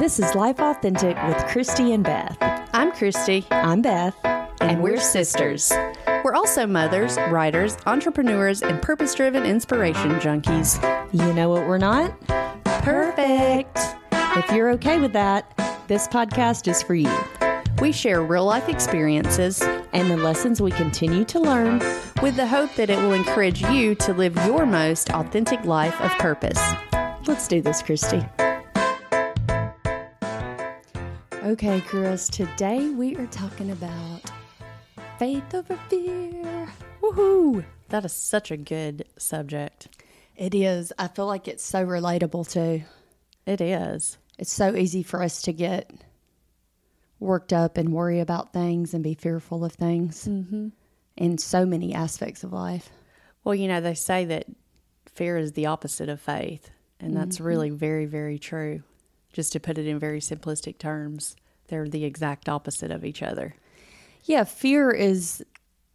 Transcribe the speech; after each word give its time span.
This 0.00 0.18
is 0.18 0.34
Life 0.34 0.60
Authentic 0.60 1.14
with 1.24 1.36
Christie 1.48 1.92
and 1.92 2.02
Beth. 2.02 2.34
I'm 2.72 2.90
Christie, 2.90 3.46
I'm 3.50 3.82
Beth, 3.82 4.16
and 4.24 4.82
we're 4.82 4.98
sisters. 4.98 5.70
We're 6.24 6.32
also 6.32 6.66
mothers, 6.66 7.18
writers, 7.28 7.76
entrepreneurs, 7.84 8.62
and 8.62 8.80
purpose 8.80 9.14
driven 9.14 9.44
inspiration 9.44 10.12
junkies. 10.12 10.80
You 11.12 11.34
know 11.34 11.50
what 11.50 11.68
we're 11.68 11.76
not? 11.76 12.18
Perfect. 12.64 13.78
If 14.10 14.50
you're 14.52 14.70
okay 14.70 14.98
with 14.98 15.12
that, 15.12 15.52
this 15.86 16.08
podcast 16.08 16.66
is 16.66 16.82
for 16.82 16.94
you. 16.94 17.14
We 17.82 17.92
share 17.92 18.22
real 18.22 18.46
life 18.46 18.70
experiences 18.70 19.60
And 19.92 20.10
the 20.10 20.16
lessons 20.16 20.62
we 20.62 20.70
continue 20.70 21.26
to 21.26 21.38
learn. 21.38 21.80
with 22.22 22.36
the 22.36 22.46
hope 22.46 22.74
that 22.76 22.88
it 22.88 22.96
will 22.96 23.12
encourage 23.12 23.60
you 23.64 23.94
to 23.96 24.14
live 24.14 24.34
your 24.46 24.64
most 24.64 25.10
authentic 25.10 25.62
life 25.66 26.00
of 26.00 26.10
purpose. 26.12 26.60
Let's 27.26 27.46
do 27.46 27.60
this, 27.60 27.82
Christie. 27.82 28.24
Okay, 31.50 31.80
girls, 31.90 32.28
today 32.28 32.90
we 32.90 33.16
are 33.16 33.26
talking 33.26 33.72
about 33.72 34.20
faith 35.18 35.52
over 35.52 35.76
fear. 35.88 36.72
Woohoo! 37.02 37.64
That 37.88 38.04
is 38.04 38.12
such 38.12 38.52
a 38.52 38.56
good 38.56 39.04
subject. 39.18 39.88
It 40.36 40.54
is. 40.54 40.92
I 40.96 41.08
feel 41.08 41.26
like 41.26 41.48
it's 41.48 41.64
so 41.64 41.84
relatable 41.84 42.48
too. 42.52 42.84
It 43.46 43.60
is. 43.60 44.16
It's 44.38 44.52
so 44.52 44.76
easy 44.76 45.02
for 45.02 45.24
us 45.24 45.42
to 45.42 45.52
get 45.52 45.90
worked 47.18 47.52
up 47.52 47.76
and 47.76 47.92
worry 47.92 48.20
about 48.20 48.52
things 48.52 48.94
and 48.94 49.02
be 49.02 49.14
fearful 49.14 49.64
of 49.64 49.72
things 49.72 50.28
mm-hmm. 50.28 50.68
in 51.16 51.36
so 51.36 51.66
many 51.66 51.92
aspects 51.92 52.44
of 52.44 52.52
life. 52.52 52.90
Well, 53.42 53.56
you 53.56 53.66
know, 53.66 53.80
they 53.80 53.94
say 53.94 54.24
that 54.26 54.46
fear 55.12 55.36
is 55.36 55.54
the 55.54 55.66
opposite 55.66 56.08
of 56.08 56.20
faith, 56.20 56.70
and 57.00 57.16
that's 57.16 57.40
really 57.40 57.70
very, 57.70 58.06
very 58.06 58.38
true. 58.38 58.84
Just 59.32 59.52
to 59.52 59.60
put 59.60 59.78
it 59.78 59.86
in 59.86 60.00
very 60.00 60.18
simplistic 60.18 60.78
terms, 60.78 61.36
they're 61.70 61.88
the 61.88 62.04
exact 62.04 62.48
opposite 62.48 62.90
of 62.90 63.04
each 63.04 63.22
other. 63.22 63.54
Yeah, 64.24 64.44
fear 64.44 64.90
is 64.90 65.44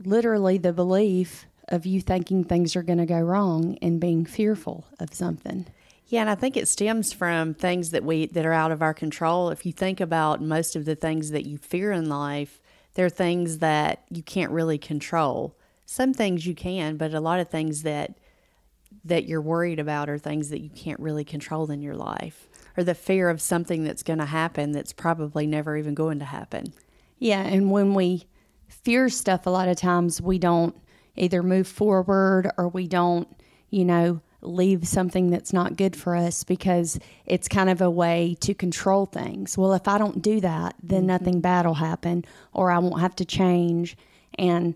literally 0.04 0.58
the 0.58 0.74
belief 0.74 1.46
of 1.68 1.86
you 1.86 2.02
thinking 2.02 2.44
things 2.44 2.76
are 2.76 2.84
going 2.84 2.98
to 2.98 3.06
go 3.06 3.20
wrong 3.20 3.78
and 3.82 4.00
being 4.00 4.26
fearful 4.26 4.86
of 5.00 5.14
something. 5.14 5.68
Yeah, 6.08 6.22
and 6.22 6.30
I 6.30 6.36
think 6.36 6.56
it 6.56 6.68
stems 6.68 7.14
from 7.14 7.54
things 7.54 7.92
that 7.92 8.04
we 8.04 8.28
that 8.28 8.46
are 8.46 8.54
out 8.54 8.72
of 8.72 8.82
our 8.82 8.94
control. 8.94 9.50
If 9.50 9.66
you 9.66 9.72
think 9.72 10.00
about 10.00 10.42
most 10.42 10.76
of 10.76 10.86
the 10.86 10.96
things 10.96 11.32
that 11.32 11.46
you 11.46 11.58
fear 11.58 11.92
in 11.92 12.10
life, 12.10 12.62
they're 12.94 13.10
things 13.10 13.60
that 13.60 14.04
you 14.10 14.22
can't 14.22 14.52
really 14.52 14.78
control. 14.78 15.56
Some 15.86 16.14
things 16.14 16.46
you 16.46 16.56
can, 16.56 16.98
but 16.98 17.14
a 17.14 17.20
lot 17.20 17.40
of 17.40 17.50
things 17.50 17.84
that 17.84 18.18
that 19.04 19.26
you're 19.26 19.42
worried 19.42 19.80
about 19.80 20.10
are 20.10 20.18
things 20.18 20.50
that 20.50 20.62
you 20.62 20.70
can't 20.70 21.00
really 21.00 21.24
control 21.24 21.70
in 21.72 21.82
your 21.82 21.96
life. 21.96 22.48
Or 22.78 22.84
the 22.84 22.96
fear 22.96 23.30
of 23.30 23.42
something 23.42 23.84
that's 23.84 24.04
going 24.04 24.20
to 24.20 24.26
happen 24.26 24.72
that's 24.72 24.94
probably 24.94 25.48
never 25.48 25.78
even 25.78 25.94
going 25.94 26.20
to 26.20 26.26
happen. 26.26 26.74
Yeah, 27.20 27.42
and 27.42 27.72
when 27.72 27.94
we 27.94 28.26
fear 28.68 29.10
stuff, 29.10 29.46
a 29.46 29.50
lot 29.50 29.70
of 29.70 29.78
times 29.78 30.22
we 30.22 30.40
don't 30.40 30.76
either 31.16 31.42
move 31.42 31.68
forward 31.68 32.52
or 32.58 32.68
we 32.68 32.88
don't, 32.88 33.28
you 33.70 33.86
know, 33.86 34.22
leave 34.42 34.88
something 34.88 35.30
that's 35.30 35.54
not 35.54 35.78
good 35.78 35.96
for 35.96 36.16
us 36.16 36.44
because 36.44 37.00
it's 37.26 37.48
kind 37.48 37.70
of 37.70 37.82
a 37.82 37.90
way 37.90 38.38
to 38.42 38.54
control 38.54 39.06
things. 39.06 39.58
Well, 39.58 39.74
if 39.74 39.88
I 39.88 39.98
don't 39.98 40.22
do 40.22 40.40
that, 40.42 40.76
then 40.84 41.00
mm-hmm. 41.00 41.08
nothing 41.08 41.42
bad 41.42 41.66
will 41.66 41.76
happen 41.76 42.26
or 42.54 42.72
I 42.72 42.78
won't 42.80 43.02
have 43.02 43.16
to 43.18 43.26
change. 43.26 43.98
And 44.38 44.76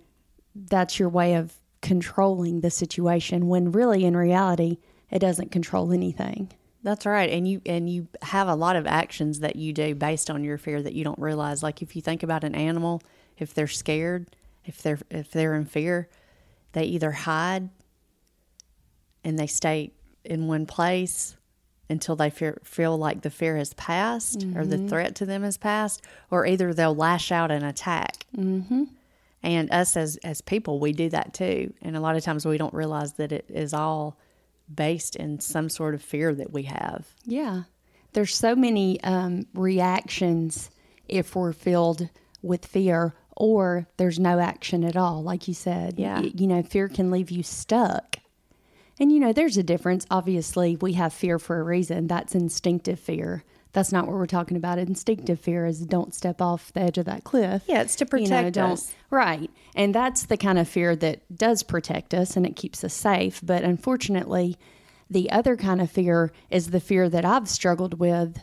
that's 0.56 1.00
your 1.00 1.10
way 1.10 1.36
of 1.36 1.54
controlling 1.82 2.62
the 2.62 2.72
situation 2.72 3.48
when 3.48 3.72
really 3.72 4.06
in 4.06 4.18
reality, 4.18 4.78
it 5.12 5.20
doesn't 5.20 5.52
control 5.52 5.92
anything. 5.92 6.52
That's 6.82 7.06
right. 7.06 7.30
And 7.30 7.48
you 7.48 7.62
and 7.66 7.90
you 7.90 8.08
have 8.22 8.48
a 8.48 8.56
lot 8.56 8.76
of 8.76 8.88
actions 8.88 9.40
that 9.40 9.56
you 9.56 9.74
do 9.74 9.96
based 9.96 10.30
on 10.30 10.44
your 10.44 10.58
fear 10.58 10.82
that 10.82 10.94
you 10.94 11.04
don't 11.04 11.20
realize. 11.20 11.62
Like 11.62 11.82
if 11.82 11.96
you 11.96 12.02
think 12.02 12.24
about 12.24 12.44
an 12.44 12.56
animal, 12.56 13.02
if 13.38 13.54
they're 13.54 13.68
scared, 13.68 14.28
if 14.66 14.82
they're 14.82 15.00
if 15.10 15.32
they're 15.32 15.56
in 15.56 15.66
fear, 15.66 16.08
they 16.72 16.86
either 16.86 17.12
hide 17.12 17.70
and 19.24 19.38
they 19.38 19.48
stay 19.48 19.92
in 20.24 20.48
one 20.48 20.66
place 20.66 21.36
until 21.90 22.16
they 22.16 22.30
fear, 22.30 22.60
feel 22.64 22.98
like 22.98 23.22
the 23.22 23.30
fear 23.30 23.58
has 23.58 23.74
passed 23.74 24.46
or 24.56 24.66
the 24.66 24.78
threat 24.88 25.16
to 25.16 25.26
them 25.26 25.44
has 25.44 25.58
passed, 25.58 26.04
or 26.30 26.46
either 26.46 26.74
they'll 26.74 26.96
lash 26.96 27.32
out 27.32 27.52
and 27.52 27.66
attack. 27.66 28.26
Mm-hmm. 28.38 28.84
And 29.42 29.72
us 29.72 29.98
as 29.98 30.18
as 30.24 30.42
people, 30.42 30.80
we 30.80 30.94
do 30.94 31.10
that 31.10 31.34
too. 31.34 31.74
And 31.82 31.98
a 31.98 32.00
lot 32.00 32.16
of 32.16 32.24
times 32.24 32.46
we 32.46 32.58
don't 32.58 32.74
realize 32.74 33.14
that 33.14 33.32
it 33.32 33.46
is 33.50 33.74
all 33.74 34.18
based 34.74 35.16
in 35.16 35.40
some 35.40 35.70
sort 35.70 35.96
of 35.96 36.02
fear 36.02 36.34
that 36.36 36.52
we 36.52 36.64
have. 36.64 37.08
Yeah. 37.26 37.64
There's 38.14 38.36
so 38.36 38.56
many 38.56 39.02
um, 39.04 39.46
reactions 39.54 40.70
if 41.08 41.36
we're 41.36 41.54
filled 41.54 42.10
with 42.42 42.66
fear 42.66 43.14
or 43.36 43.88
there's 43.98 44.20
no 44.20 44.40
action 44.40 44.84
at 44.84 44.96
all, 44.98 45.24
like 45.24 45.48
you 45.48 45.54
said. 45.54 45.96
Yeah. 45.98 46.20
Y- 46.22 46.32
You 46.36 46.48
know, 46.48 46.62
fear 46.64 46.88
can 46.90 47.10
leave 47.12 47.32
you 47.32 47.44
stuck. 47.44 48.18
And, 49.00 49.12
you 49.12 49.20
know, 49.20 49.32
there's 49.32 49.58
a 49.58 49.64
difference. 49.64 50.06
Obviously, 50.12 50.76
we 50.76 50.94
have 50.94 51.14
fear 51.14 51.40
for 51.40 51.60
a 51.60 51.64
reason. 51.64 52.08
That's 52.08 52.36
instinctive 52.36 53.00
fear. 53.00 53.44
That's 53.72 53.92
not 53.92 54.08
what 54.08 54.16
we're 54.16 54.26
talking 54.26 54.58
about. 54.58 54.80
Instinctive 54.80 55.40
fear 55.40 55.66
is 55.66 55.82
don't 55.82 56.16
step 56.16 56.42
off 56.42 56.74
the 56.74 56.82
edge 56.82 56.98
of 56.98 57.06
that 57.06 57.24
cliff. 57.24 57.64
Yeah, 57.68 57.82
it's 57.82 57.96
to 57.98 58.06
You 58.12 58.28
know, 58.28 58.44
protect 58.44 58.58
us. 58.58 58.96
Right. 59.12 59.52
And 59.76 59.94
that's 59.94 60.26
the 60.26 60.38
kind 60.38 60.58
of 60.58 60.68
fear 60.68 60.96
that 60.96 61.22
does 61.36 61.62
protect 61.62 62.14
us 62.14 62.36
and 62.36 62.46
it 62.46 62.56
keeps 62.56 62.84
us 62.84 62.94
safe. 62.94 63.40
But 63.44 63.64
unfortunately, 63.64 64.58
the 65.10 65.30
other 65.30 65.56
kind 65.56 65.82
of 65.82 65.92
fear 65.92 66.32
is 66.50 66.72
the 66.72 66.80
fear 66.80 67.10
that 67.10 67.26
I've 67.26 67.48
struggled 67.48 68.00
with 68.00 68.42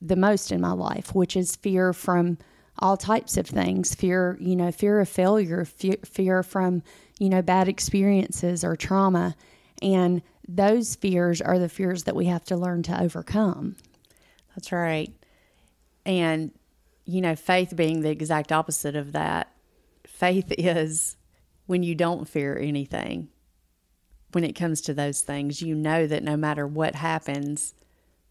the 0.00 0.16
most 0.16 0.50
in 0.50 0.60
my 0.60 0.72
life, 0.72 1.14
which 1.14 1.36
is 1.36 1.56
fear 1.56 1.92
from 1.92 2.38
all 2.78 2.96
types 2.96 3.36
of 3.36 3.46
things. 3.46 3.94
Fear, 3.94 4.36
you 4.40 4.56
know, 4.56 4.72
fear 4.72 5.00
of 5.00 5.08
failure, 5.08 5.64
fear, 5.64 5.96
fear 6.04 6.42
from, 6.42 6.82
you 7.18 7.28
know, 7.28 7.42
bad 7.42 7.68
experiences 7.68 8.64
or 8.64 8.76
trauma. 8.76 9.36
And 9.80 10.22
those 10.48 10.96
fears 10.96 11.40
are 11.40 11.58
the 11.58 11.68
fears 11.68 12.04
that 12.04 12.16
we 12.16 12.26
have 12.26 12.44
to 12.46 12.56
learn 12.56 12.82
to 12.84 13.00
overcome. 13.00 13.76
That's 14.56 14.72
right. 14.72 15.14
And, 16.04 16.50
you 17.04 17.20
know, 17.20 17.36
faith 17.36 17.76
being 17.76 18.00
the 18.00 18.10
exact 18.10 18.50
opposite 18.50 18.96
of 18.96 19.12
that. 19.12 19.52
Faith 20.06 20.46
is 20.58 21.16
when 21.66 21.82
you 21.82 21.94
don't 21.94 22.28
fear 22.28 22.58
anything. 22.58 23.28
When 24.32 24.44
it 24.44 24.54
comes 24.54 24.80
to 24.82 24.94
those 24.94 25.20
things, 25.22 25.62
you 25.62 25.74
know 25.74 26.06
that 26.06 26.24
no 26.24 26.36
matter 26.36 26.66
what 26.66 26.94
happens, 26.94 27.74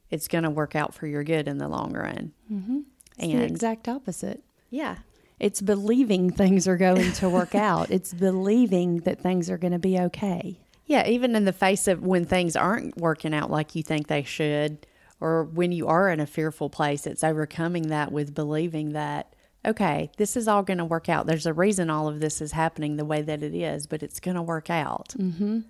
it's 0.10 0.28
going 0.28 0.44
to 0.44 0.50
work 0.50 0.76
out 0.76 0.94
for 0.94 1.08
your 1.08 1.24
good 1.24 1.48
in 1.48 1.58
the 1.58 1.68
long 1.68 1.94
run. 1.94 2.34
Mm-hmm. 2.52 2.80
It's 3.18 3.28
the 3.34 3.44
exact 3.44 3.88
opposite. 3.88 4.44
yeah, 4.70 4.98
It's 5.40 5.62
believing 5.62 6.32
things 6.32 6.68
are 6.68 6.76
going 6.78 7.14
to 7.14 7.30
work 7.30 7.56
out. 7.56 7.90
It's 7.90 8.14
believing 8.14 8.98
that 9.00 9.22
things 9.22 9.50
are 9.50 9.58
going 9.58 9.74
to 9.74 9.80
be 9.80 9.98
okay. 10.00 10.60
Yeah, 10.86 11.08
even 11.08 11.36
in 11.36 11.46
the 11.46 11.54
face 11.54 11.88
of 11.88 12.04
when 12.04 12.26
things 12.26 12.56
aren't 12.56 12.98
working 12.98 13.34
out 13.34 13.50
like 13.50 13.74
you 13.74 13.82
think 13.82 14.08
they 14.08 14.24
should, 14.24 14.86
or 15.26 15.44
when 15.44 15.72
you 15.72 15.88
are 15.88 16.12
in 16.12 16.20
a 16.20 16.28
fearful 16.28 16.70
place, 16.70 17.08
it's 17.08 17.24
overcoming 17.24 17.88
that 17.88 18.12
with 18.12 18.36
believing 18.36 18.92
that, 18.92 19.34
okay, 19.66 20.12
this 20.18 20.38
is 20.38 20.48
all 20.48 20.62
going 20.62 20.78
to 20.78 20.86
work 20.86 21.10
out. 21.10 21.26
There's 21.26 21.48
a 21.48 21.54
reason 21.54 21.90
all 21.90 22.08
of 22.08 22.20
this 22.20 22.42
is 22.42 22.52
happening 22.52 22.96
the 22.96 23.06
way 23.06 23.24
that 23.24 23.42
it 23.42 23.56
is, 23.56 23.88
but 23.88 24.04
it's 24.04 24.20
going 24.20 24.36
to 24.36 24.44
work 24.44 24.70
out. 24.70 25.16
Mm-hmm. 25.18 25.62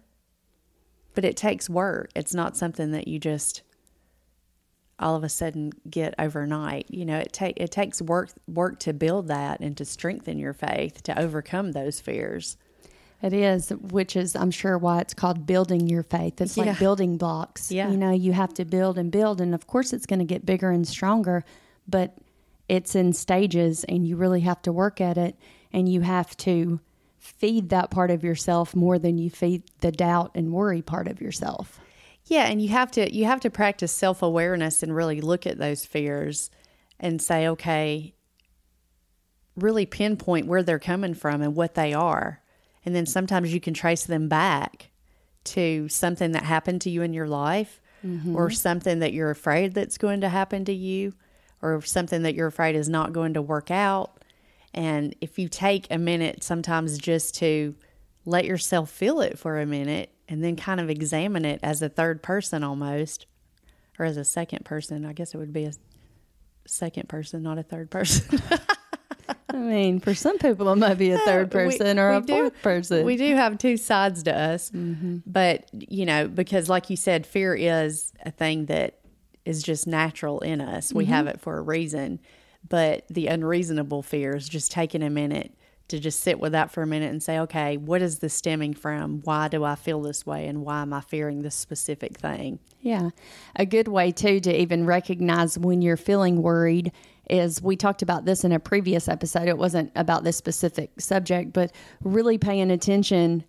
But 1.13 1.23
it 1.23 1.37
takes 1.37 1.69
work. 1.69 2.09
It's 2.17 2.33
not 2.33 2.57
something 2.57 2.91
that 2.91 3.07
you 3.07 3.17
just 3.17 3.61
all 4.99 5.15
of 5.15 5.23
a 5.23 5.29
sudden 5.29 5.71
get 5.89 6.13
overnight. 6.19 6.87
You 6.89 7.05
know, 7.05 7.19
it 7.19 7.31
take 7.31 7.53
it 7.55 7.71
takes 7.71 8.01
work 8.01 8.31
work 8.49 8.79
to 8.79 8.91
build 8.91 9.29
that 9.29 9.61
and 9.61 9.77
to 9.77 9.85
strengthen 9.85 10.37
your 10.37 10.53
faith 10.53 11.01
to 11.03 11.17
overcome 11.17 11.71
those 11.71 12.01
fears. 12.01 12.57
It 13.21 13.33
is, 13.33 13.69
which 13.69 14.15
is, 14.15 14.35
I'm 14.35 14.51
sure, 14.51 14.77
why 14.77 14.99
it's 14.99 15.13
called 15.13 15.45
building 15.47 15.87
your 15.87 16.03
faith. 16.03 16.39
It's 16.41 16.57
Yeah. 16.57 16.65
like 16.65 16.79
building 16.79 17.17
blocks. 17.17 17.71
Yeah. 17.71 17.89
You 17.89 17.97
know, 17.97 18.11
you 18.11 18.33
have 18.33 18.53
to 18.55 18.65
build 18.65 18.97
and 18.97 19.11
build. 19.11 19.41
And 19.41 19.55
of 19.55 19.67
course, 19.67 19.93
it's 19.93 20.05
going 20.05 20.19
to 20.19 20.25
get 20.25 20.45
bigger 20.45 20.69
and 20.69 20.87
stronger, 20.87 21.43
but 21.87 22.13
it's 22.67 22.95
in 22.95 23.13
stages 23.13 23.83
and 23.85 24.07
you 24.07 24.15
really 24.15 24.41
have 24.41 24.61
to 24.63 24.71
work 24.71 25.01
at 25.01 25.17
it. 25.17 25.35
And 25.73 25.89
you 25.89 26.01
have 26.01 26.35
to 26.37 26.79
feed 27.17 27.69
that 27.69 27.89
part 27.89 28.11
of 28.11 28.23
yourself 28.23 28.75
more 28.75 28.99
than 28.99 29.17
you 29.17 29.29
feed 29.29 29.63
the 29.79 29.91
doubt 29.91 30.31
and 30.35 30.53
worry 30.53 30.81
part 30.81 31.07
of 31.07 31.19
yourself. 31.21 31.79
Yeah, 32.25 32.45
and 32.45 32.61
you 32.61 32.69
have 32.69 32.91
to 32.91 33.13
you 33.13 33.25
have 33.25 33.39
to 33.41 33.49
practice 33.49 33.91
self-awareness 33.91 34.81
and 34.83 34.95
really 34.95 35.21
look 35.21 35.45
at 35.45 35.57
those 35.57 35.85
fears 35.85 36.49
and 36.99 37.21
say, 37.21 37.47
okay, 37.49 38.13
really 39.55 39.85
pinpoint 39.85 40.47
where 40.47 40.63
they're 40.63 40.79
coming 40.79 41.13
from 41.13 41.41
and 41.41 41.55
what 41.55 41.75
they 41.75 41.93
are. 41.93 42.41
And 42.85 42.95
then 42.95 43.05
sometimes 43.05 43.53
you 43.53 43.59
can 43.59 43.73
trace 43.73 44.05
them 44.05 44.29
back 44.29 44.91
to 45.45 45.89
something 45.89 46.31
that 46.31 46.43
happened 46.43 46.81
to 46.81 46.89
you 46.89 47.01
in 47.01 47.13
your 47.13 47.27
life 47.27 47.81
mm-hmm. 48.05 48.35
or 48.35 48.49
something 48.49 48.99
that 48.99 49.13
you're 49.13 49.31
afraid 49.31 49.73
that's 49.73 49.97
going 49.97 50.21
to 50.21 50.29
happen 50.29 50.65
to 50.65 50.73
you 50.73 51.13
or 51.61 51.81
something 51.81 52.23
that 52.23 52.35
you're 52.35 52.47
afraid 52.47 52.75
is 52.75 52.89
not 52.89 53.13
going 53.13 53.33
to 53.33 53.41
work 53.41 53.71
out. 53.71 54.23
And 54.73 55.15
if 55.21 55.39
you 55.39 55.47
take 55.47 55.87
a 55.89 55.97
minute 55.97 56.43
sometimes 56.43 56.97
just 56.97 57.35
to 57.35 57.75
let 58.25 58.45
yourself 58.45 58.89
feel 58.89 59.21
it 59.21 59.39
for 59.39 59.59
a 59.59 59.65
minute 59.65 60.11
and 60.27 60.43
then 60.43 60.55
kind 60.55 60.79
of 60.79 60.89
examine 60.89 61.45
it 61.45 61.59
as 61.63 61.81
a 61.81 61.89
third 61.89 62.21
person 62.23 62.63
almost, 62.63 63.27
or 63.97 64.05
as 64.05 64.17
a 64.17 64.25
second 64.25 64.65
person. 64.65 65.05
I 65.05 65.13
guess 65.13 65.33
it 65.33 65.37
would 65.37 65.53
be 65.53 65.65
a 65.65 65.73
second 66.65 67.09
person, 67.09 67.43
not 67.43 67.57
a 67.57 67.63
third 67.63 67.89
person. 67.89 68.41
I 69.47 69.57
mean, 69.57 69.99
for 69.99 70.15
some 70.15 70.37
people, 70.39 70.69
it 70.69 70.75
might 70.77 70.95
be 70.95 71.11
a 71.11 71.19
third 71.19 71.51
person 71.51 71.97
We- 71.97 72.01
or 72.01 72.11
we 72.11 72.17
a 72.17 72.21
do- 72.21 72.33
fourth 72.33 72.61
person. 72.63 73.05
We 73.05 73.15
do 73.15 73.35
have 73.35 73.57
two 73.57 73.77
sides 73.77 74.23
to 74.23 74.35
us, 74.35 74.71
Mm-hmm. 74.71 75.17
but 75.25 75.65
you 75.71 76.05
know, 76.05 76.27
because 76.27 76.67
like 76.69 76.89
you 76.89 76.95
said, 76.95 77.27
fear 77.27 77.53
is 77.53 78.11
a 78.25 78.31
thing 78.31 78.65
that 78.67 78.99
is 79.45 79.61
just 79.61 79.85
natural 79.85 80.39
in 80.39 80.61
us. 80.61 80.91
We 80.91 81.03
Mm-hmm. 81.03 81.13
have 81.13 81.27
it 81.27 81.39
for 81.41 81.57
a 81.57 81.61
reason, 81.61 82.19
but 82.67 83.05
the 83.09 83.27
unreasonable 83.27 84.01
fear 84.01 84.35
is 84.35 84.49
just 84.49 84.71
taking 84.71 85.03
a 85.03 85.09
minute 85.11 85.53
to 85.89 85.99
just 85.99 86.21
sit 86.21 86.39
with 86.39 86.53
that 86.53 86.71
for 86.71 86.81
a 86.81 86.87
minute 86.87 87.11
and 87.11 87.21
say, 87.21 87.37
okay, 87.37 87.77
what 87.77 88.01
is 88.01 88.17
this 88.17 88.33
stemming 88.33 88.73
from? 88.73 89.21
Why 89.23 89.47
do 89.47 89.63
I 89.63 89.75
feel 89.75 90.01
this 90.01 90.25
way, 90.25 90.47
and 90.47 90.65
why 90.65 90.81
am 90.81 90.91
I 90.91 91.01
fearing 91.01 91.43
this 91.43 91.53
specific 91.53 92.17
thing? 92.17 92.57
Yeah. 92.81 93.11
A 93.55 93.67
good 93.67 93.87
way, 93.87 94.11
too, 94.11 94.39
to 94.39 94.59
even 94.61 94.87
recognize 94.87 95.59
when 95.59 95.83
you're 95.83 95.95
feeling 95.97 96.41
worried 96.41 96.91
is 97.29 97.61
we 97.61 97.75
talked 97.75 98.01
about 98.01 98.25
this 98.25 98.43
in 98.43 98.51
a 98.51 98.59
previous 98.59 99.07
episode. 99.07 99.47
It 99.47 99.57
wasn't 99.57 99.91
about 99.95 100.23
this 100.23 100.37
specific 100.37 100.91
subject, 100.99 101.53
but 101.53 101.71
really 102.03 102.37
paying 102.37 102.71
attention 102.71 103.43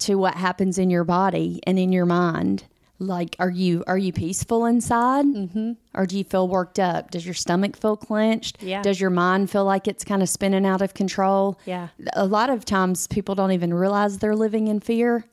to 0.00 0.16
what 0.16 0.34
happens 0.34 0.78
in 0.78 0.90
your 0.90 1.04
body 1.04 1.60
and 1.66 1.78
in 1.78 1.92
your 1.92 2.06
mind. 2.06 2.64
Like, 3.00 3.36
are 3.38 3.50
you 3.50 3.84
are 3.86 3.98
you 3.98 4.12
peaceful 4.12 4.64
inside, 4.66 5.24
mm-hmm. 5.24 5.72
or 5.94 6.04
do 6.04 6.18
you 6.18 6.24
feel 6.24 6.48
worked 6.48 6.80
up? 6.80 7.12
Does 7.12 7.24
your 7.24 7.34
stomach 7.34 7.76
feel 7.76 7.96
clenched? 7.96 8.60
Yeah. 8.60 8.82
Does 8.82 9.00
your 9.00 9.10
mind 9.10 9.52
feel 9.52 9.64
like 9.64 9.86
it's 9.86 10.02
kind 10.02 10.20
of 10.20 10.28
spinning 10.28 10.66
out 10.66 10.82
of 10.82 10.94
control? 10.94 11.60
Yeah. 11.64 11.88
A 12.14 12.26
lot 12.26 12.50
of 12.50 12.64
times, 12.64 13.06
people 13.06 13.36
don't 13.36 13.52
even 13.52 13.72
realize 13.72 14.18
they're 14.18 14.34
living 14.34 14.66
in 14.66 14.80
fear 14.80 15.24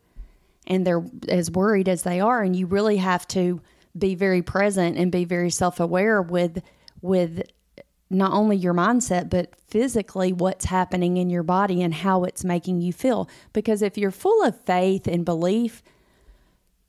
and 0.67 0.85
they're 0.85 1.03
as 1.27 1.49
worried 1.49 1.89
as 1.89 2.03
they 2.03 2.19
are 2.19 2.41
and 2.41 2.55
you 2.55 2.65
really 2.65 2.97
have 2.97 3.27
to 3.29 3.61
be 3.97 4.15
very 4.15 4.41
present 4.41 4.97
and 4.97 5.11
be 5.11 5.25
very 5.25 5.49
self-aware 5.49 6.21
with 6.21 6.61
with 7.05 7.43
not 8.09 8.33
only 8.33 8.55
your 8.55 8.73
mindset 8.73 9.29
but 9.29 9.53
physically 9.67 10.31
what's 10.31 10.65
happening 10.65 11.17
in 11.17 11.29
your 11.29 11.43
body 11.43 11.81
and 11.81 11.93
how 11.93 12.23
it's 12.23 12.43
making 12.43 12.81
you 12.81 12.93
feel. 12.93 13.29
Because 13.53 13.81
if 13.81 13.97
you're 13.97 14.11
full 14.11 14.43
of 14.43 14.59
faith 14.61 15.07
and 15.07 15.25
belief 15.25 15.81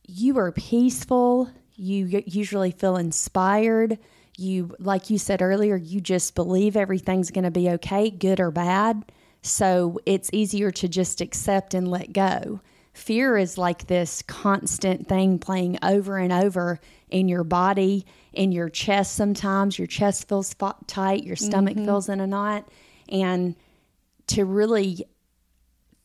you 0.06 0.38
are 0.38 0.52
peaceful. 0.52 1.50
You 1.74 2.22
usually 2.26 2.70
feel 2.70 2.96
inspired. 2.96 3.98
You 4.38 4.74
like 4.78 5.10
you 5.10 5.18
said 5.18 5.42
earlier 5.42 5.76
you 5.76 6.00
just 6.00 6.34
believe 6.34 6.76
everything's 6.76 7.30
going 7.30 7.44
to 7.44 7.50
be 7.50 7.70
okay 7.70 8.10
good 8.10 8.40
or 8.40 8.50
bad. 8.50 9.04
So 9.42 9.98
it's 10.06 10.30
easier 10.32 10.70
to 10.72 10.88
just 10.88 11.20
accept 11.20 11.74
and 11.74 11.88
let 11.88 12.12
go 12.12 12.60
fear 12.96 13.36
is 13.36 13.58
like 13.58 13.86
this 13.86 14.22
constant 14.22 15.08
thing 15.08 15.38
playing 15.38 15.78
over 15.82 16.16
and 16.16 16.32
over 16.32 16.80
in 17.10 17.28
your 17.28 17.44
body 17.44 18.06
in 18.32 18.52
your 18.52 18.68
chest 18.68 19.14
sometimes. 19.14 19.78
Your 19.78 19.86
chest 19.86 20.28
feels 20.28 20.54
tight 20.86 21.24
your 21.24 21.36
stomach 21.36 21.76
mm-hmm. 21.76 21.86
feels 21.86 22.08
in 22.08 22.20
a 22.20 22.26
knot. 22.26 22.68
And 23.08 23.56
to 24.28 24.44
really 24.44 25.04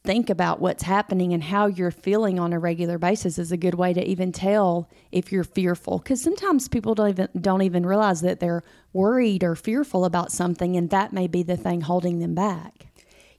think 0.04 0.30
about 0.30 0.60
what's 0.60 0.84
happening 0.84 1.32
and 1.34 1.44
how 1.44 1.68
you're 1.68 1.92
feeling 1.92 2.40
on 2.40 2.54
a 2.54 2.60
regular 2.60 2.98
basis 2.98 3.38
is 3.38 3.52
a 3.52 3.58
good 3.58 3.76
way 3.76 3.94
to 3.94 4.04
even 4.04 4.32
tell 4.32 4.90
if 5.12 5.32
you're 5.32 5.44
fearful. 5.44 6.00
Because 6.00 6.22
sometimes 6.22 6.68
people 6.68 6.96
don't 6.96 7.10
even 7.10 7.30
don't 7.40 7.62
even 7.62 7.86
realize 7.86 8.22
that 8.22 8.40
they're 8.40 8.64
worried 8.94 9.44
or 9.44 9.56
fearful 9.56 10.06
about 10.06 10.32
something 10.32 10.76
and 10.76 10.90
that 10.90 11.14
may 11.14 11.28
be 11.28 11.44
the 11.44 11.58
thing 11.58 11.82
holding 11.82 12.20
them 12.20 12.34
back 12.34 12.88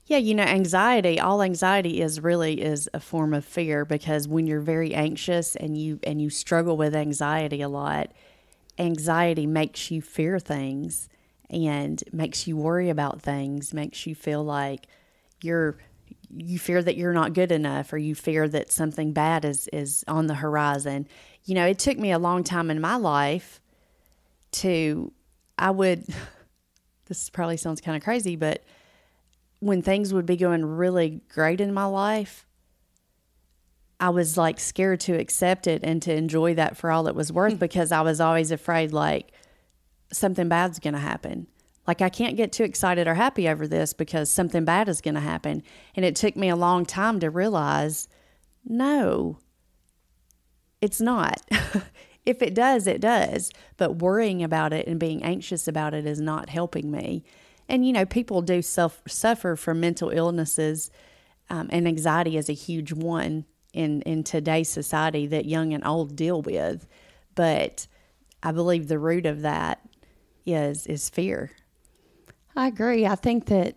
Yeah, 0.05 0.17
you 0.17 0.35
know, 0.35 0.43
anxiety, 0.43 1.19
all 1.19 1.41
anxiety 1.41 2.01
is 2.01 2.19
really 2.19 2.61
is 2.61 2.89
a 2.93 2.99
form 2.99 3.33
of 3.33 3.45
fear 3.45 3.85
because 3.85 4.27
when 4.27 4.47
you're 4.47 4.59
very 4.59 4.93
anxious 4.93 5.55
and 5.55 5.77
you 5.77 5.99
and 6.03 6.21
you 6.21 6.29
struggle 6.29 6.75
with 6.75 6.93
anxiety 6.93 7.61
a 7.61 7.69
lot, 7.69 8.11
anxiety 8.77 9.47
makes 9.47 9.91
you 9.91 10.01
fear 10.01 10.39
things 10.39 11.07
and 11.49 12.03
makes 12.11 12.47
you 12.47 12.57
worry 12.57 12.89
about 12.89 13.21
things, 13.21 13.73
makes 13.73 14.05
you 14.05 14.13
feel 14.13 14.43
like 14.43 14.87
you're 15.41 15.77
you 16.35 16.59
fear 16.59 16.81
that 16.81 16.97
you're 16.97 17.13
not 17.13 17.33
good 17.33 17.51
enough 17.51 17.93
or 17.93 17.97
you 17.97 18.15
fear 18.15 18.47
that 18.49 18.71
something 18.73 19.13
bad 19.13 19.45
is 19.45 19.69
is 19.71 20.03
on 20.07 20.27
the 20.27 20.35
horizon. 20.35 21.07
You 21.45 21.55
know, 21.55 21.65
it 21.65 21.79
took 21.79 21.97
me 21.97 22.11
a 22.11 22.19
long 22.19 22.43
time 22.43 22.69
in 22.69 22.81
my 22.81 22.97
life 22.97 23.61
to 24.51 25.13
I 25.57 25.71
would 25.71 26.05
this 27.05 27.29
probably 27.29 27.57
sounds 27.57 27.79
kind 27.79 27.95
of 27.95 28.03
crazy, 28.03 28.35
but 28.35 28.63
when 29.63 29.81
things 29.81 30.13
would 30.13 30.25
be 30.25 30.37
going 30.37 30.65
really 30.65 31.21
great 31.29 31.61
in 31.61 31.73
my 31.73 31.85
life, 31.85 32.45
I 33.99 34.09
was 34.09 34.37
like 34.37 34.59
scared 34.59 34.99
to 35.01 35.13
accept 35.13 35.67
it 35.67 35.81
and 35.83 36.01
to 36.01 36.13
enjoy 36.13 36.55
that 36.55 36.75
for 36.75 36.91
all 36.91 37.07
it 37.07 37.15
was 37.15 37.31
worth 37.31 37.53
hmm. 37.53 37.59
because 37.59 37.91
I 37.91 38.01
was 38.01 38.19
always 38.19 38.51
afraid 38.51 38.91
like 38.91 39.31
something 40.11 40.49
bad's 40.49 40.79
going 40.79 40.93
to 40.93 40.99
happen. 40.99 41.47
Like 41.87 42.01
I 42.01 42.09
can't 42.09 42.37
get 42.37 42.51
too 42.51 42.63
excited 42.63 43.07
or 43.07 43.13
happy 43.13 43.47
over 43.47 43.67
this 43.67 43.93
because 43.93 44.29
something 44.29 44.65
bad 44.65 44.89
is 44.89 45.01
going 45.01 45.15
to 45.15 45.21
happen. 45.21 45.63
And 45.95 46.05
it 46.05 46.15
took 46.15 46.35
me 46.35 46.49
a 46.49 46.55
long 46.55 46.85
time 46.85 47.19
to 47.19 47.29
realize 47.29 48.07
no, 48.65 49.39
it's 50.81 51.01
not. 51.01 51.41
if 52.25 52.41
it 52.41 52.53
does, 52.53 52.87
it 52.87 53.01
does. 53.01 53.51
But 53.77 53.99
worrying 54.01 54.43
about 54.43 54.73
it 54.73 54.87
and 54.87 54.99
being 54.99 55.23
anxious 55.23 55.67
about 55.67 55.93
it 55.93 56.05
is 56.05 56.21
not 56.21 56.49
helping 56.49 56.91
me. 56.91 57.23
And, 57.69 57.85
you 57.85 57.93
know, 57.93 58.05
people 58.05 58.41
do 58.41 58.61
self, 58.61 59.01
suffer 59.07 59.55
from 59.55 59.79
mental 59.79 60.09
illnesses, 60.09 60.91
um, 61.49 61.69
and 61.71 61.87
anxiety 61.87 62.37
is 62.37 62.49
a 62.49 62.53
huge 62.53 62.93
one 62.93 63.45
in, 63.73 64.01
in 64.03 64.23
today's 64.23 64.69
society 64.69 65.27
that 65.27 65.45
young 65.45 65.73
and 65.73 65.85
old 65.85 66.15
deal 66.15 66.41
with. 66.41 66.87
But 67.35 67.87
I 68.41 68.51
believe 68.51 68.87
the 68.87 68.99
root 68.99 69.25
of 69.25 69.41
that 69.41 69.79
is 70.45 70.85
is 70.87 71.09
fear. 71.09 71.51
I 72.55 72.67
agree. 72.67 73.05
I 73.05 73.15
think 73.15 73.45
that 73.45 73.75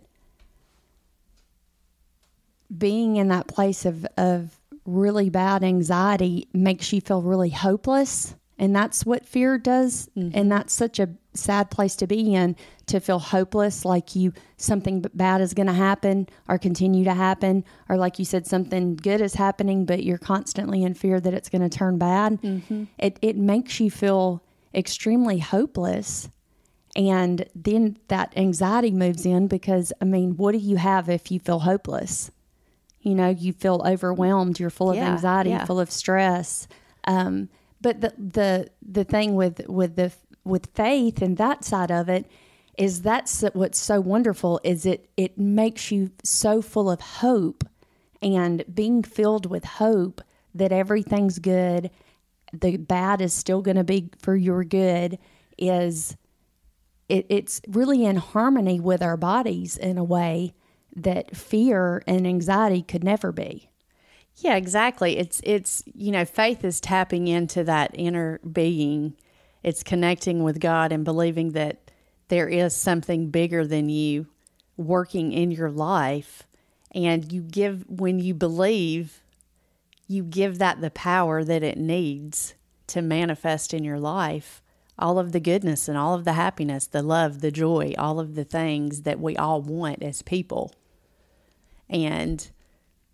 being 2.76 3.16
in 3.16 3.28
that 3.28 3.46
place 3.46 3.84
of, 3.84 4.06
of 4.16 4.58
really 4.84 5.30
bad 5.30 5.62
anxiety 5.62 6.48
makes 6.52 6.92
you 6.92 7.00
feel 7.00 7.22
really 7.22 7.50
hopeless. 7.50 8.34
And 8.58 8.74
that's 8.74 9.04
what 9.04 9.26
fear 9.26 9.58
does. 9.58 10.08
And 10.16 10.50
that's 10.50 10.72
such 10.72 10.98
a 10.98 11.10
sad 11.34 11.70
place 11.70 11.94
to 11.96 12.06
be 12.06 12.34
in 12.34 12.56
to 12.86 13.00
feel 13.00 13.18
hopeless, 13.18 13.84
like 13.84 14.16
you 14.16 14.32
something 14.56 15.04
bad 15.12 15.42
is 15.42 15.52
going 15.52 15.66
to 15.66 15.74
happen 15.74 16.26
or 16.48 16.56
continue 16.56 17.04
to 17.04 17.12
happen, 17.12 17.64
or 17.90 17.98
like 17.98 18.18
you 18.18 18.24
said, 18.24 18.46
something 18.46 18.96
good 18.96 19.20
is 19.20 19.34
happening, 19.34 19.84
but 19.84 20.02
you're 20.04 20.16
constantly 20.16 20.82
in 20.82 20.94
fear 20.94 21.20
that 21.20 21.34
it's 21.34 21.50
going 21.50 21.68
to 21.68 21.78
turn 21.78 21.98
bad. 21.98 22.38
It, 22.98 23.18
it 23.20 23.36
makes 23.36 23.78
you 23.78 23.90
feel 23.90 24.42
extremely 24.74 25.38
hopeless. 25.38 26.30
And 26.94 27.44
then 27.54 27.98
that 28.08 28.32
anxiety 28.36 28.90
moves 28.90 29.26
in 29.26 29.48
because, 29.48 29.92
I 30.00 30.06
mean, 30.06 30.38
what 30.38 30.52
do 30.52 30.58
you 30.58 30.76
have 30.76 31.10
if 31.10 31.30
you 31.30 31.38
feel 31.40 31.58
hopeless? 31.58 32.30
You 33.02 33.14
know, 33.14 33.28
you 33.28 33.52
feel 33.52 33.82
overwhelmed, 33.84 34.58
you're 34.58 34.70
full 34.70 34.90
of 34.90 34.96
Yeah, 34.96 35.12
anxiety, 35.12 35.50
yeah. 35.50 35.66
full 35.66 35.78
of 35.78 35.90
stress. 35.90 36.66
Um, 37.06 37.50
but 37.86 38.00
the, 38.00 38.12
the 38.18 38.70
the 38.82 39.04
thing 39.04 39.36
with 39.36 39.60
with 39.68 39.94
the 39.94 40.10
with 40.42 40.66
faith 40.74 41.22
and 41.22 41.36
that 41.36 41.62
side 41.62 41.92
of 41.92 42.08
it 42.08 42.26
is 42.76 43.02
that's 43.02 43.42
what's 43.52 43.78
so 43.78 44.00
wonderful 44.00 44.60
is 44.64 44.84
it 44.84 45.08
it 45.16 45.38
makes 45.38 45.92
you 45.92 46.10
so 46.24 46.60
full 46.60 46.90
of 46.90 47.00
hope 47.00 47.62
and 48.20 48.64
being 48.74 49.04
filled 49.04 49.48
with 49.48 49.64
hope 49.64 50.20
that 50.52 50.72
everything's 50.72 51.38
good, 51.38 51.90
the 52.52 52.76
bad 52.76 53.20
is 53.20 53.32
still 53.32 53.62
going 53.62 53.76
to 53.76 53.84
be 53.84 54.10
for 54.18 54.34
your 54.34 54.64
good 54.64 55.16
is 55.56 56.16
it, 57.08 57.24
it's 57.28 57.60
really 57.68 58.04
in 58.04 58.16
harmony 58.16 58.80
with 58.80 59.00
our 59.00 59.16
bodies 59.16 59.76
in 59.76 59.96
a 59.96 60.02
way 60.02 60.54
that 60.96 61.36
fear 61.36 62.02
and 62.04 62.26
anxiety 62.26 62.82
could 62.82 63.04
never 63.04 63.30
be. 63.30 63.70
Yeah, 64.36 64.56
exactly. 64.56 65.18
It's 65.18 65.40
it's 65.44 65.82
you 65.94 66.12
know, 66.12 66.24
faith 66.24 66.64
is 66.64 66.80
tapping 66.80 67.28
into 67.28 67.64
that 67.64 67.92
inner 67.94 68.38
being. 68.40 69.16
It's 69.62 69.82
connecting 69.82 70.42
with 70.42 70.60
God 70.60 70.92
and 70.92 71.04
believing 71.04 71.52
that 71.52 71.90
there 72.28 72.48
is 72.48 72.74
something 72.74 73.30
bigger 73.30 73.66
than 73.66 73.88
you 73.88 74.26
working 74.76 75.32
in 75.32 75.50
your 75.50 75.70
life 75.70 76.42
and 76.92 77.32
you 77.32 77.40
give 77.42 77.84
when 77.88 78.18
you 78.18 78.34
believe 78.34 79.22
you 80.06 80.22
give 80.22 80.58
that 80.58 80.80
the 80.80 80.90
power 80.90 81.42
that 81.42 81.62
it 81.62 81.78
needs 81.78 82.54
to 82.86 83.00
manifest 83.00 83.72
in 83.72 83.82
your 83.82 83.98
life 83.98 84.62
all 84.98 85.18
of 85.18 85.32
the 85.32 85.40
goodness 85.40 85.88
and 85.88 85.98
all 85.98 86.14
of 86.14 86.24
the 86.24 86.32
happiness, 86.32 86.86
the 86.86 87.02
love, 87.02 87.40
the 87.40 87.50
joy, 87.50 87.92
all 87.98 88.18
of 88.18 88.34
the 88.34 88.44
things 88.44 89.02
that 89.02 89.20
we 89.20 89.36
all 89.36 89.60
want 89.60 90.02
as 90.02 90.22
people. 90.22 90.72
And 91.88 92.48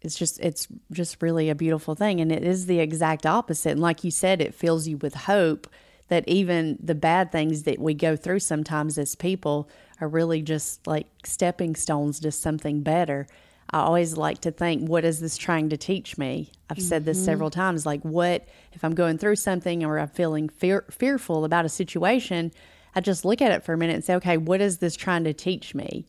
it's 0.02 0.16
just 0.16 0.38
it's 0.40 0.68
just 0.90 1.23
really 1.23 1.49
a 1.49 1.54
beautiful 1.54 1.94
thing 1.94 2.21
and 2.21 2.30
it 2.30 2.44
is 2.44 2.66
the 2.66 2.80
exact 2.80 3.26
opposite 3.26 3.71
and 3.71 3.80
like 3.80 4.04
you 4.04 4.11
said 4.11 4.40
it 4.40 4.54
fills 4.54 4.87
you 4.87 4.97
with 4.99 5.14
hope 5.14 5.66
that 6.09 6.28
even 6.28 6.76
the 6.82 6.94
bad 6.94 7.32
things 7.32 7.62
that 7.62 7.78
we 7.78 7.94
go 7.94 8.16
through 8.16 8.38
sometimes 8.38 8.99
as 8.99 9.14
people 9.14 9.68
are 10.00 10.09
really 10.09 10.42
just 10.42 10.87
like 10.87 11.06
stepping 11.25 11.75
stones 11.75 12.21
to 12.21 12.30
something 12.30 12.82
better 12.82 13.26
I 13.73 13.80
always 13.80 14.18
like 14.18 14.40
to 14.42 14.50
think, 14.50 14.87
what 14.87 15.04
is 15.04 15.21
this 15.21 15.38
trying 15.38 15.71
to 15.71 15.78
teach 15.78 16.18
me? 16.18 16.52
I've 16.68 16.76
mm-hmm. 16.76 16.87
said 16.87 17.04
this 17.06 17.25
several 17.25 17.49
times. 17.49 17.87
Like, 17.87 18.02
what 18.02 18.47
if 18.73 18.85
I'm 18.85 18.94
going 18.94 19.16
through 19.16 19.37
something 19.37 19.82
or 19.82 19.99
I'm 19.99 20.09
feeling 20.09 20.50
fear, 20.50 20.85
fearful 20.90 21.44
about 21.47 21.64
a 21.64 21.71
situation? 21.71 22.52
I 22.94 23.00
just 23.00 23.25
look 23.25 23.40
at 23.40 23.50
it 23.50 23.64
for 23.64 23.73
a 23.73 23.78
minute 23.78 23.94
and 23.94 24.04
say, 24.04 24.14
okay, 24.16 24.37
what 24.37 24.61
is 24.61 24.78
this 24.78 24.94
trying 24.94 25.25
to 25.25 25.32
teach 25.32 25.75
me? 25.75 26.06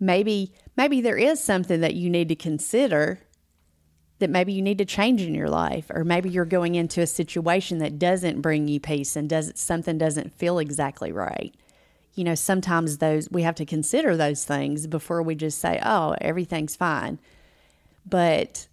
Maybe, 0.00 0.52
maybe 0.76 1.00
there 1.00 1.16
is 1.16 1.42
something 1.42 1.80
that 1.80 1.94
you 1.94 2.10
need 2.10 2.28
to 2.28 2.36
consider 2.36 3.20
that 4.18 4.30
maybe 4.30 4.52
you 4.52 4.62
need 4.62 4.78
to 4.78 4.84
change 4.84 5.22
in 5.22 5.34
your 5.34 5.48
life, 5.48 5.86
or 5.90 6.04
maybe 6.04 6.30
you're 6.30 6.44
going 6.44 6.74
into 6.76 7.00
a 7.00 7.06
situation 7.06 7.78
that 7.78 7.98
doesn't 7.98 8.40
bring 8.40 8.68
you 8.68 8.80
peace 8.80 9.16
and 9.16 9.28
does 9.28 9.52
something 9.56 9.98
doesn't 9.98 10.32
feel 10.32 10.58
exactly 10.58 11.10
right 11.10 11.54
you 12.14 12.24
know, 12.24 12.34
sometimes 12.34 12.98
those 12.98 13.28
we 13.30 13.42
have 13.42 13.56
to 13.56 13.66
consider 13.66 14.16
those 14.16 14.44
things 14.44 14.86
before 14.86 15.22
we 15.22 15.34
just 15.34 15.58
say, 15.58 15.80
"Oh, 15.84 16.14
everything's 16.20 16.76
fine." 16.76 17.18
But 18.06 18.68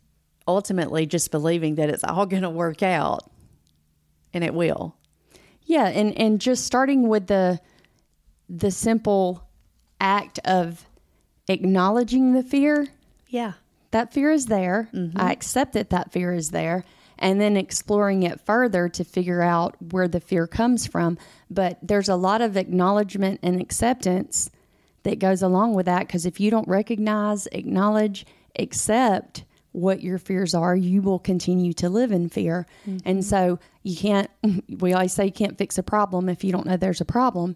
ultimately 0.47 1.05
just 1.05 1.31
believing 1.31 1.75
that 1.75 1.89
it's 1.89 2.03
all 2.03 2.25
going 2.27 2.43
to 2.43 2.49
work 2.49 2.83
out 2.83 3.29
and 4.33 4.43
it 4.43 4.53
will. 4.53 4.95
Yeah, 5.63 5.87
and 5.87 6.17
and 6.17 6.39
just 6.39 6.65
starting 6.65 7.07
with 7.07 7.27
the 7.27 7.59
the 8.47 8.71
simple 8.71 9.47
act 9.99 10.39
of 10.45 10.85
acknowledging 11.47 12.33
the 12.33 12.43
fear. 12.43 12.87
Yeah. 13.27 13.53
That 13.91 14.13
fear 14.13 14.31
is 14.31 14.45
there. 14.45 14.89
Mm-hmm. 14.93 15.19
I 15.19 15.31
accept 15.31 15.73
that 15.73 15.89
that 15.89 16.11
fear 16.11 16.33
is 16.33 16.51
there 16.51 16.85
and 17.21 17.39
then 17.39 17.55
exploring 17.55 18.23
it 18.23 18.41
further 18.41 18.89
to 18.89 19.03
figure 19.03 19.41
out 19.41 19.75
where 19.91 20.07
the 20.07 20.19
fear 20.19 20.47
comes 20.47 20.87
from. 20.87 21.17
But 21.49 21.77
there's 21.83 22.09
a 22.09 22.15
lot 22.15 22.41
of 22.41 22.57
acknowledgement 22.57 23.39
and 23.43 23.61
acceptance 23.61 24.49
that 25.03 25.19
goes 25.19 25.41
along 25.41 25.75
with 25.75 25.85
that 25.85 26.07
because 26.07 26.25
if 26.25 26.39
you 26.39 26.49
don't 26.49 26.67
recognize, 26.67 27.47
acknowledge, 27.47 28.25
accept 28.57 29.43
what 29.71 30.01
your 30.01 30.17
fears 30.17 30.53
are, 30.53 30.75
you 30.75 31.01
will 31.01 31.19
continue 31.19 31.73
to 31.73 31.89
live 31.89 32.11
in 32.11 32.27
fear. 32.27 32.65
Mm-hmm. 32.87 33.07
And 33.07 33.23
so 33.23 33.59
you 33.83 33.95
can't, 33.95 34.29
we 34.79 34.93
always 34.93 35.13
say 35.13 35.25
you 35.25 35.31
can't 35.31 35.57
fix 35.57 35.77
a 35.77 35.83
problem 35.83 36.27
if 36.27 36.43
you 36.43 36.51
don't 36.51 36.65
know 36.65 36.77
there's 36.77 37.01
a 37.01 37.05
problem. 37.05 37.55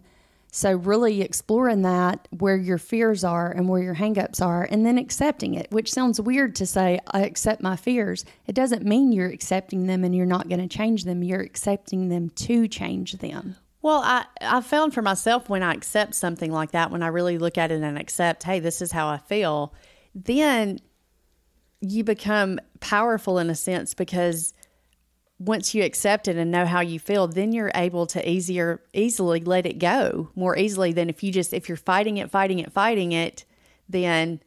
So, 0.56 0.74
really 0.74 1.20
exploring 1.20 1.82
that, 1.82 2.28
where 2.30 2.56
your 2.56 2.78
fears 2.78 3.24
are 3.24 3.52
and 3.52 3.68
where 3.68 3.82
your 3.82 3.94
hangups 3.94 4.40
are, 4.40 4.64
and 4.64 4.86
then 4.86 4.96
accepting 4.96 5.52
it, 5.52 5.70
which 5.70 5.92
sounds 5.92 6.18
weird 6.18 6.56
to 6.56 6.64
say, 6.64 6.98
I 7.08 7.26
accept 7.26 7.60
my 7.60 7.76
fears. 7.76 8.24
It 8.46 8.54
doesn't 8.54 8.82
mean 8.82 9.12
you're 9.12 9.28
accepting 9.28 9.86
them 9.86 10.02
and 10.02 10.16
you're 10.16 10.24
not 10.24 10.48
going 10.48 10.66
to 10.66 10.76
change 10.76 11.04
them. 11.04 11.22
You're 11.22 11.42
accepting 11.42 12.08
them 12.08 12.30
to 12.30 12.68
change 12.68 13.18
them. 13.18 13.56
Well, 13.82 14.00
I, 14.02 14.24
I 14.40 14.62
found 14.62 14.94
for 14.94 15.02
myself 15.02 15.50
when 15.50 15.62
I 15.62 15.74
accept 15.74 16.14
something 16.14 16.50
like 16.50 16.70
that, 16.70 16.90
when 16.90 17.02
I 17.02 17.08
really 17.08 17.36
look 17.36 17.58
at 17.58 17.70
it 17.70 17.82
and 17.82 17.98
accept, 17.98 18.44
hey, 18.44 18.58
this 18.58 18.80
is 18.80 18.92
how 18.92 19.08
I 19.08 19.18
feel, 19.18 19.74
then 20.14 20.78
you 21.82 22.02
become 22.02 22.60
powerful 22.80 23.38
in 23.38 23.50
a 23.50 23.54
sense 23.54 23.92
because 23.92 24.54
once 25.38 25.74
you 25.74 25.82
accept 25.84 26.28
it 26.28 26.36
and 26.36 26.50
know 26.50 26.64
how 26.64 26.80
you 26.80 26.98
feel, 26.98 27.26
then 27.26 27.52
you're 27.52 27.72
able 27.74 28.06
to 28.06 28.28
easier 28.28 28.80
easily 28.94 29.40
let 29.40 29.66
it 29.66 29.78
go 29.78 30.30
more 30.34 30.56
easily 30.56 30.92
than 30.92 31.10
if 31.10 31.22
you 31.22 31.30
just 31.30 31.52
if 31.52 31.68
you're 31.68 31.76
fighting 31.76 32.16
it, 32.16 32.30
fighting 32.30 32.58
it, 32.58 32.72
fighting 32.72 33.12
it, 33.12 33.44
then 33.88 34.40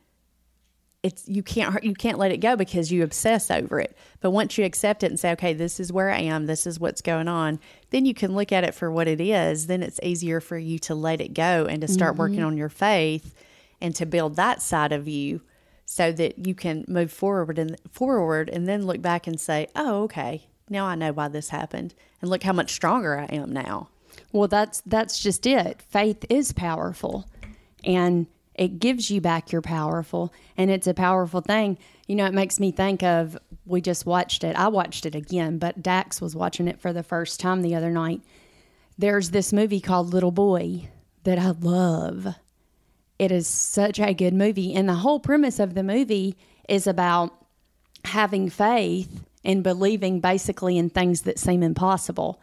it's 1.03 1.27
you 1.27 1.43
can't 1.43 1.83
you 1.83 1.93
can't 1.93 2.17
let 2.17 2.31
it 2.31 2.37
go 2.37 2.55
because 2.55 2.91
you 2.91 3.03
obsess 3.03 3.51
over 3.51 3.79
it. 3.79 3.95
But 4.19 4.31
once 4.31 4.57
you 4.57 4.65
accept 4.65 5.03
it 5.03 5.11
and 5.11 5.19
say, 5.19 5.31
okay, 5.33 5.53
this 5.53 5.79
is 5.79 5.93
where 5.93 6.09
I 6.09 6.19
am, 6.21 6.47
this 6.47 6.65
is 6.65 6.79
what's 6.79 7.01
going 7.01 7.27
on, 7.27 7.59
then 7.91 8.05
you 8.05 8.15
can 8.15 8.35
look 8.35 8.51
at 8.51 8.63
it 8.63 8.73
for 8.73 8.91
what 8.91 9.07
it 9.07 9.21
is. 9.21 9.67
Then 9.67 9.83
it's 9.83 9.99
easier 10.01 10.41
for 10.41 10.57
you 10.57 10.79
to 10.79 10.95
let 10.95 11.21
it 11.21 11.33
go 11.33 11.65
and 11.65 11.81
to 11.81 11.87
start 11.87 12.13
mm-hmm. 12.13 12.21
working 12.21 12.43
on 12.43 12.57
your 12.57 12.69
faith 12.69 13.35
and 13.79 13.95
to 13.95 14.05
build 14.05 14.35
that 14.35 14.61
side 14.61 14.91
of 14.91 15.07
you 15.07 15.41
so 15.85 16.11
that 16.11 16.45
you 16.45 16.53
can 16.53 16.83
move 16.87 17.11
forward 17.11 17.57
and 17.57 17.77
forward 17.89 18.49
and 18.49 18.67
then 18.67 18.85
look 18.85 19.01
back 19.01 19.25
and 19.25 19.39
say, 19.39 19.67
oh, 19.75 20.03
okay, 20.03 20.48
now 20.69 20.85
I 20.85 20.95
know 20.95 21.11
why 21.11 21.27
this 21.27 21.49
happened. 21.49 21.93
And 22.21 22.29
look 22.29 22.43
how 22.43 22.53
much 22.53 22.71
stronger 22.71 23.17
I 23.17 23.25
am 23.35 23.51
now. 23.51 23.89
Well, 24.31 24.47
that's 24.47 24.81
that's 24.85 25.19
just 25.19 25.45
it. 25.45 25.81
Faith 25.81 26.25
is 26.29 26.51
powerful. 26.51 27.27
And 27.83 28.27
it 28.55 28.79
gives 28.79 29.09
you 29.09 29.21
back 29.21 29.53
your 29.53 29.61
powerful 29.61 30.33
and 30.57 30.69
it's 30.69 30.87
a 30.87 30.93
powerful 30.93 31.41
thing. 31.41 31.77
You 32.07 32.15
know, 32.15 32.25
it 32.25 32.33
makes 32.33 32.59
me 32.59 32.71
think 32.71 33.03
of 33.03 33.37
we 33.65 33.79
just 33.79 34.05
watched 34.05 34.43
it. 34.43 34.55
I 34.55 34.67
watched 34.67 35.05
it 35.05 35.15
again, 35.15 35.59
but 35.59 35.81
Dax 35.81 36.19
was 36.19 36.35
watching 36.35 36.67
it 36.67 36.81
for 36.81 36.91
the 36.91 37.03
first 37.03 37.39
time 37.39 37.61
the 37.61 37.75
other 37.75 37.89
night. 37.89 38.21
There's 38.97 39.29
this 39.29 39.53
movie 39.53 39.79
called 39.79 40.13
Little 40.13 40.31
Boy 40.31 40.89
that 41.23 41.39
I 41.39 41.51
love. 41.51 42.35
It 43.17 43.31
is 43.31 43.47
such 43.47 43.99
a 43.99 44.13
good 44.13 44.33
movie 44.33 44.73
and 44.73 44.89
the 44.89 44.95
whole 44.95 45.19
premise 45.19 45.59
of 45.59 45.73
the 45.73 45.83
movie 45.83 46.35
is 46.67 46.85
about 46.85 47.33
having 48.05 48.49
faith 48.49 49.23
and 49.43 49.63
believing 49.63 50.19
basically 50.19 50.77
in 50.77 50.89
things 50.89 51.21
that 51.21 51.39
seem 51.39 51.63
impossible. 51.63 52.41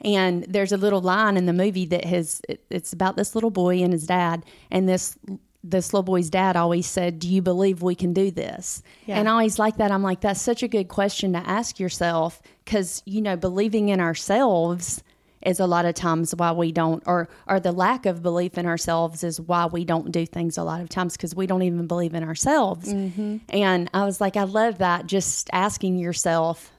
And 0.00 0.44
there's 0.44 0.72
a 0.72 0.76
little 0.76 1.00
line 1.00 1.36
in 1.36 1.46
the 1.46 1.52
movie 1.52 1.86
that 1.86 2.04
has 2.04 2.42
it's 2.68 2.92
about 2.92 3.16
this 3.16 3.34
little 3.34 3.50
boy 3.50 3.82
and 3.82 3.92
his 3.92 4.06
dad, 4.06 4.44
and 4.70 4.88
this 4.88 5.18
this 5.64 5.92
little 5.92 6.02
boy's 6.02 6.30
dad 6.30 6.54
always 6.54 6.86
said, 6.86 7.18
"Do 7.18 7.28
you 7.28 7.40
believe 7.40 7.82
we 7.82 7.94
can 7.94 8.12
do 8.12 8.30
this?" 8.30 8.82
Yeah. 9.06 9.18
And 9.18 9.28
I 9.28 9.32
always 9.32 9.58
like 9.58 9.78
that. 9.78 9.90
I'm 9.90 10.02
like, 10.02 10.20
that's 10.20 10.40
such 10.40 10.62
a 10.62 10.68
good 10.68 10.88
question 10.88 11.32
to 11.32 11.38
ask 11.38 11.80
yourself 11.80 12.42
because 12.64 13.02
you 13.06 13.22
know, 13.22 13.36
believing 13.36 13.88
in 13.88 14.00
ourselves 14.00 15.02
is 15.46 15.60
a 15.60 15.66
lot 15.66 15.86
of 15.86 15.94
times 15.94 16.34
why 16.34 16.50
we 16.50 16.72
don't 16.72 17.02
or 17.06 17.28
or 17.46 17.60
the 17.60 17.72
lack 17.72 18.04
of 18.04 18.22
belief 18.22 18.58
in 18.58 18.66
ourselves 18.66 19.22
is 19.22 19.40
why 19.40 19.66
we 19.66 19.84
don't 19.84 20.10
do 20.10 20.26
things 20.26 20.58
a 20.58 20.64
lot 20.64 20.80
of 20.80 20.88
times 20.88 21.16
because 21.16 21.34
we 21.34 21.46
don't 21.46 21.62
even 21.62 21.86
believe 21.86 22.14
in 22.14 22.24
ourselves 22.24 22.92
mm-hmm. 22.92 23.36
and 23.48 23.88
i 23.94 24.04
was 24.04 24.20
like 24.20 24.36
i 24.36 24.42
love 24.42 24.78
that 24.78 25.06
just 25.06 25.48
asking 25.52 25.98
yourself 25.98 26.72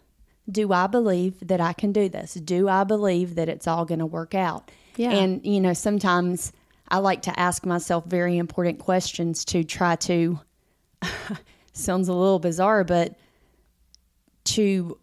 do 0.51 0.71
i 0.73 0.85
believe 0.85 1.35
that 1.47 1.61
i 1.61 1.71
can 1.71 1.93
do 1.93 2.09
this 2.09 2.33
do 2.33 2.67
i 2.67 2.83
believe 2.83 3.35
that 3.35 3.47
it's 3.47 3.67
all 3.67 3.85
going 3.85 3.99
to 3.99 4.05
work 4.05 4.35
out 4.35 4.69
yeah. 4.97 5.11
and 5.11 5.45
you 5.45 5.61
know 5.61 5.73
sometimes 5.73 6.51
i 6.89 6.97
like 6.97 7.21
to 7.21 7.39
ask 7.39 7.65
myself 7.65 8.03
very 8.05 8.37
important 8.37 8.79
questions 8.79 9.45
to 9.45 9.63
try 9.63 9.95
to 9.95 10.39
sounds 11.73 12.09
a 12.09 12.13
little 12.13 12.39
bizarre 12.39 12.83
but 12.83 13.17
to 14.43 14.97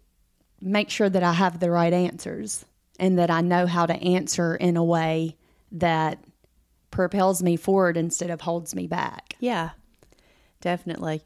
make 0.61 0.91
sure 0.91 1.09
that 1.09 1.23
i 1.23 1.33
have 1.33 1.61
the 1.61 1.71
right 1.71 1.95
answers 1.95 2.67
and 2.99 3.19
that 3.19 3.31
I 3.31 3.41
know 3.41 3.67
how 3.67 3.87
to 3.87 3.95
answer 3.95 4.55
in 4.55 4.77
a 4.77 4.85
way 4.85 5.37
that 5.73 6.23
propels 6.91 7.43
me 7.43 7.57
forward 7.57 7.97
instead 7.97 8.31
of 8.31 8.43
holds 8.43 8.75
me 8.75 8.87
back. 8.87 9.37
Yeah, 9.41 9.71
definitely. 10.61 11.23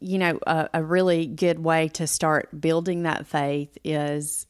You 0.00 0.18
know, 0.18 0.38
a, 0.46 0.68
a 0.74 0.82
really 0.82 1.26
good 1.26 1.60
way 1.60 1.88
to 1.88 2.06
start 2.06 2.60
building 2.60 3.04
that 3.04 3.26
faith 3.26 3.78
is 3.84 4.46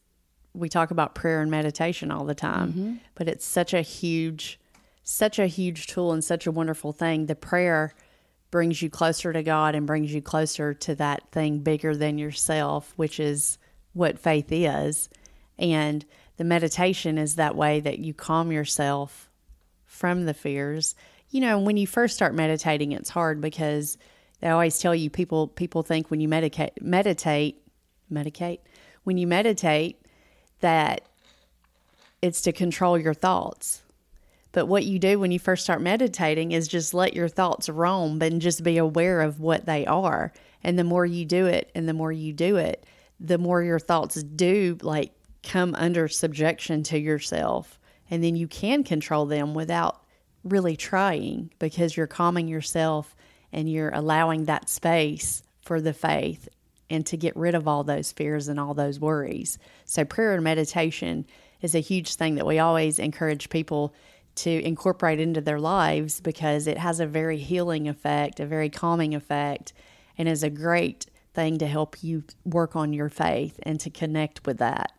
we 0.55 0.69
talk 0.69 0.91
about 0.91 1.15
prayer 1.15 1.43
and 1.43 1.51
meditation 1.51 2.11
all 2.11 2.25
the 2.25 2.35
time, 2.35 2.73
mm-hmm. 2.73 2.95
but 3.15 3.29
it's 3.29 3.45
such 3.45 3.75
a 3.75 3.83
huge, 3.83 4.59
such 5.03 5.39
a 5.39 5.47
huge 5.47 5.87
tool 5.87 6.13
and 6.13 6.25
such 6.25 6.47
a 6.47 6.53
wonderful 6.53 6.93
thing. 6.93 7.27
The 7.27 7.35
prayer 7.35 7.93
brings 8.51 8.81
you 8.81 8.89
closer 8.89 9.33
to 9.33 9.43
God 9.43 9.75
and 9.75 9.87
brings 9.87 10.15
you 10.15 10.23
closer 10.23 10.73
to 10.73 10.95
that 10.95 11.31
thing 11.31 11.59
bigger 11.59 11.95
than 11.95 12.17
yourself, 12.17 12.95
which 12.97 13.21
is 13.21 13.59
what 13.93 14.19
faith 14.19 14.51
is. 14.51 15.11
And 15.59 16.05
the 16.37 16.45
meditation 16.45 17.19
is 17.19 17.37
that 17.37 17.57
way 17.57 17.81
that 17.81 17.99
you 17.99 18.15
calm 18.15 18.53
yourself 18.53 19.31
from 19.85 20.27
the 20.27 20.35
fears. 20.35 20.95
You 21.31 21.41
know, 21.41 21.59
when 21.59 21.77
you 21.77 21.87
first 21.87 22.15
start 22.15 22.35
meditating, 22.35 22.93
it's 22.93 23.11
hard 23.11 23.41
because 23.41 23.97
they 24.41 24.49
always 24.49 24.79
tell 24.79 24.95
you 24.95 25.11
people 25.11 25.49
people 25.49 25.83
think 25.83 26.11
when 26.11 26.21
you 26.21 26.29
medicate 26.29 26.81
meditate 26.81 27.63
medicate 28.13 28.59
when 29.05 29.19
you 29.19 29.27
meditate 29.27 30.01
that 30.61 31.03
it's 32.23 32.43
to 32.43 32.53
control 32.53 32.99
your 32.99 33.15
thoughts. 33.15 33.83
But 34.53 34.67
what 34.67 34.85
you 34.85 34.99
do 34.99 35.21
when 35.21 35.31
you 35.31 35.39
first 35.39 35.65
start 35.65 35.83
meditating 35.83 36.53
is 36.53 36.67
just 36.67 36.95
let 36.95 37.15
your 37.15 37.29
thoughts 37.29 37.69
roam 37.69 38.21
and 38.23 38.41
just 38.41 38.65
be 38.65 38.79
aware 38.79 39.21
of 39.21 39.39
what 39.39 39.67
they 39.67 39.85
are. 39.87 40.33
And 40.65 40.79
the 40.79 40.85
more 40.85 41.05
you 41.05 41.25
do 41.25 41.47
it 41.47 41.71
and 41.75 41.89
the 41.89 41.93
more 41.93 42.11
you 42.11 42.33
do 42.33 42.57
it, 42.57 42.85
the 43.21 43.39
more 43.39 43.63
your 43.63 43.79
thoughts 43.79 44.23
do 44.23 44.79
like 44.83 45.13
come 45.47 45.75
under 45.77 46.09
subjection 46.09 46.83
to 46.85 46.99
yourself. 46.99 47.79
And 48.11 48.23
then 48.23 48.37
you 48.37 48.49
can 48.49 48.85
control 48.85 49.27
them 49.27 49.55
without 49.55 50.03
really 50.45 50.77
trying 50.77 51.51
because 51.59 51.97
you're 51.97 52.07
calming 52.07 52.49
yourself 52.49 53.17
and 53.53 53.71
you're 53.71 53.91
allowing 53.91 54.45
that 54.45 54.69
space 54.69 55.43
for 55.61 55.81
the 55.81 55.93
faith 55.93 56.49
and 56.89 57.05
to 57.07 57.17
get 57.17 57.37
rid 57.37 57.55
of 57.55 57.67
all 57.67 57.83
those 57.83 58.13
fears 58.13 58.49
and 58.49 58.61
all 58.61 58.75
those 58.75 59.01
worries. 59.01 59.59
So, 59.85 60.05
prayer 60.05 60.35
and 60.35 60.45
meditation 60.45 61.27
is 61.63 61.75
a 61.75 61.81
huge 61.81 62.15
thing 62.15 62.37
that 62.37 62.47
we 62.47 62.59
always 62.59 62.99
encourage 62.99 63.51
people 63.51 63.95
to 64.37 64.51
incorporate 64.63 65.19
into 65.19 65.41
their 65.41 65.59
lives 65.59 66.21
because 66.21 66.67
it 66.67 66.79
has 66.79 67.01
a 67.01 67.07
very 67.07 67.39
healing 67.39 67.89
effect, 67.89 68.39
a 68.39 68.47
very 68.47 68.69
calming 68.69 69.15
effect, 69.15 69.73
and 70.19 70.29
is 70.29 70.43
a 70.43 70.51
great 70.51 71.07
thing 71.35 71.59
to 71.59 71.67
help 71.67 72.03
you 72.03 72.23
work 72.45 72.77
on 72.77 72.93
your 72.93 73.09
faith 73.09 73.59
and 73.63 73.81
to 73.81 73.91
connect 73.91 74.47
with 74.47 74.59
that. 74.59 74.96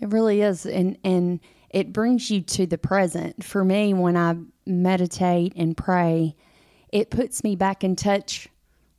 It 0.00 0.08
really 0.08 0.42
is. 0.42 0.66
And, 0.66 0.98
and 1.04 1.40
it 1.70 1.92
brings 1.92 2.30
you 2.30 2.40
to 2.40 2.66
the 2.66 2.78
present. 2.78 3.44
For 3.44 3.64
me, 3.64 3.94
when 3.94 4.16
I 4.16 4.36
meditate 4.66 5.52
and 5.56 5.76
pray, 5.76 6.36
it 6.88 7.10
puts 7.10 7.44
me 7.44 7.56
back 7.56 7.84
in 7.84 7.96
touch 7.96 8.48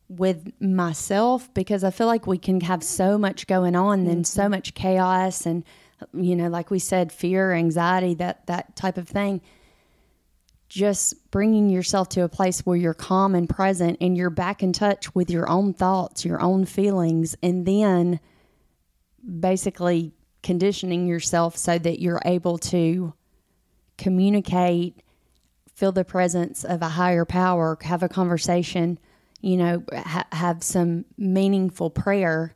with 0.08 0.52
myself 0.60 1.54
because 1.54 1.84
I 1.84 1.92
feel 1.92 2.08
like 2.08 2.28
we 2.28 2.38
can 2.38 2.62
have 2.62 2.84
so 2.84 3.18
much 3.18 3.48
going 3.48 3.76
on 3.76 4.02
and 4.02 4.10
mm-hmm. 4.10 4.24
so 4.24 4.50
much 4.50 4.74
chaos 4.74 5.46
and 5.46 5.64
you 6.14 6.36
know 6.36 6.50
like 6.50 6.70
we 6.70 6.80
said 6.80 7.14
fear 7.14 7.54
anxiety 7.54 8.16
that 8.16 8.46
that 8.48 8.76
type 8.76 8.98
of 8.98 9.08
thing 9.08 9.40
just 10.72 11.30
bringing 11.32 11.70
yourself 11.70 12.08
to 12.08 12.24
a 12.24 12.30
place 12.30 12.62
where 12.62 12.78
you're 12.78 12.94
calm 12.94 13.36
and 13.36 13.50
present 13.50 13.98
and 14.00 14.16
you're 14.16 14.30
back 14.30 14.64
in 14.64 14.72
touch 14.72 15.14
with 15.14 15.30
your 15.30 15.50
own 15.50 15.74
thoughts, 15.74 16.24
your 16.24 16.42
own 16.42 16.64
feelings, 16.64 17.36
and 17.44 17.66
then 17.66 18.22
basically 19.42 20.14
conditioning 20.44 21.08
yourself 21.08 21.56
so 21.58 21.78
that 21.78 22.00
you're 22.00 22.22
able 22.26 22.58
to 22.58 23.14
communicate, 23.98 25.02
feel 25.76 25.92
the 25.92 26.04
presence 26.06 26.64
of 26.64 26.82
a 26.82 26.90
higher 26.90 27.26
power, 27.26 27.78
have 27.82 28.04
a 28.04 28.10
conversation, 28.10 28.98
you 29.42 29.58
know, 29.58 29.84
ha- 29.94 30.28
have 30.32 30.64
some 30.64 31.06
meaningful 31.18 31.90
prayer. 31.90 32.56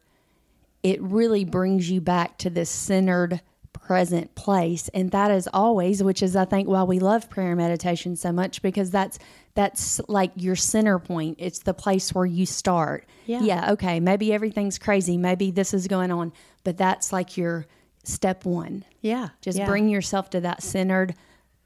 It 0.84 1.02
really 1.02 1.46
brings 1.46 1.90
you 1.90 2.02
back 2.02 2.38
to 2.40 2.50
this 2.50 2.70
centered 2.70 3.42
present 3.74 4.34
place 4.34 4.90
and 4.96 5.12
that 5.12 5.30
is 5.30 5.48
always 5.54 6.02
which 6.02 6.24
is 6.24 6.36
i 6.36 6.44
think 6.44 6.68
why 6.68 6.82
we 6.82 6.98
love 6.98 7.30
prayer 7.30 7.50
and 7.50 7.58
meditation 7.58 8.16
so 8.16 8.32
much 8.32 8.62
because 8.64 8.90
that's 8.90 9.20
that's 9.54 10.02
like 10.08 10.32
your 10.38 10.56
center 10.56 10.98
point 10.98 11.36
it's 11.40 11.60
the 11.60 11.74
place 11.74 12.12
where 12.12 12.26
you 12.26 12.48
start 12.48 13.06
Yeah. 13.28 13.42
yeah 13.42 13.72
okay 13.74 14.00
maybe 14.00 14.34
everything's 14.34 14.80
crazy 14.80 15.18
maybe 15.18 15.52
this 15.52 15.72
is 15.72 15.88
going 15.88 16.10
on 16.10 16.34
but 16.66 16.76
that's 16.76 17.14
like 17.14 17.38
your 17.38 17.66
step 18.04 18.44
one 18.44 18.84
Yeah. 19.02 19.30
just 19.42 19.58
yeah. 19.58 19.66
bring 19.66 19.88
yourself 19.88 20.30
to 20.32 20.42
that 20.42 20.62
centered 20.62 21.16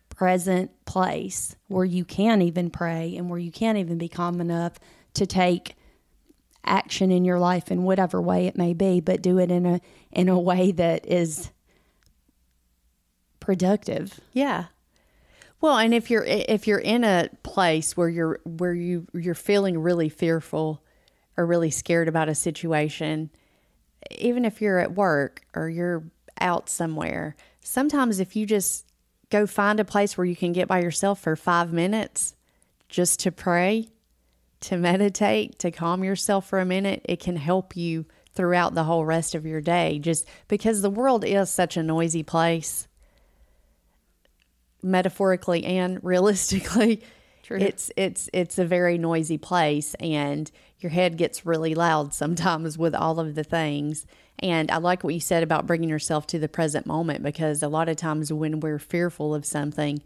present 0.09 0.69
place 0.85 1.55
where 1.67 1.85
you 1.85 2.05
can 2.05 2.41
even 2.43 2.69
pray 2.69 3.15
and 3.17 3.29
where 3.29 3.39
you 3.39 3.51
can't 3.51 3.77
even 3.79 3.97
be 3.97 4.07
calm 4.09 4.39
enough 4.39 4.73
to 5.15 5.25
take 5.25 5.75
action 6.63 7.11
in 7.11 7.25
your 7.25 7.39
life 7.39 7.71
in 7.71 7.83
whatever 7.83 8.21
way 8.21 8.45
it 8.45 8.57
may 8.57 8.73
be 8.73 8.99
but 8.99 9.21
do 9.21 9.39
it 9.39 9.49
in 9.49 9.65
a 9.65 9.81
in 10.11 10.29
a 10.29 10.39
way 10.39 10.71
that 10.71 11.05
is 11.07 11.49
productive 13.39 14.19
Yeah. 14.33 14.65
Well, 15.61 15.77
and 15.77 15.93
if 15.93 16.09
you're 16.09 16.23
if 16.23 16.67
you're 16.67 16.79
in 16.79 17.03
a 17.03 17.29
place 17.43 17.97
where 17.97 18.07
you're 18.07 18.39
where 18.45 18.73
you 18.73 19.07
you're 19.13 19.35
feeling 19.35 19.77
really 19.77 20.07
fearful 20.07 20.81
or 21.35 21.45
really 21.45 21.69
scared 21.69 22.07
about 22.07 22.29
a 22.29 22.35
situation, 22.35 23.29
even 24.11 24.45
if 24.45 24.61
you're 24.61 24.79
at 24.79 24.93
work 24.93 25.41
or 25.55 25.69
you're 25.69 26.03
out 26.39 26.69
somewhere, 26.69 27.35
sometimes 27.61 28.19
if 28.19 28.35
you 28.35 28.45
just 28.45 28.85
go 29.29 29.45
find 29.45 29.79
a 29.79 29.85
place 29.85 30.17
where 30.17 30.25
you 30.25 30.35
can 30.35 30.53
get 30.53 30.67
by 30.67 30.81
yourself 30.81 31.19
for 31.19 31.35
5 31.35 31.71
minutes 31.71 32.35
just 32.87 33.19
to 33.21 33.31
pray, 33.31 33.89
to 34.61 34.77
meditate, 34.77 35.59
to 35.59 35.71
calm 35.71 36.03
yourself 36.03 36.47
for 36.47 36.59
a 36.59 36.65
minute, 36.65 37.01
it 37.05 37.19
can 37.19 37.35
help 37.35 37.75
you 37.75 38.05
throughout 38.33 38.73
the 38.73 38.83
whole 38.83 39.05
rest 39.05 39.35
of 39.35 39.45
your 39.45 39.61
day 39.61 39.99
just 39.99 40.25
because 40.47 40.81
the 40.81 40.89
world 40.89 41.23
is 41.23 41.49
such 41.49 41.77
a 41.77 41.83
noisy 41.83 42.23
place. 42.23 42.87
Metaphorically 44.81 45.65
and 45.65 45.99
realistically 46.03 47.03
it's 47.49 47.91
it's 47.97 48.29
it's 48.31 48.59
a 48.59 48.65
very 48.65 48.97
noisy 48.97 49.37
place 49.37 49.95
and 49.99 50.51
your 50.79 50.89
head 50.91 51.17
gets 51.17 51.45
really 51.45 51.75
loud 51.75 52.13
sometimes 52.13 52.77
with 52.77 52.95
all 52.95 53.19
of 53.19 53.35
the 53.35 53.43
things. 53.43 54.05
And 54.41 54.71
i 54.71 54.77
like 54.77 55.03
what 55.03 55.13
you 55.13 55.19
said 55.19 55.43
about 55.43 55.67
bringing 55.67 55.89
yourself 55.89 56.25
to 56.27 56.39
the 56.39 56.47
present 56.47 56.85
moment 56.85 57.23
because 57.23 57.61
a 57.61 57.67
lot 57.67 57.89
of 57.89 57.97
times 57.97 58.31
when 58.31 58.61
we're 58.61 58.79
fearful 58.79 59.35
of 59.35 59.45
something 59.45 60.01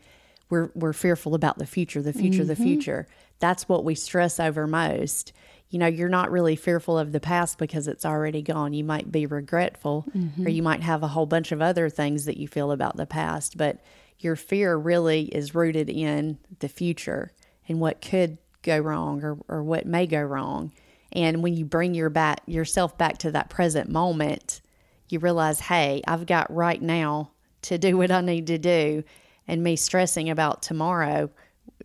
we're 0.49 0.71
we're 0.75 0.93
fearful 0.93 1.35
about 1.35 1.57
the 1.57 1.65
future 1.65 2.01
the 2.01 2.13
future 2.13 2.43
the 2.43 2.53
mm-hmm. 2.53 2.63
future. 2.63 3.07
That's 3.39 3.67
what 3.67 3.83
we 3.83 3.95
stress 3.95 4.39
over 4.39 4.67
most. 4.67 5.33
You 5.69 5.79
know 5.79 5.87
you're 5.87 6.09
not 6.09 6.31
really 6.31 6.55
fearful 6.55 6.97
of 6.97 7.11
the 7.11 7.19
past 7.19 7.57
because 7.57 7.87
it's 7.87 8.05
already 8.05 8.41
gone. 8.41 8.73
You 8.73 8.83
might 8.83 9.11
be 9.11 9.25
regretful 9.25 10.05
or 10.07 10.11
mm-hmm. 10.11 10.47
you 10.47 10.63
might 10.63 10.81
have 10.81 11.03
a 11.03 11.07
whole 11.07 11.25
bunch 11.25 11.51
of 11.51 11.61
other 11.61 11.89
things 11.89 12.25
that 12.25 12.37
you 12.37 12.47
feel 12.47 12.71
about 12.71 12.97
the 12.97 13.05
past 13.05 13.57
but 13.57 13.83
your 14.19 14.35
fear 14.35 14.75
really 14.75 15.23
is 15.23 15.53
rooted 15.53 15.89
in 15.89 16.37
the 16.59 16.69
future 16.69 17.31
and 17.67 17.79
what 17.79 18.01
could 18.01 18.37
go 18.63 18.79
wrong 18.79 19.23
or, 19.23 19.37
or 19.47 19.63
what 19.63 19.85
may 19.85 20.07
go 20.07 20.21
wrong. 20.21 20.71
And 21.11 21.43
when 21.43 21.55
you 21.55 21.65
bring 21.65 21.93
your 21.93 22.09
back 22.09 22.41
yourself 22.47 22.97
back 22.97 23.19
to 23.19 23.31
that 23.31 23.49
present 23.49 23.89
moment, 23.89 24.61
you 25.09 25.19
realize, 25.19 25.59
hey, 25.59 26.01
I've 26.07 26.25
got 26.25 26.53
right 26.53 26.81
now 26.81 27.31
to 27.63 27.77
do 27.77 27.97
what 27.97 28.11
I 28.11 28.21
need 28.21 28.47
to 28.47 28.57
do. 28.57 29.03
And 29.47 29.63
me 29.63 29.75
stressing 29.75 30.29
about 30.29 30.63
tomorrow, 30.63 31.29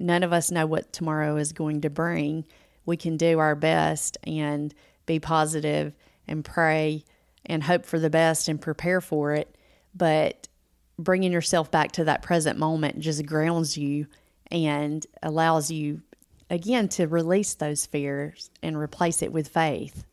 none 0.01 0.23
of 0.23 0.33
us 0.33 0.51
know 0.51 0.67
what 0.67 0.93
tomorrow 0.93 1.37
is 1.37 1.53
going 1.53 1.83
to 1.83 1.91
bring. 1.91 2.47
We 2.87 2.97
can 2.97 3.17
do 3.17 3.39
our 3.39 3.55
best 3.55 4.17
and 4.25 4.75
be 5.05 5.19
positive 5.19 5.93
and 6.27 6.45
pray 6.45 7.05
and 7.45 7.63
hope 7.63 7.85
for 7.85 7.99
the 7.99 8.11
best 8.11 8.49
and 8.49 8.61
prepare 8.61 9.01
for 9.01 9.35
it. 9.35 9.57
But 9.95 10.49
bringing 10.99 11.33
yourself 11.33 11.71
back 11.71 11.93
to 11.93 12.05
that 12.05 12.23
present 12.23 12.59
moment 12.59 13.01
just 13.01 13.25
grounds 13.27 13.77
you 13.77 14.07
and 14.51 15.07
allows 15.23 15.71
you 15.71 16.03
again 16.51 16.89
to 16.89 17.07
release 17.07 17.55
those 17.55 17.87
fears 17.87 18.51
and 18.63 18.77
replace 18.77 19.23
it 19.23 19.33
with 19.33 19.49
faith. 19.49 20.05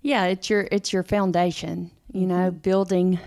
yeah 0.00 0.24
it's 0.24 0.48
your 0.50 0.68
it's 0.70 0.92
your 0.92 1.02
foundation 1.02 1.90
you 2.12 2.26
know 2.26 2.50
mm-hmm. 2.50 2.58
building 2.58 3.18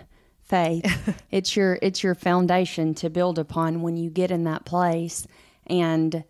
faith. 0.44 1.16
It's 1.32 1.56
your 1.56 1.78
it's 1.82 2.02
your 2.02 2.16
foundation 2.16 2.94
to 2.96 3.10
build 3.10 3.38
upon 3.40 3.82
when 3.82 3.98
you 3.98 4.10
get 4.10 4.32
in 4.32 4.46
that 4.46 4.64
place 4.64 5.28
and 5.68 6.24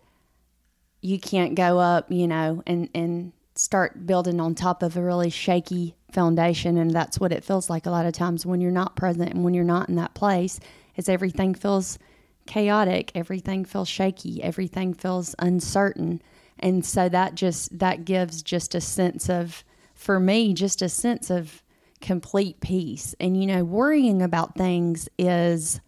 you 1.00 1.20
can't 1.20 1.54
go 1.54 1.78
up 1.78 2.10
you 2.10 2.26
know 2.26 2.62
and 2.66 2.88
and 2.92 3.32
start 3.54 4.06
building 4.06 4.40
on 4.40 4.54
top 4.54 4.82
of 4.82 4.96
a 4.96 5.02
really 5.02 5.30
shaky 5.30 5.94
foundation. 6.12 6.76
And 6.76 6.90
that's 6.90 7.18
what 7.18 7.32
it 7.32 7.44
feels 7.44 7.70
like 7.70 7.86
a 7.86 7.90
lot 7.90 8.06
of 8.06 8.12
times 8.12 8.44
when 8.44 8.60
you're 8.60 8.70
not 8.70 8.96
present 8.96 9.32
and 9.32 9.44
when 9.44 9.54
you're 9.54 9.64
not 9.64 9.88
in 9.88 9.96
that 9.96 10.14
place 10.14 10.60
is 10.96 11.08
everything 11.08 11.54
feels 11.54 11.98
chaotic 12.46 13.10
everything 13.14 13.64
feels 13.64 13.88
shaky 13.88 14.42
everything 14.42 14.94
feels 14.94 15.34
uncertain 15.38 16.20
and 16.58 16.84
so 16.84 17.08
that 17.08 17.34
just 17.34 17.78
that 17.78 18.04
gives 18.04 18.42
just 18.42 18.74
a 18.74 18.80
sense 18.80 19.28
of 19.28 19.64
for 19.94 20.18
me 20.20 20.54
just 20.54 20.82
a 20.82 20.88
sense 20.88 21.30
of 21.30 21.62
complete 22.00 22.60
peace 22.60 23.14
and 23.20 23.40
you 23.40 23.46
know 23.46 23.64
worrying 23.64 24.22
about 24.22 24.54
things 24.54 25.08
is 25.18 25.80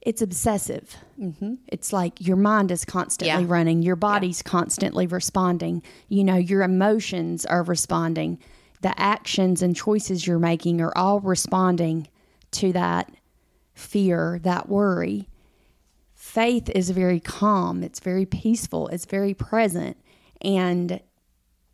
it's 0.00 0.20
obsessive. 0.20 0.96
Mm-hmm. 1.20 1.54
It's 1.68 1.92
like 1.92 2.20
your 2.20 2.36
mind 2.36 2.72
is 2.72 2.84
constantly 2.84 3.44
Yeah. 3.44 3.48
running, 3.48 3.82
your 3.82 3.94
body's 3.94 4.42
constantly 4.42 5.06
responding. 5.06 5.80
You 6.08 6.24
know, 6.24 6.34
your 6.34 6.62
emotions 6.62 7.46
are 7.46 7.62
responding. 7.62 8.38
The 8.80 9.00
actions 9.00 9.62
and 9.62 9.76
choices 9.76 10.26
you're 10.26 10.40
making 10.40 10.80
are 10.80 10.92
all 10.98 11.20
responding 11.20 12.08
to 12.52 12.72
that 12.72 13.12
fear, 13.74 14.40
that 14.42 14.68
worry. 14.68 15.28
Faith 16.14 16.70
is 16.70 16.90
very 16.90 17.20
calm, 17.20 17.82
it's 17.82 18.00
very 18.00 18.24
peaceful, 18.26 18.88
it's 18.88 19.06
very 19.06 19.34
present, 19.34 19.96
and 20.40 21.00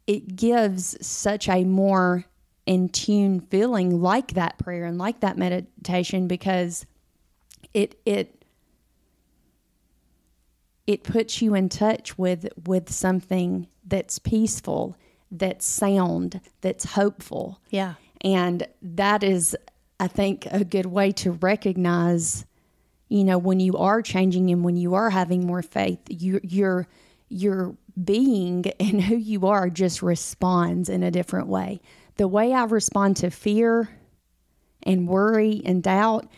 it 0.06 0.36
gives 0.36 0.96
such 1.06 1.48
a 1.48 1.64
more 1.64 2.24
in 2.66 2.88
tune 2.88 3.40
feeling 3.40 4.00
like 4.00 4.34
that 4.34 4.58
prayer 4.58 4.84
and 4.84 4.98
like 4.98 5.20
that 5.20 5.36
meditation 5.38 6.28
because 6.28 6.86
it 7.74 8.00
it 8.04 8.44
it 10.86 11.04
puts 11.04 11.42
you 11.42 11.54
in 11.54 11.68
touch 11.68 12.16
with 12.16 12.48
with 12.66 12.90
something 12.90 13.68
that's 13.86 14.18
peaceful, 14.18 14.96
that's 15.30 15.66
sound, 15.66 16.40
that's 16.62 16.84
hopeful. 16.84 17.60
Yeah. 17.70 17.94
And 18.22 18.66
that 18.82 19.22
is 19.22 19.56
I 20.00 20.08
think 20.08 20.46
a 20.50 20.64
good 20.64 20.86
way 20.86 21.12
to 21.12 21.32
recognize 21.32 22.44
you 23.08 23.24
know 23.24 23.38
when 23.38 23.58
you 23.58 23.76
are 23.78 24.02
changing 24.02 24.50
and 24.50 24.62
when 24.62 24.76
you 24.76 24.94
are 24.94 25.10
having 25.10 25.46
more 25.46 25.62
faith, 25.62 26.00
you 26.08 26.40
your 26.42 26.86
your 27.28 27.76
being 28.02 28.66
and 28.80 29.02
who 29.02 29.16
you 29.16 29.46
are 29.46 29.70
just 29.70 30.02
responds 30.02 30.88
in 30.88 31.02
a 31.02 31.10
different 31.10 31.48
way. 31.48 31.80
The 32.16 32.28
way 32.28 32.52
I 32.52 32.64
respond 32.64 33.16
to 33.18 33.30
fear 33.30 33.88
and 34.82 35.08
worry 35.08 35.62
and 35.64 35.82
doubt 35.82 36.28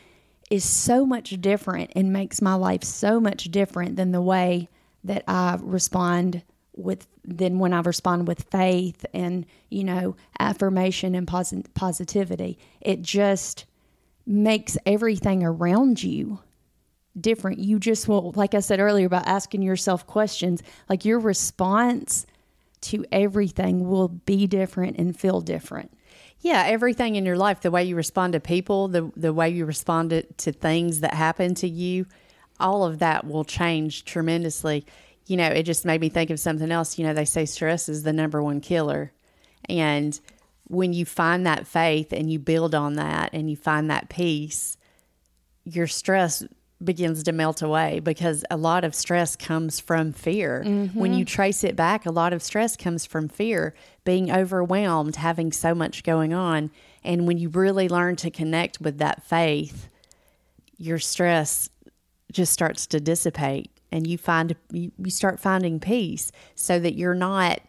is 0.50 0.64
so 0.64 1.06
much 1.06 1.40
different 1.40 1.92
and 1.94 2.12
makes 2.12 2.42
my 2.42 2.54
life 2.54 2.82
so 2.82 3.20
much 3.20 3.44
different 3.44 3.96
than 3.96 4.10
the 4.10 4.20
way 4.20 4.68
that 5.04 5.24
I 5.28 5.58
respond 5.60 6.42
with 6.82 7.06
than 7.24 7.58
when 7.58 7.72
I 7.72 7.80
respond 7.80 8.26
with 8.26 8.46
faith 8.50 9.04
and 9.12 9.46
you 9.68 9.84
know 9.84 10.16
affirmation 10.38 11.14
and 11.14 11.26
posi- 11.26 11.66
positivity. 11.74 12.58
It 12.80 13.02
just 13.02 13.64
makes 14.26 14.76
everything 14.86 15.42
around 15.42 16.02
you 16.02 16.40
different. 17.18 17.58
You 17.58 17.78
just 17.78 18.08
will, 18.08 18.32
like 18.36 18.54
I 18.54 18.60
said 18.60 18.80
earlier, 18.80 19.06
about 19.06 19.26
asking 19.26 19.62
yourself 19.62 20.06
questions. 20.06 20.62
Like 20.88 21.04
your 21.04 21.18
response 21.18 22.26
to 22.82 23.04
everything 23.12 23.88
will 23.88 24.08
be 24.08 24.46
different 24.46 24.96
and 24.98 25.18
feel 25.18 25.40
different. 25.40 25.92
Yeah, 26.40 26.64
everything 26.66 27.16
in 27.16 27.26
your 27.26 27.36
life, 27.36 27.60
the 27.60 27.70
way 27.70 27.84
you 27.84 27.96
respond 27.96 28.32
to 28.32 28.40
people, 28.40 28.88
the 28.88 29.10
the 29.14 29.32
way 29.32 29.50
you 29.50 29.66
respond 29.66 30.10
to, 30.10 30.22
to 30.22 30.52
things 30.52 31.00
that 31.00 31.12
happen 31.12 31.54
to 31.56 31.68
you, 31.68 32.06
all 32.58 32.84
of 32.84 32.98
that 33.00 33.26
will 33.26 33.44
change 33.44 34.04
tremendously. 34.04 34.86
You 35.30 35.36
know, 35.36 35.46
it 35.46 35.62
just 35.62 35.84
made 35.84 36.00
me 36.00 36.08
think 36.08 36.30
of 36.30 36.40
something 36.40 36.72
else. 36.72 36.98
You 36.98 37.06
know, 37.06 37.14
they 37.14 37.24
say 37.24 37.46
stress 37.46 37.88
is 37.88 38.02
the 38.02 38.12
number 38.12 38.42
one 38.42 38.60
killer. 38.60 39.12
And 39.68 40.18
when 40.64 40.92
you 40.92 41.06
find 41.06 41.46
that 41.46 41.68
faith 41.68 42.12
and 42.12 42.28
you 42.28 42.40
build 42.40 42.74
on 42.74 42.94
that 42.94 43.30
and 43.32 43.48
you 43.48 43.56
find 43.56 43.88
that 43.90 44.08
peace, 44.08 44.76
your 45.62 45.86
stress 45.86 46.42
begins 46.82 47.22
to 47.22 47.32
melt 47.32 47.62
away 47.62 48.00
because 48.00 48.44
a 48.50 48.56
lot 48.56 48.82
of 48.82 48.92
stress 48.92 49.36
comes 49.36 49.78
from 49.78 50.12
fear. 50.12 50.64
Mm-hmm. 50.66 50.98
When 50.98 51.14
you 51.14 51.24
trace 51.24 51.62
it 51.62 51.76
back, 51.76 52.06
a 52.06 52.10
lot 52.10 52.32
of 52.32 52.42
stress 52.42 52.76
comes 52.76 53.06
from 53.06 53.28
fear, 53.28 53.72
being 54.04 54.32
overwhelmed, 54.32 55.14
having 55.14 55.52
so 55.52 55.76
much 55.76 56.02
going 56.02 56.34
on. 56.34 56.72
And 57.04 57.28
when 57.28 57.38
you 57.38 57.50
really 57.50 57.88
learn 57.88 58.16
to 58.16 58.32
connect 58.32 58.80
with 58.80 58.98
that 58.98 59.22
faith, 59.22 59.88
your 60.76 60.98
stress 60.98 61.70
just 62.32 62.52
starts 62.52 62.88
to 62.88 62.98
dissipate 62.98 63.70
and 63.92 64.06
you 64.06 64.18
find 64.18 64.54
you, 64.70 64.92
you 64.98 65.10
start 65.10 65.40
finding 65.40 65.80
peace 65.80 66.32
so 66.54 66.78
that 66.78 66.94
you're 66.94 67.14
not 67.14 67.60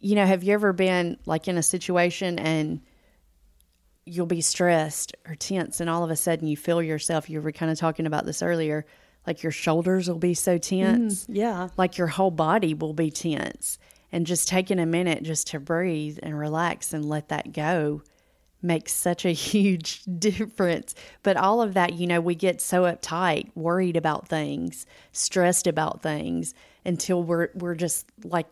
you 0.00 0.14
know 0.14 0.26
have 0.26 0.42
you 0.42 0.52
ever 0.52 0.72
been 0.72 1.16
like 1.26 1.48
in 1.48 1.56
a 1.56 1.62
situation 1.62 2.38
and 2.38 2.80
you'll 4.06 4.26
be 4.26 4.40
stressed 4.40 5.14
or 5.26 5.34
tense 5.34 5.80
and 5.80 5.88
all 5.88 6.04
of 6.04 6.10
a 6.10 6.16
sudden 6.16 6.46
you 6.46 6.56
feel 6.56 6.82
yourself 6.82 7.30
you 7.30 7.40
were 7.40 7.52
kind 7.52 7.72
of 7.72 7.78
talking 7.78 8.06
about 8.06 8.26
this 8.26 8.42
earlier 8.42 8.84
like 9.26 9.42
your 9.42 9.52
shoulders 9.52 10.08
will 10.08 10.18
be 10.18 10.34
so 10.34 10.58
tense. 10.58 11.24
Mm, 11.24 11.36
yeah. 11.36 11.68
Like 11.76 11.96
your 11.96 12.08
whole 12.08 12.30
body 12.30 12.74
will 12.74 12.92
be 12.92 13.10
tense. 13.10 13.78
And 14.12 14.26
just 14.26 14.48
taking 14.48 14.78
a 14.78 14.86
minute 14.86 15.22
just 15.22 15.48
to 15.48 15.60
breathe 15.60 16.18
and 16.22 16.38
relax 16.38 16.92
and 16.92 17.04
let 17.04 17.28
that 17.30 17.52
go 17.52 18.02
makes 18.64 18.92
such 18.92 19.24
a 19.24 19.30
huge 19.32 20.02
difference. 20.18 20.94
But 21.22 21.36
all 21.36 21.62
of 21.62 21.74
that, 21.74 21.94
you 21.94 22.06
know, 22.06 22.20
we 22.20 22.34
get 22.34 22.60
so 22.60 22.82
uptight, 22.82 23.50
worried 23.54 23.96
about 23.96 24.28
things, 24.28 24.86
stressed 25.12 25.66
about 25.66 26.02
things 26.02 26.54
until 26.84 27.22
we're 27.22 27.48
we're 27.54 27.74
just 27.74 28.06
like 28.24 28.46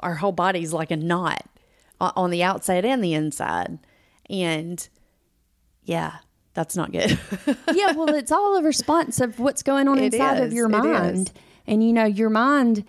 our 0.00 0.14
whole 0.14 0.32
body's 0.32 0.72
like 0.72 0.90
a 0.90 0.96
knot 0.96 1.46
on 2.00 2.30
the 2.30 2.42
outside 2.42 2.84
and 2.84 3.02
the 3.02 3.14
inside. 3.14 3.78
And 4.30 4.88
yeah, 5.84 6.18
that's 6.54 6.76
not 6.76 6.92
good. 6.92 7.18
yeah, 7.74 7.92
well, 7.92 8.14
it's 8.14 8.32
all 8.32 8.56
a 8.56 8.62
response 8.62 9.20
of 9.20 9.38
what's 9.38 9.62
going 9.62 9.88
on 9.88 9.98
it 9.98 10.14
inside 10.14 10.38
is. 10.38 10.46
of 10.46 10.52
your 10.52 10.68
mind. 10.68 11.32
And 11.66 11.84
you 11.84 11.92
know, 11.92 12.04
your 12.04 12.30
mind 12.30 12.84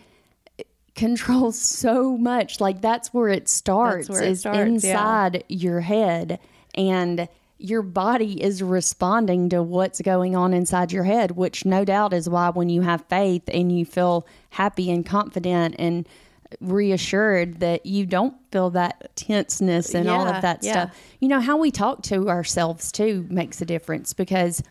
eh, 0.57 0.63
controls 0.95 1.59
so 1.59 2.17
much. 2.17 2.59
Like 2.59 2.81
that's 2.81 3.13
where 3.13 3.29
it 3.29 3.49
starts. 3.49 4.09
Where 4.09 4.21
it 4.21 4.29
is 4.29 4.41
starts, 4.41 4.59
inside 4.59 5.43
yeah. 5.47 5.57
your 5.57 5.81
head 5.81 6.39
and 6.75 7.27
your 7.57 7.81
body 7.81 8.41
is 8.41 8.63
responding 8.63 9.49
to 9.49 9.61
what's 9.61 10.01
going 10.01 10.35
on 10.35 10.53
inside 10.53 10.91
your 10.91 11.03
head, 11.03 11.31
which 11.31 11.65
no 11.65 11.83
doubt 11.83 12.13
is 12.13 12.29
why 12.29 12.49
when 12.49 12.69
you 12.69 12.81
have 12.81 13.03
faith 13.09 13.43
and 13.53 13.77
you 13.77 13.85
feel 13.85 14.25
happy 14.51 14.89
and 14.89 15.05
confident 15.05 15.75
and 15.77 16.07
reassured 16.61 17.59
that 17.59 17.85
you 17.85 18.05
don't 18.05 18.35
feel 18.51 18.69
that 18.69 19.15
tenseness 19.15 19.93
and 19.93 20.05
yeah, 20.05 20.11
all 20.11 20.25
of 20.25 20.41
that 20.41 20.63
yeah. 20.63 20.71
stuff. 20.71 20.97
You 21.19 21.27
know, 21.27 21.41
how 21.41 21.57
we 21.57 21.69
talk 21.69 22.01
to 22.03 22.29
ourselves 22.29 22.91
too 22.91 23.27
makes 23.29 23.61
a 23.61 23.65
difference 23.65 24.13
because 24.13 24.63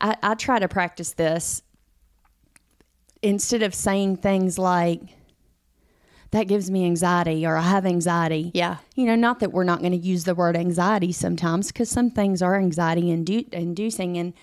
I, 0.00 0.16
I 0.22 0.34
try 0.34 0.58
to 0.58 0.68
practice 0.68 1.12
this 1.14 1.62
instead 3.22 3.62
of 3.62 3.74
saying 3.74 4.18
things 4.18 4.58
like, 4.58 5.00
that 6.34 6.48
gives 6.48 6.68
me 6.68 6.84
anxiety 6.84 7.46
or 7.46 7.56
I 7.56 7.62
have 7.62 7.86
anxiety. 7.86 8.50
Yeah. 8.54 8.78
You 8.96 9.06
know, 9.06 9.14
not 9.14 9.38
that 9.38 9.52
we're 9.52 9.62
not 9.62 9.78
going 9.78 9.92
to 9.92 9.98
use 9.98 10.24
the 10.24 10.34
word 10.34 10.56
anxiety 10.56 11.12
sometimes 11.12 11.68
because 11.68 11.88
some 11.88 12.10
things 12.10 12.42
are 12.42 12.56
anxiety 12.56 13.04
indu- 13.04 13.48
inducing. 13.54 14.18
And, 14.18 14.34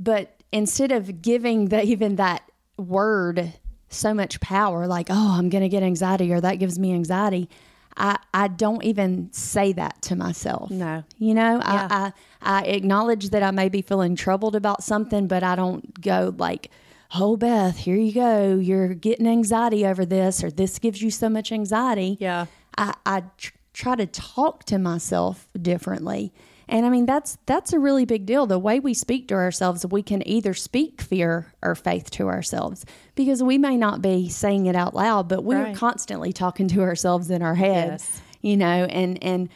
but 0.00 0.42
instead 0.50 0.90
of 0.90 1.22
giving 1.22 1.66
the, 1.66 1.82
even 1.84 2.16
that 2.16 2.42
word 2.76 3.54
so 3.88 4.12
much 4.12 4.40
power, 4.40 4.88
like, 4.88 5.06
oh, 5.08 5.36
I'm 5.38 5.50
going 5.50 5.62
to 5.62 5.68
get 5.68 5.84
anxiety 5.84 6.32
or 6.32 6.40
that 6.40 6.56
gives 6.56 6.80
me 6.80 6.92
anxiety, 6.92 7.48
I, 7.96 8.18
I 8.34 8.48
don't 8.48 8.82
even 8.82 9.32
say 9.32 9.72
that 9.74 10.02
to 10.02 10.16
myself. 10.16 10.68
No. 10.68 11.04
You 11.16 11.34
know, 11.34 11.58
yeah. 11.58 11.88
I, 11.88 12.12
I, 12.42 12.60
I 12.60 12.64
acknowledge 12.64 13.30
that 13.30 13.44
I 13.44 13.52
may 13.52 13.68
be 13.68 13.82
feeling 13.82 14.16
troubled 14.16 14.56
about 14.56 14.82
something, 14.82 15.28
but 15.28 15.44
I 15.44 15.54
don't 15.54 16.00
go 16.00 16.34
like, 16.36 16.72
oh, 17.14 17.36
Beth, 17.36 17.78
here 17.78 17.96
you 17.96 18.12
go. 18.12 18.56
You're 18.56 18.94
getting 18.94 19.26
anxiety 19.26 19.86
over 19.86 20.04
this, 20.04 20.44
or 20.44 20.50
this 20.50 20.78
gives 20.78 21.02
you 21.02 21.10
so 21.10 21.28
much 21.28 21.52
anxiety. 21.52 22.16
Yeah. 22.20 22.46
I, 22.76 22.94
I 23.06 23.24
tr- 23.36 23.54
try 23.72 23.96
to 23.96 24.06
talk 24.06 24.64
to 24.64 24.78
myself 24.78 25.48
differently. 25.60 26.32
And 26.70 26.84
I 26.84 26.90
mean 26.90 27.06
that's 27.06 27.38
that's 27.46 27.72
a 27.72 27.78
really 27.78 28.04
big 28.04 28.26
deal. 28.26 28.46
The 28.46 28.58
way 28.58 28.78
we 28.78 28.92
speak 28.92 29.28
to 29.28 29.34
ourselves, 29.34 29.86
we 29.86 30.02
can 30.02 30.26
either 30.28 30.52
speak 30.52 31.00
fear 31.00 31.50
or 31.62 31.74
faith 31.74 32.10
to 32.10 32.28
ourselves 32.28 32.84
because 33.14 33.42
we 33.42 33.56
may 33.56 33.78
not 33.78 34.02
be 34.02 34.28
saying 34.28 34.66
it 34.66 34.76
out 34.76 34.94
loud, 34.94 35.28
but 35.28 35.44
we're 35.44 35.64
right. 35.64 35.76
constantly 35.76 36.30
talking 36.30 36.68
to 36.68 36.82
ourselves 36.82 37.30
in 37.30 37.40
our 37.40 37.54
heads 37.54 38.04
Yes. 38.04 38.22
You 38.40 38.56
know, 38.56 38.84
and 38.84 39.22
and 39.22 39.48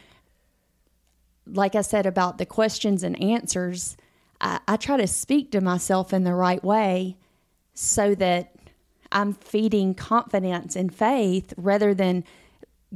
like 1.45 1.75
I 1.75 1.81
said 1.81 2.05
about 2.05 2.37
the 2.37 2.45
questions 2.45 3.03
and 3.03 3.21
answers, 3.21 3.95
I, 4.41 4.59
I 4.67 4.77
try 4.77 4.97
to 4.97 5.07
speak 5.07 5.51
to 5.51 5.61
myself 5.61 6.13
in 6.13 6.23
the 6.23 6.33
right 6.33 6.63
way 6.63 7.17
so 7.73 8.15
that 8.15 8.55
I'm 9.11 9.33
feeding 9.33 9.93
confidence 9.93 10.75
and 10.75 10.93
faith 10.93 11.53
rather 11.57 11.93
than 11.93 12.23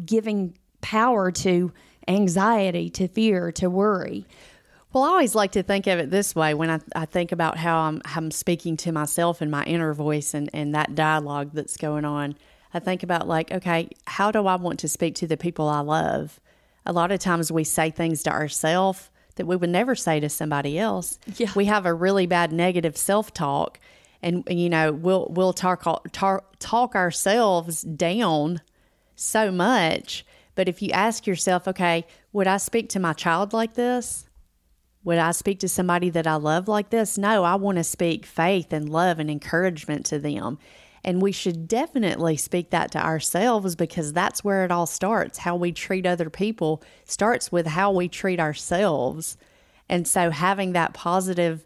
giving 0.05 0.57
power 0.81 1.31
to 1.31 1.71
anxiety, 2.07 2.89
to 2.91 3.07
fear, 3.07 3.51
to 3.53 3.69
worry. 3.69 4.25
Well, 4.93 5.03
I 5.03 5.09
always 5.09 5.35
like 5.35 5.51
to 5.51 5.63
think 5.63 5.85
of 5.85 5.99
it 5.99 6.09
this 6.09 6.33
way 6.33 6.53
when 6.53 6.69
I, 6.69 6.79
I 6.95 7.05
think 7.05 7.31
about 7.31 7.57
how 7.57 7.79
I'm, 7.81 8.01
how 8.05 8.21
I'm 8.21 8.31
speaking 8.31 8.77
to 8.77 8.91
myself 8.91 9.41
and 9.41 9.51
my 9.51 9.63
inner 9.65 9.93
voice 9.93 10.33
and, 10.33 10.49
and 10.53 10.73
that 10.73 10.95
dialogue 10.95 11.51
that's 11.53 11.77
going 11.77 12.05
on. 12.05 12.35
I 12.73 12.79
think 12.79 13.03
about, 13.03 13.27
like, 13.27 13.51
okay, 13.51 13.89
how 14.05 14.31
do 14.31 14.45
I 14.47 14.55
want 14.55 14.79
to 14.79 14.87
speak 14.87 15.15
to 15.15 15.27
the 15.27 15.37
people 15.37 15.67
I 15.67 15.79
love? 15.79 16.39
A 16.85 16.93
lot 16.93 17.11
of 17.11 17.19
times 17.19 17.51
we 17.51 17.63
say 17.63 17.91
things 17.91 18.23
to 18.23 18.31
ourselves 18.31 19.09
that 19.35 19.45
we 19.45 19.55
would 19.55 19.69
never 19.69 19.95
say 19.95 20.19
to 20.19 20.29
somebody 20.29 20.77
else. 20.77 21.19
Yeah. 21.35 21.51
We 21.55 21.65
have 21.65 21.85
a 21.85 21.93
really 21.93 22.25
bad 22.27 22.51
negative 22.51 22.97
self 22.97 23.33
talk 23.33 23.79
and 24.21 24.43
you 24.49 24.69
know 24.69 24.91
we'll 24.91 25.27
we'll 25.29 25.53
talk 25.53 25.83
talk, 26.11 26.55
talk 26.59 26.95
ourselves 26.95 27.81
down 27.81 28.61
so 29.15 29.51
much. 29.51 30.25
But 30.55 30.67
if 30.67 30.81
you 30.81 30.91
ask 30.91 31.27
yourself 31.27 31.67
okay 31.67 32.05
would 32.33 32.47
i 32.47 32.57
speak 32.57 32.89
to 32.89 32.99
my 32.99 33.13
child 33.13 33.53
like 33.53 33.73
this? 33.75 34.27
Would 35.03 35.17
i 35.17 35.31
speak 35.31 35.59
to 35.59 35.67
somebody 35.69 36.09
that 36.11 36.27
i 36.27 36.35
love 36.35 36.67
like 36.67 36.89
this? 36.89 37.17
No 37.17 37.43
i 37.43 37.55
want 37.55 37.77
to 37.77 37.83
speak 37.83 38.25
faith 38.25 38.73
and 38.73 38.89
love 38.89 39.19
and 39.19 39.29
encouragement 39.29 40.05
to 40.07 40.19
them. 40.19 40.57
And 41.03 41.21
we 41.21 41.31
should 41.31 41.69
definitely 41.69 42.35
speak 42.35 42.71
that 42.71 42.91
to 42.91 42.99
ourselves 42.99 43.77
because 43.77 44.11
that's 44.11 44.43
where 44.43 44.65
it 44.65 44.71
all 44.71 44.85
starts. 44.85 45.37
How 45.37 45.55
we 45.55 45.71
treat 45.71 46.05
other 46.05 46.29
people 46.29 46.83
starts 47.05 47.49
with 47.49 47.65
how 47.65 47.93
we 47.93 48.09
treat 48.09 48.41
ourselves. 48.41 49.37
And 49.87 50.05
so 50.05 50.31
having 50.31 50.73
that 50.73 50.93
positive 50.93 51.65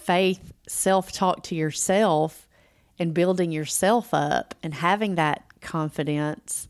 faith 0.00 0.52
self 0.66 1.12
talk 1.12 1.42
to 1.44 1.54
yourself 1.54 2.46
and 2.98 3.14
building 3.14 3.50
yourself 3.52 4.12
up 4.12 4.54
and 4.62 4.74
having 4.74 5.14
that 5.14 5.44
confidence 5.60 6.68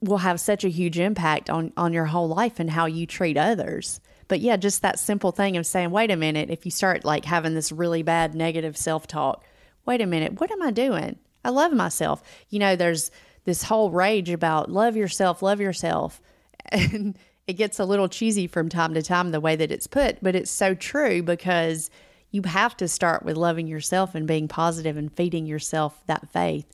will 0.00 0.18
have 0.18 0.40
such 0.40 0.64
a 0.64 0.68
huge 0.68 0.98
impact 0.98 1.50
on, 1.50 1.72
on 1.76 1.92
your 1.92 2.06
whole 2.06 2.28
life 2.28 2.60
and 2.60 2.70
how 2.70 2.86
you 2.86 3.06
treat 3.06 3.36
others. 3.36 4.00
But 4.28 4.40
yeah, 4.40 4.56
just 4.56 4.82
that 4.82 4.98
simple 4.98 5.32
thing 5.32 5.56
of 5.56 5.66
saying, 5.66 5.90
wait 5.90 6.10
a 6.10 6.16
minute, 6.16 6.50
if 6.50 6.64
you 6.64 6.70
start 6.70 7.04
like 7.04 7.24
having 7.24 7.54
this 7.54 7.72
really 7.72 8.02
bad 8.02 8.34
negative 8.34 8.76
self 8.76 9.06
talk, 9.06 9.44
wait 9.84 10.00
a 10.00 10.06
minute, 10.06 10.40
what 10.40 10.50
am 10.50 10.62
I 10.62 10.70
doing? 10.70 11.18
I 11.44 11.50
love 11.50 11.72
myself. 11.72 12.22
You 12.50 12.58
know, 12.58 12.76
there's 12.76 13.10
this 13.44 13.62
whole 13.62 13.90
rage 13.90 14.30
about 14.30 14.70
love 14.70 14.96
yourself, 14.96 15.42
love 15.42 15.60
yourself. 15.60 16.20
And 16.72 17.16
it 17.46 17.52
gets 17.52 17.78
a 17.78 17.84
little 17.84 18.08
cheesy 18.08 18.48
from 18.48 18.68
time 18.68 18.94
to 18.94 19.02
time 19.02 19.30
the 19.30 19.40
way 19.40 19.54
that 19.54 19.70
it's 19.70 19.86
put, 19.86 20.18
but 20.20 20.34
it's 20.34 20.50
so 20.50 20.74
true 20.74 21.22
because 21.22 21.90
you 22.36 22.42
have 22.42 22.76
to 22.76 22.86
start 22.86 23.24
with 23.24 23.38
loving 23.38 23.66
yourself 23.66 24.14
and 24.14 24.26
being 24.26 24.46
positive 24.46 24.98
and 24.98 25.10
feeding 25.10 25.46
yourself 25.46 26.02
that 26.06 26.28
faith. 26.28 26.70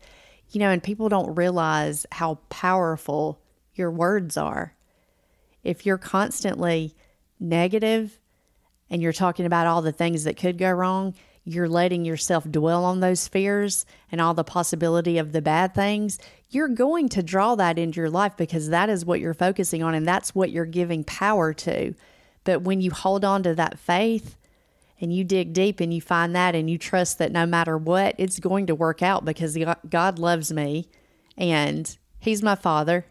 You 0.50 0.58
know, 0.58 0.70
and 0.70 0.82
people 0.82 1.08
don't 1.08 1.36
realize 1.36 2.04
how 2.10 2.40
powerful 2.48 3.40
your 3.72 3.92
words 3.92 4.36
are. 4.36 4.74
If 5.62 5.86
you're 5.86 5.98
constantly 5.98 6.96
negative 7.38 8.18
and 8.90 9.00
you're 9.00 9.12
talking 9.12 9.46
about 9.46 9.68
all 9.68 9.82
the 9.82 9.92
things 9.92 10.24
that 10.24 10.36
could 10.36 10.58
go 10.58 10.72
wrong, 10.72 11.14
you're 11.44 11.68
letting 11.68 12.04
yourself 12.04 12.44
dwell 12.50 12.84
on 12.84 12.98
those 12.98 13.28
fears 13.28 13.86
and 14.10 14.20
all 14.20 14.34
the 14.34 14.42
possibility 14.42 15.16
of 15.16 15.30
the 15.30 15.40
bad 15.40 15.76
things, 15.76 16.18
you're 16.50 16.68
going 16.68 17.08
to 17.10 17.22
draw 17.22 17.54
that 17.54 17.78
into 17.78 18.00
your 18.00 18.10
life 18.10 18.36
because 18.36 18.70
that 18.70 18.90
is 18.90 19.04
what 19.04 19.20
you're 19.20 19.32
focusing 19.32 19.84
on 19.84 19.94
and 19.94 20.08
that's 20.08 20.34
what 20.34 20.50
you're 20.50 20.66
giving 20.66 21.04
power 21.04 21.54
to. 21.54 21.94
But 22.42 22.62
when 22.62 22.80
you 22.80 22.90
hold 22.90 23.24
on 23.24 23.44
to 23.44 23.54
that 23.54 23.78
faith 23.78 24.36
and 25.02 25.12
you 25.12 25.24
dig 25.24 25.52
deep 25.52 25.80
and 25.80 25.92
you 25.92 26.00
find 26.00 26.34
that 26.36 26.54
and 26.54 26.70
you 26.70 26.78
trust 26.78 27.18
that 27.18 27.32
no 27.32 27.44
matter 27.44 27.76
what, 27.76 28.14
it's 28.18 28.38
going 28.38 28.66
to 28.68 28.74
work 28.74 29.02
out 29.02 29.24
because 29.24 29.58
God 29.90 30.18
loves 30.20 30.52
me 30.52 30.88
and 31.36 31.98
He's 32.20 32.42
my 32.42 32.54
Father. 32.54 33.04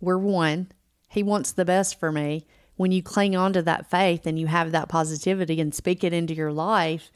We're 0.00 0.18
one. 0.18 0.72
He 1.10 1.22
wants 1.22 1.52
the 1.52 1.66
best 1.66 2.00
for 2.00 2.10
me. 2.10 2.46
When 2.76 2.90
you 2.90 3.02
cling 3.02 3.36
on 3.36 3.52
to 3.52 3.62
that 3.62 3.90
faith 3.90 4.26
and 4.26 4.38
you 4.38 4.46
have 4.46 4.72
that 4.72 4.88
positivity 4.88 5.60
and 5.60 5.74
speak 5.74 6.02
it 6.02 6.14
into 6.14 6.34
your 6.34 6.50
life, 6.50 7.12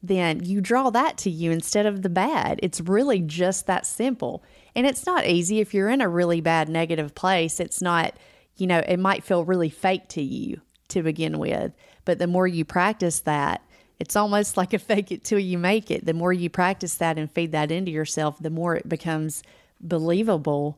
then 0.00 0.44
you 0.44 0.60
draw 0.60 0.90
that 0.90 1.18
to 1.18 1.30
you 1.30 1.50
instead 1.50 1.84
of 1.84 2.02
the 2.02 2.08
bad. 2.08 2.60
It's 2.62 2.80
really 2.80 3.20
just 3.20 3.66
that 3.66 3.84
simple. 3.84 4.44
And 4.74 4.86
it's 4.86 5.04
not 5.04 5.26
easy 5.26 5.60
if 5.60 5.74
you're 5.74 5.90
in 5.90 6.00
a 6.00 6.08
really 6.08 6.40
bad 6.40 6.68
negative 6.68 7.14
place. 7.14 7.60
It's 7.60 7.82
not, 7.82 8.16
you 8.56 8.66
know, 8.66 8.82
it 8.86 8.98
might 8.98 9.24
feel 9.24 9.44
really 9.44 9.70
fake 9.70 10.08
to 10.10 10.22
you 10.22 10.60
to 10.88 11.02
begin 11.02 11.38
with. 11.38 11.72
But 12.04 12.18
the 12.18 12.26
more 12.26 12.46
you 12.46 12.64
practice 12.64 13.20
that, 13.20 13.62
it's 14.02 14.16
almost 14.16 14.56
like 14.56 14.72
a 14.72 14.80
fake 14.80 15.12
it 15.12 15.22
till 15.22 15.38
you 15.38 15.56
make 15.56 15.88
it. 15.88 16.04
The 16.04 16.12
more 16.12 16.32
you 16.32 16.50
practice 16.50 16.96
that 16.96 17.18
and 17.18 17.30
feed 17.30 17.52
that 17.52 17.70
into 17.70 17.92
yourself, 17.92 18.36
the 18.40 18.50
more 18.50 18.74
it 18.74 18.88
becomes 18.88 19.44
believable 19.80 20.76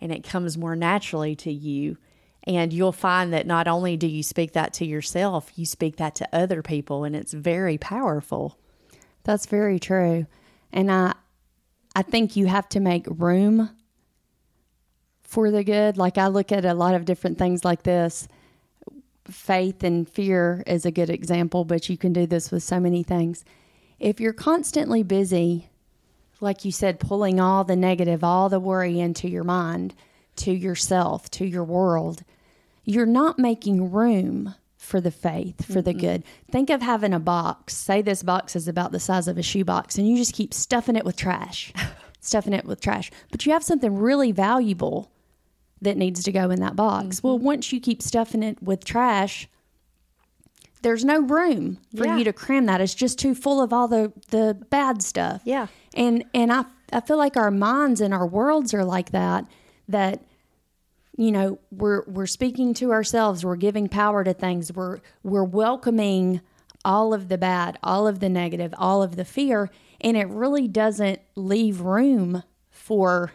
and 0.00 0.10
it 0.10 0.24
comes 0.24 0.56
more 0.56 0.74
naturally 0.74 1.36
to 1.36 1.52
you. 1.52 1.98
And 2.44 2.72
you'll 2.72 2.90
find 2.90 3.30
that 3.34 3.46
not 3.46 3.68
only 3.68 3.98
do 3.98 4.06
you 4.06 4.22
speak 4.22 4.54
that 4.54 4.72
to 4.74 4.86
yourself, 4.86 5.52
you 5.54 5.66
speak 5.66 5.96
that 5.96 6.14
to 6.14 6.28
other 6.34 6.62
people, 6.62 7.04
and 7.04 7.14
it's 7.14 7.34
very 7.34 7.76
powerful. 7.76 8.58
That's 9.24 9.44
very 9.44 9.78
true. 9.78 10.26
And 10.72 10.90
I 10.90 11.12
I 11.94 12.00
think 12.00 12.36
you 12.36 12.46
have 12.46 12.70
to 12.70 12.80
make 12.80 13.04
room 13.06 13.68
for 15.22 15.50
the 15.50 15.62
good. 15.62 15.98
Like 15.98 16.16
I 16.16 16.28
look 16.28 16.52
at 16.52 16.64
a 16.64 16.72
lot 16.72 16.94
of 16.94 17.04
different 17.04 17.36
things 17.36 17.66
like 17.66 17.82
this. 17.82 18.28
Faith 19.32 19.82
and 19.82 20.08
fear 20.08 20.62
is 20.66 20.84
a 20.84 20.90
good 20.90 21.10
example, 21.10 21.64
but 21.64 21.88
you 21.88 21.96
can 21.96 22.12
do 22.12 22.26
this 22.26 22.50
with 22.50 22.62
so 22.62 22.78
many 22.78 23.02
things. 23.02 23.44
If 23.98 24.20
you're 24.20 24.32
constantly 24.32 25.02
busy, 25.02 25.68
like 26.40 26.64
you 26.64 26.72
said, 26.72 27.00
pulling 27.00 27.40
all 27.40 27.64
the 27.64 27.76
negative, 27.76 28.24
all 28.24 28.48
the 28.48 28.60
worry 28.60 28.98
into 28.98 29.28
your 29.28 29.44
mind, 29.44 29.94
to 30.36 30.52
yourself, 30.52 31.30
to 31.30 31.46
your 31.46 31.64
world, 31.64 32.24
you're 32.84 33.06
not 33.06 33.38
making 33.38 33.92
room 33.92 34.54
for 34.76 35.00
the 35.00 35.12
faith, 35.12 35.64
for 35.64 35.80
the 35.80 35.94
good. 35.94 36.24
Think 36.50 36.68
of 36.68 36.82
having 36.82 37.14
a 37.14 37.20
box. 37.20 37.74
Say 37.74 38.02
this 38.02 38.24
box 38.24 38.56
is 38.56 38.66
about 38.66 38.90
the 38.90 38.98
size 38.98 39.28
of 39.28 39.38
a 39.38 39.42
shoebox, 39.42 39.96
and 39.96 40.08
you 40.08 40.16
just 40.16 40.34
keep 40.34 40.52
stuffing 40.52 40.96
it 40.96 41.04
with 41.04 41.14
trash, 41.14 41.72
stuffing 42.20 42.52
it 42.52 42.64
with 42.64 42.80
trash. 42.80 43.12
But 43.30 43.46
you 43.46 43.52
have 43.52 43.62
something 43.62 43.94
really 43.94 44.32
valuable 44.32 45.11
that 45.82 45.96
needs 45.96 46.22
to 46.24 46.32
go 46.32 46.50
in 46.50 46.60
that 46.60 46.76
box. 46.76 47.16
Mm-hmm. 47.18 47.26
Well, 47.28 47.38
once 47.38 47.72
you 47.72 47.80
keep 47.80 48.02
stuffing 48.02 48.42
it 48.42 48.62
with 48.62 48.84
trash, 48.84 49.48
there's 50.82 51.04
no 51.04 51.20
room 51.20 51.78
for 51.96 52.04
Yeah. 52.06 52.16
you 52.18 52.24
to 52.24 52.32
cram 52.32 52.66
that. 52.66 52.80
It's 52.80 52.94
just 52.94 53.18
too 53.18 53.34
full 53.34 53.60
of 53.62 53.72
all 53.72 53.88
the 53.88 54.12
the 54.30 54.58
bad 54.70 55.02
stuff. 55.02 55.42
Yeah. 55.44 55.68
And 55.94 56.24
and 56.34 56.52
I 56.52 56.64
I 56.92 57.00
feel 57.00 57.16
like 57.18 57.36
our 57.36 57.50
minds 57.50 58.00
and 58.00 58.12
our 58.12 58.26
worlds 58.26 58.74
are 58.74 58.84
like 58.84 59.10
that 59.12 59.46
that 59.88 60.22
you 61.16 61.30
know, 61.30 61.58
we're 61.70 62.02
we're 62.06 62.26
speaking 62.26 62.72
to 62.74 62.90
ourselves, 62.90 63.44
we're 63.44 63.56
giving 63.56 63.86
power 63.88 64.24
to 64.24 64.32
things, 64.32 64.72
we're 64.72 64.98
we're 65.22 65.44
welcoming 65.44 66.40
all 66.84 67.12
of 67.14 67.28
the 67.28 67.38
bad, 67.38 67.78
all 67.82 68.08
of 68.08 68.18
the 68.18 68.28
negative, 68.28 68.74
all 68.78 69.02
of 69.02 69.14
the 69.16 69.24
fear, 69.24 69.70
and 70.00 70.16
it 70.16 70.26
really 70.28 70.66
doesn't 70.66 71.20
leave 71.36 71.80
room 71.82 72.42
for 72.70 73.30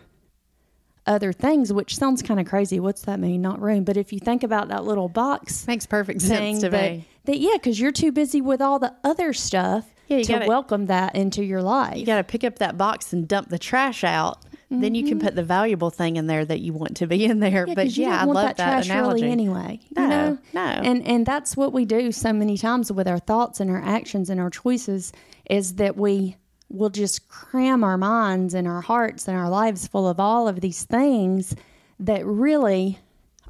other 1.08 1.34
things, 1.34 1.72
which 1.72 1.96
sounds 1.96 2.22
kind 2.22 2.40
of 2.40 2.46
crazy. 2.48 2.80
What's 2.80 3.04
that 3.04 3.20
mean? 3.20 3.42
Not 3.42 3.62
room. 3.62 3.84
But 3.84 3.98
if 3.98 4.14
you 4.14 4.20
think 4.20 4.44
about 4.44 4.68
that 4.70 4.84
little 4.84 5.10
box 5.10 5.66
Makes 5.68 5.86
perfect 5.86 6.22
sense 6.22 6.62
to 6.62 6.70
that, 6.70 6.92
me. 6.92 7.08
that 7.26 7.40
yeah, 7.40 7.54
because 7.54 7.80
you're 7.80 7.92
too 7.92 8.12
busy 8.12 8.42
with 8.42 8.62
all 8.62 8.80
the 8.80 8.94
other 9.04 9.34
stuff 9.34 9.86
Yeah, 10.08 10.22
to 10.22 10.34
gotta- 10.34 10.48
welcome 10.48 10.88
that 10.88 11.16
into 11.16 11.44
your 11.44 11.62
life. 11.62 11.98
You 11.98 12.06
got 12.06 12.18
to 12.18 12.24
pick 12.24 12.44
up 12.44 12.60
that 12.60 12.78
box 12.78 13.14
and 13.14 13.28
dump 13.28 13.50
the 13.50 13.60
trash 13.60 14.04
out. 14.04 14.44
Then 14.70 14.96
you 14.96 15.04
can 15.04 15.18
mm-hmm. 15.18 15.28
put 15.28 15.36
the 15.36 15.44
valuable 15.44 15.90
thing 15.90 16.18
in 16.18 16.28
there 16.28 16.44
that 16.44 16.60
you 16.60 16.74
want 16.74 16.98
to 16.98 17.08
be 17.08 17.24
in 17.24 17.40
there. 17.40 17.66
Yeah, 17.68 17.74
but 17.74 17.88
yeah, 17.96 18.22
I 18.22 18.26
love 18.26 18.36
that, 18.36 18.58
that, 18.58 18.66
trash 18.66 18.90
analogy. 18.90 19.22
really 19.22 19.32
anyway. 19.32 19.80
No, 19.96 20.02
you 20.02 20.10
know? 20.10 20.38
no. 20.54 20.62
And 20.62 21.08
and 21.08 21.26
that's 21.26 21.56
what 21.56 21.72
we 21.72 21.86
do 21.86 22.12
so 22.12 22.34
many 22.34 22.58
times 22.58 22.92
with 22.92 23.08
our 23.08 23.20
thoughts 23.20 23.62
and 23.62 23.72
our 23.72 23.82
actions 23.82 24.30
and 24.30 24.42
our 24.42 24.50
choices 24.50 25.14
is 25.50 25.76
that 25.76 25.96
we 25.96 26.36
will 26.70 26.90
just 26.90 27.28
cram 27.30 27.84
our 27.84 27.98
minds 27.98 28.54
and 28.54 28.68
our 28.68 28.82
hearts 28.82 29.28
and 29.28 29.38
our 29.38 29.50
lives 29.50 29.88
full 29.88 30.08
of 30.08 30.20
all 30.20 30.48
of 30.48 30.60
these 30.62 30.84
things 30.84 31.56
that 32.00 32.26
really 32.26 33.00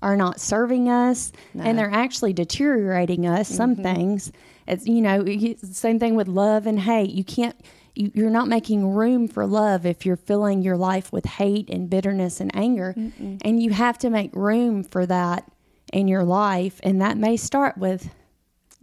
are 0.02 0.16
not 0.16 0.40
serving 0.40 0.88
us 0.90 1.32
and 1.56 1.78
they're 1.80 1.90
actually 1.92 2.32
deteriorating 2.34 3.26
us 3.26 3.48
some 3.50 3.74
Mm-hmm. 3.76 3.84
things. 3.84 4.32
It's 4.68 4.86
you 4.86 5.02
know 5.02 5.26
you- 5.26 5.58
same 5.64 5.98
thing 6.00 6.16
with 6.16 6.28
love 6.28 6.68
and 6.68 6.80
hate. 6.80 7.10
You 7.10 7.24
can't 7.24 7.56
you, 7.96 8.12
you're 8.14 8.30
not 8.30 8.48
making 8.48 8.88
room 8.94 9.28
for 9.28 9.48
love 9.48 9.86
if 9.88 10.06
you're 10.06 10.16
filling 10.18 10.62
your 10.62 10.78
life 10.78 11.12
with 11.12 11.26
hate 11.26 11.68
and 11.72 11.90
bitterness 11.90 12.40
and 12.40 12.56
anger. 12.56 12.94
And 13.42 13.64
you 13.64 13.72
have 13.72 13.98
to 14.00 14.12
make 14.12 14.36
room 14.36 14.84
for 14.84 15.08
that 15.08 15.52
in 15.92 16.08
your 16.08 16.24
life. 16.24 16.80
And 16.84 17.02
that 17.02 17.18
may 17.18 17.36
start 17.38 17.76
with 17.80 18.10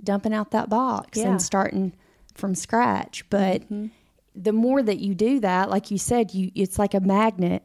dumping 0.03 0.35
out 0.35 0.51
that 0.51 0.69
box 0.69 1.19
Yeah. 1.19 1.29
and 1.29 1.41
starting 1.41 1.93
from 2.35 2.57
scratch. 2.57 3.25
But 3.31 3.63
the 4.35 4.53
more 4.53 4.83
that 4.83 4.99
you 4.99 5.15
do 5.15 5.41
that 5.41 5.71
like 5.71 5.91
you 5.91 5.99
said 5.99 6.35
you 6.35 6.51
it's 6.55 6.79
like 6.79 6.95
a 6.95 7.01
magnet 7.01 7.63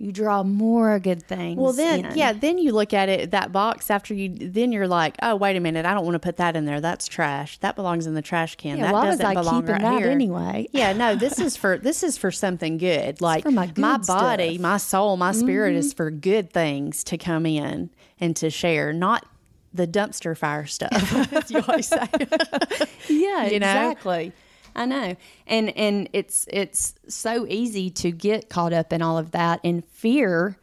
you 0.00 0.12
draw 0.12 0.44
more 0.44 1.00
good 1.00 1.24
things 1.24 1.58
Well, 1.58 1.72
then, 1.72 2.04
in. 2.04 2.16
yeah, 2.16 2.32
then 2.32 2.56
you 2.58 2.70
look 2.70 2.94
at 2.94 3.08
it, 3.08 3.32
that 3.32 3.50
box 3.50 3.90
after 3.90 4.14
you, 4.14 4.28
then 4.32 4.70
you're 4.70 4.86
like, 4.86 5.16
oh, 5.22 5.34
wait 5.34 5.56
a 5.56 5.60
minute, 5.60 5.84
I 5.86 5.92
don't 5.92 6.04
want 6.04 6.14
to 6.14 6.20
put 6.20 6.36
that 6.36 6.54
in 6.54 6.66
there. 6.66 6.80
That's 6.80 7.08
trash. 7.08 7.58
That 7.58 7.74
belongs 7.74 8.06
in 8.06 8.14
the 8.14 8.22
trash 8.22 8.54
can. 8.54 8.78
Yeah, 8.78 8.84
that 8.84 8.92
why 8.94 9.06
doesn't 9.06 9.26
I 9.26 9.34
belong 9.34 9.62
keeping 9.62 9.72
right 9.72 9.82
that 9.82 9.98
here. 10.02 10.08
anyway? 10.12 10.68
Yeah, 10.72 10.92
no, 10.92 11.14
this 11.16 11.40
is 11.40 11.56
for 11.56 11.78
this 11.78 12.04
is 12.04 12.16
for 12.16 12.30
something 12.30 12.78
good. 12.78 13.20
Like 13.20 13.42
for 13.42 13.50
my 13.50 13.66
good 13.66 13.82
body, 13.82 14.04
stuff. 14.04 14.38
Mm-hmm. 14.38 14.62
my 14.62 14.76
soul, 14.76 15.16
my 15.16 15.32
spirit 15.32 15.74
is 15.74 15.92
for 15.92 16.12
good 16.12 16.52
things 16.52 17.02
to 17.02 17.18
come 17.18 17.44
in 17.44 17.90
and 18.20 18.36
to 18.36 18.50
share, 18.50 18.92
not 18.92 19.26
the 19.74 19.88
dumpster 19.88 20.36
fire 20.38 20.66
stuff. 20.66 20.92
as 21.32 21.50
you 21.50 21.60
always 21.66 21.88
say. 21.88 22.06
Yeah, 23.08 23.46
You 23.46 23.58
know? 23.58 23.66
exactly. 23.66 24.32
I 24.74 24.86
know. 24.86 25.16
And 25.46 25.76
and 25.76 26.08
it's 26.12 26.46
it's 26.50 26.94
so 27.08 27.46
easy 27.48 27.90
to 27.90 28.10
get 28.10 28.48
caught 28.48 28.72
up 28.72 28.92
in 28.92 29.02
all 29.02 29.18
of 29.18 29.32
that 29.32 29.60
and 29.64 29.84
fear 29.84 30.56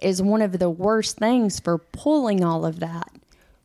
is 0.00 0.20
one 0.20 0.42
of 0.42 0.58
the 0.58 0.70
worst 0.70 1.16
things 1.18 1.60
for 1.60 1.78
pulling 1.78 2.44
all 2.44 2.66
of 2.66 2.80
that 2.80 3.10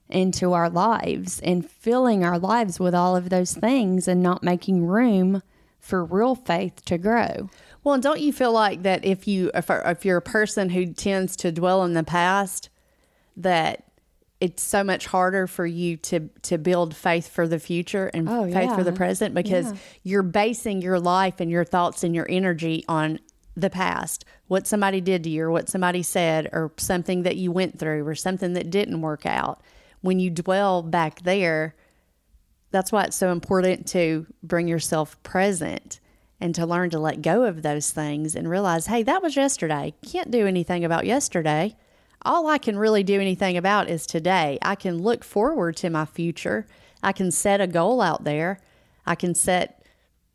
into 0.09 0.53
our 0.53 0.69
lives 0.69 1.39
and 1.41 1.69
filling 1.69 2.23
our 2.23 2.39
lives 2.39 2.79
with 2.79 2.95
all 2.95 3.15
of 3.15 3.29
those 3.29 3.53
things 3.53 4.07
and 4.07 4.23
not 4.23 4.41
making 4.41 4.85
room 4.85 5.43
for 5.79 6.03
real 6.03 6.35
faith 6.35 6.83
to 6.85 6.97
grow. 6.97 7.49
Well, 7.83 7.99
don't 7.99 8.19
you 8.19 8.33
feel 8.33 8.51
like 8.51 8.83
that 8.83 9.05
if 9.05 9.27
you 9.27 9.51
if, 9.53 9.69
if 9.69 10.05
you're 10.05 10.17
a 10.17 10.21
person 10.21 10.69
who 10.69 10.93
tends 10.93 11.35
to 11.37 11.51
dwell 11.51 11.83
in 11.83 11.93
the 11.93 12.03
past, 12.03 12.69
that 13.37 13.83
it's 14.41 14.63
so 14.63 14.83
much 14.83 15.05
harder 15.07 15.47
for 15.47 15.65
you 15.65 15.97
to 15.97 16.29
to 16.43 16.57
build 16.57 16.95
faith 16.95 17.27
for 17.27 17.47
the 17.47 17.59
future 17.59 18.07
and 18.13 18.29
Oh, 18.29 18.49
faith 18.49 18.73
for 18.73 18.83
the 18.83 18.93
present 18.93 19.35
because 19.35 19.65
Yeah. 19.71 19.77
you're 20.03 20.23
basing 20.23 20.81
your 20.81 20.99
life 20.99 21.39
and 21.39 21.51
your 21.51 21.65
thoughts 21.65 22.03
and 22.03 22.15
your 22.15 22.25
energy 22.29 22.85
on 22.87 23.19
the 23.57 23.69
past, 23.69 24.23
what 24.47 24.65
somebody 24.65 25.01
did 25.01 25.23
to 25.25 25.29
you 25.29 25.43
or 25.43 25.51
what 25.51 25.67
somebody 25.67 26.01
said 26.01 26.47
or 26.53 26.71
something 26.77 27.23
that 27.23 27.35
you 27.35 27.51
went 27.51 27.77
through 27.77 28.07
or 28.07 28.15
something 28.15 28.53
that 28.53 28.69
didn't 28.69 29.01
work 29.01 29.25
out. 29.25 29.61
When 30.01 30.19
you 30.21 30.29
dwell 30.29 30.81
back 30.83 31.23
there, 31.23 31.75
that's 32.71 32.91
why 32.91 33.03
it's 33.03 33.17
so 33.17 33.33
important 33.33 33.85
to 33.87 34.25
bring 34.41 34.69
yourself 34.69 35.21
present 35.23 35.99
and 36.39 36.55
to 36.55 36.65
learn 36.65 36.89
to 36.91 36.99
let 36.99 37.21
go 37.21 37.43
of 37.43 37.63
those 37.63 37.91
things 37.91 38.33
and 38.35 38.49
realize, 38.49 38.85
hey, 38.85 39.03
that 39.03 39.21
was 39.21 39.35
yesterday. 39.35 39.93
Can't 40.09 40.31
do 40.31 40.47
anything 40.47 40.85
about 40.85 41.05
yesterday. 41.05 41.75
All 42.23 42.47
I 42.47 42.57
can 42.57 42.77
really 42.77 43.03
do 43.03 43.19
anything 43.19 43.57
about 43.57 43.89
is 43.89 44.05
today. 44.05 44.57
I 44.61 44.75
can 44.75 45.01
look 45.01 45.23
forward 45.23 45.77
to 45.77 45.89
my 45.89 46.05
future. 46.05 46.67
I 47.01 47.11
can 47.11 47.31
set 47.31 47.61
a 47.61 47.67
goal 47.67 48.01
out 48.01 48.23
there. 48.23 48.59
I 49.05 49.15
can 49.15 49.33
set 49.33 49.85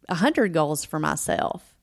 a 0.09 0.15
hundred 0.17 0.53
goals 0.53 0.85
for 0.85 0.99
myself. 0.99 1.75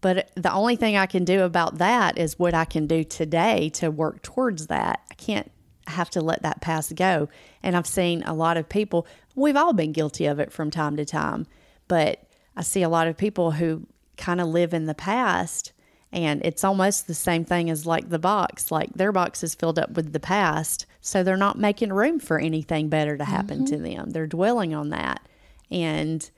But 0.00 0.30
the 0.34 0.52
only 0.52 0.76
thing 0.76 0.96
I 0.96 1.06
can 1.06 1.24
do 1.24 1.42
about 1.42 1.78
that 1.78 2.18
is 2.18 2.38
what 2.38 2.54
I 2.54 2.64
can 2.64 2.86
do 2.86 3.04
today 3.04 3.68
to 3.74 3.90
work 3.90 4.22
towards 4.22 4.66
that. 4.66 5.00
I 5.10 5.14
can't 5.14 5.50
have 5.86 6.10
to 6.10 6.20
let 6.20 6.42
that 6.42 6.60
past 6.60 6.94
go. 6.96 7.28
And 7.62 7.76
I've 7.76 7.86
seen 7.86 8.22
a 8.24 8.34
lot 8.34 8.56
of 8.56 8.68
people, 8.68 9.06
we've 9.34 9.56
all 9.56 9.72
been 9.72 9.92
guilty 9.92 10.26
of 10.26 10.40
it 10.40 10.52
from 10.52 10.70
time 10.70 10.96
to 10.96 11.04
time, 11.04 11.46
but 11.88 12.24
I 12.56 12.62
see 12.62 12.82
a 12.82 12.88
lot 12.88 13.08
of 13.08 13.16
people 13.16 13.52
who 13.52 13.86
kind 14.16 14.40
of 14.40 14.48
live 14.48 14.74
in 14.74 14.86
the 14.86 14.94
past 14.94 15.72
and 16.12 16.44
it's 16.44 16.62
almost 16.62 17.06
the 17.06 17.14
same 17.14 17.44
thing 17.44 17.70
as 17.70 17.86
like 17.86 18.10
the 18.10 18.18
box, 18.18 18.70
like 18.70 18.92
their 18.94 19.12
box 19.12 19.42
is 19.42 19.54
filled 19.54 19.78
up 19.78 19.92
with 19.92 20.12
the 20.12 20.20
past, 20.20 20.86
so 21.00 21.22
they're 21.22 21.36
not 21.36 21.58
making 21.58 21.92
room 21.92 22.20
for 22.20 22.38
anything 22.38 22.88
better 22.88 23.16
to 23.16 23.24
happen 23.24 23.64
to 23.66 23.76
mm-hmm. 23.76 23.96
them. 23.96 24.10
They're 24.10 24.26
dwelling 24.26 24.74
on 24.74 24.90
that. 24.90 25.26
And 25.70 26.28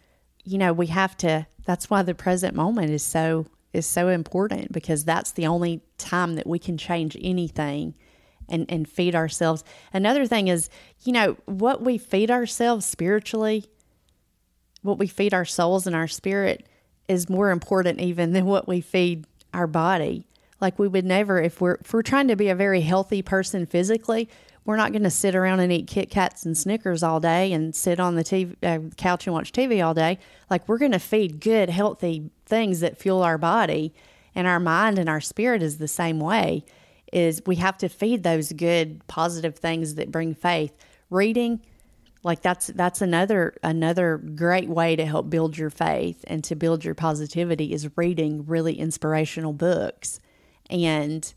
you 0.45 0.59
know, 0.59 0.73
we 0.73 0.87
have 0.89 1.17
to 1.19 1.47
that's 1.65 1.91
why 1.91 2.03
the 2.03 2.15
present 2.15 2.55
moment 2.55 2.91
is 2.91 3.03
so 3.03 3.47
is 3.73 3.87
so 3.87 4.09
important 4.09 4.71
because 4.71 5.05
that's 5.05 5.33
the 5.33 5.47
only 5.47 5.83
time 5.99 6.35
that 6.35 6.47
we 6.47 6.59
can 6.59 6.79
change 6.79 7.17
anything 7.21 7.95
and 8.49 8.67
and 8.69 8.89
feed 8.89 9.15
ourselves. 9.15 9.65
Another 9.93 10.27
thing 10.27 10.49
is, 10.49 10.71
you 11.03 11.13
know, 11.13 11.37
what 11.47 11.83
we 11.83 11.99
feed 11.99 12.31
ourselves 12.31 12.87
spiritually, 12.87 13.65
what 14.83 14.99
we 14.99 15.09
feed 15.09 15.35
our 15.35 15.45
souls 15.45 15.87
and 15.87 15.97
our 15.97 16.09
spirit 16.09 16.67
is 17.09 17.29
more 17.29 17.51
important 17.51 18.01
even 18.01 18.33
than 18.33 18.47
what 18.47 18.69
we 18.69 18.81
feed 18.81 19.27
our 19.55 19.67
body. 19.67 20.27
Like 20.61 20.79
we 20.79 20.89
would 20.89 21.05
never 21.05 21.41
if 21.41 21.61
we're 21.61 21.75
if 21.75 21.93
we're 21.93 22.03
trying 22.03 22.29
to 22.29 22.37
be 22.37 22.49
a 22.49 22.55
very 22.55 22.81
healthy 22.81 23.23
person 23.23 23.67
physically, 23.67 24.29
We're 24.65 24.77
not 24.77 24.93
going 24.93 25.03
to 25.03 25.11
sit 25.11 25.35
around 25.35 25.61
and 25.61 25.71
eat 25.71 25.87
Kit 25.87 26.09
Kats 26.11 26.47
and 26.47 26.57
Snickers 26.57 27.03
all 27.03 27.21
day 27.21 27.53
and 27.53 27.75
sit 27.75 28.01
on 28.01 28.15
the 28.15 28.25
TV, 28.25 28.57
uh, 28.63 28.95
couch 28.97 29.27
and 29.27 29.35
watch 29.35 29.53
TV 29.53 29.85
all 29.85 29.93
day. 29.93 30.19
Like 30.49 30.67
we're 30.67 30.79
going 30.79 30.93
to 30.93 30.99
feed 30.99 31.41
good, 31.41 31.69
healthy 31.69 32.31
things 32.47 32.81
that 32.81 32.97
fuel 32.97 33.23
our 33.23 33.37
body, 33.37 33.93
and 34.35 34.47
our 34.47 34.61
mind 34.61 34.99
and 34.99 35.09
our 35.09 35.21
spirit 35.21 35.63
is 35.63 35.79
the 35.79 35.89
same 35.89 36.19
way. 36.19 36.65
Is 37.13 37.43
we 37.47 37.57
have 37.57 37.77
to 37.79 37.89
feed 37.89 38.23
those 38.23 38.53
good, 38.53 39.07
positive 39.07 39.57
things 39.57 39.97
that 39.97 40.11
bring 40.11 40.35
faith. 40.35 40.73
Reading, 41.11 41.61
like 42.25 42.41
that's 42.41 42.69
that's 42.69 43.03
another 43.03 43.55
another 43.63 44.17
great 44.17 44.69
way 44.69 44.97
to 44.97 45.05
help 45.05 45.29
build 45.29 45.59
your 45.59 45.69
faith 45.69 46.25
and 46.27 46.43
to 46.45 46.57
build 46.57 46.83
your 46.83 46.95
positivity 46.95 47.73
is 47.73 47.97
reading 47.97 48.47
really 48.47 48.79
inspirational 48.79 49.53
books. 49.53 50.19
And 50.71 51.33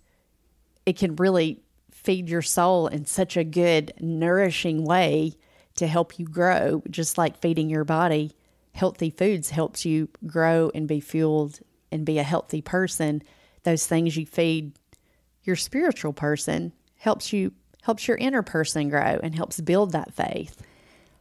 it 0.85 0.97
can 0.97 1.17
really 1.17 1.61
feed 1.91 2.29
your 2.29 2.41
soul 2.41 2.87
in 2.87 3.05
such 3.05 3.35
a 3.35 3.43
good 3.43 3.93
nourishing 3.99 4.85
way 4.85 5.33
to 5.75 5.87
help 5.87 6.17
you 6.17 6.25
grow 6.25 6.81
just 6.89 7.17
like 7.17 7.41
feeding 7.41 7.69
your 7.69 7.83
body. 7.83 8.31
Healthy 8.71 9.09
foods 9.09 9.49
helps 9.49 9.83
you 9.83 10.07
grow 10.25 10.71
and 10.73 10.87
be 10.87 11.01
fueled 11.01 11.59
and 11.91 12.05
be 12.05 12.17
a 12.17 12.23
healthy 12.23 12.61
person. 12.61 13.21
Those 13.63 13.85
things 13.85 14.15
you 14.15 14.25
feed 14.25 14.71
your 15.43 15.57
spiritual 15.57 16.13
person 16.13 16.71
helps 16.95 17.33
you 17.33 17.51
helps 17.81 18.07
your 18.07 18.17
inner 18.17 18.41
person 18.41 18.87
grow 18.87 19.19
and 19.21 19.35
helps 19.35 19.59
build 19.59 19.91
that 19.91 20.13
faith 20.13 20.61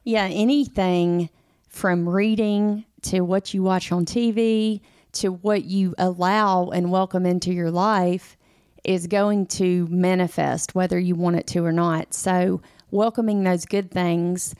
Yeah, 0.06 0.26
anything 0.26 1.30
from 1.68 2.08
reading 2.08 2.84
to 3.02 3.22
what 3.22 3.52
you 3.52 3.64
watch 3.64 3.90
on 3.90 4.06
TV 4.06 4.80
to 5.14 5.32
what 5.32 5.64
you 5.64 5.96
allow 5.98 6.68
and 6.68 6.92
welcome 6.92 7.26
into 7.26 7.52
your 7.52 7.72
life 7.72 8.36
is 8.84 9.08
going 9.08 9.46
to 9.46 9.88
manifest 9.90 10.76
whether 10.76 10.96
you 10.96 11.16
want 11.16 11.34
it 11.34 11.48
to 11.48 11.64
or 11.64 11.72
not. 11.72 12.14
So, 12.14 12.62
welcoming 12.92 13.42
those 13.42 13.64
good 13.64 13.90
things, 13.90 14.54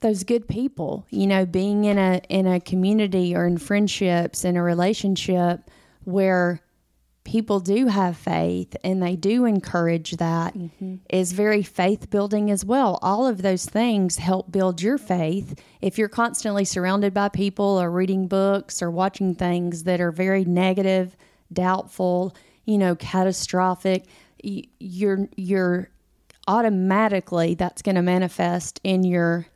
those 0.00 0.24
good 0.24 0.48
people, 0.48 1.06
you 1.10 1.28
know, 1.28 1.46
being 1.46 1.84
in 1.84 1.96
a 1.96 2.20
in 2.28 2.48
a 2.48 2.58
community 2.58 3.36
or 3.36 3.46
in 3.46 3.58
friendships 3.58 4.44
in 4.44 4.56
a 4.56 4.64
relationship 4.64 5.70
where 6.02 6.60
people 7.24 7.60
do 7.60 7.86
have 7.86 8.16
faith 8.16 8.76
and 8.82 9.02
they 9.02 9.14
do 9.14 9.44
encourage 9.44 10.12
that 10.12 10.54
mm-hmm. 10.54 10.96
is 11.08 11.32
very 11.32 11.62
faith 11.62 12.10
building 12.10 12.50
as 12.50 12.64
well. 12.64 12.98
All 13.00 13.26
of 13.26 13.42
those 13.42 13.64
things 13.64 14.16
help 14.16 14.50
build 14.50 14.82
your 14.82 14.98
faith. 14.98 15.60
If 15.80 15.98
you're 15.98 16.08
constantly 16.08 16.64
surrounded 16.64 17.14
by 17.14 17.28
people 17.28 17.80
or 17.80 17.90
reading 17.90 18.26
books 18.26 18.82
or 18.82 18.90
watching 18.90 19.34
things 19.34 19.84
that 19.84 20.00
are 20.00 20.10
very 20.10 20.44
negative, 20.44 21.16
doubtful, 21.52 22.34
you 22.64 22.78
know, 22.78 22.96
catastrophic, 22.96 24.04
you're 24.42 25.28
you're 25.36 25.88
automatically 26.48 27.54
that's 27.54 27.82
going 27.82 27.94
to 27.94 28.02
manifest 28.02 28.80
in 28.82 29.04
your 29.04 29.46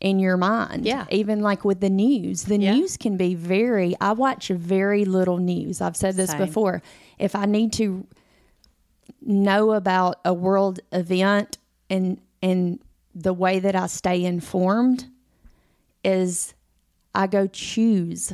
in 0.00 0.18
your 0.18 0.36
mind. 0.36 0.84
Yeah. 0.84 1.06
Even 1.10 1.40
like 1.40 1.64
with 1.64 1.80
the 1.80 1.90
news, 1.90 2.44
the 2.44 2.58
Yeah. 2.58 2.74
news 2.74 2.96
can 2.96 3.16
be 3.16 3.34
very, 3.34 3.96
I 4.00 4.12
watch 4.12 4.48
very 4.48 5.04
little 5.04 5.38
news. 5.38 5.80
I've 5.80 5.96
said 5.96 6.14
this 6.14 6.30
Same. 6.30 6.38
before. 6.38 6.82
If 7.18 7.34
I 7.34 7.46
need 7.46 7.72
to 7.74 8.06
know 9.20 9.72
about 9.72 10.20
a 10.24 10.32
world 10.32 10.80
event 10.92 11.58
and, 11.90 12.20
and 12.42 12.78
the 13.14 13.32
way 13.32 13.58
that 13.58 13.74
I 13.74 13.86
stay 13.86 14.24
informed 14.24 15.06
is 16.04 16.54
I 17.14 17.26
go 17.26 17.46
choose. 17.46 18.32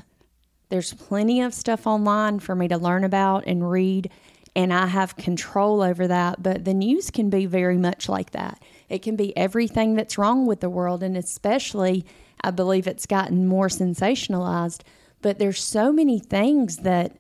There's 0.68 0.92
plenty 0.92 1.40
of 1.40 1.54
stuff 1.54 1.86
online 1.86 2.38
for 2.38 2.54
me 2.54 2.68
to 2.68 2.76
learn 2.76 3.04
about 3.04 3.44
and 3.46 3.70
read, 3.70 4.10
and 4.56 4.72
I 4.72 4.86
have 4.86 5.16
control 5.16 5.82
over 5.82 6.06
that. 6.06 6.42
But 6.42 6.64
the 6.64 6.74
news 6.74 7.10
can 7.10 7.30
be 7.30 7.46
very 7.46 7.78
much 7.78 8.08
like 8.08 8.32
that. 8.32 8.62
It 8.88 9.02
can 9.02 9.16
be 9.16 9.36
everything 9.36 9.94
that's 9.94 10.18
wrong 10.18 10.46
with 10.46 10.60
the 10.60 10.70
world, 10.70 11.02
and 11.02 11.16
especially, 11.16 12.04
I 12.42 12.50
believe 12.50 12.86
it's 12.86 13.06
gotten 13.06 13.46
more 13.46 13.68
sensationalized. 13.68 14.82
But 15.22 15.38
there's 15.38 15.62
so 15.62 15.92
many 15.92 16.18
things 16.18 16.78
that 16.78 17.16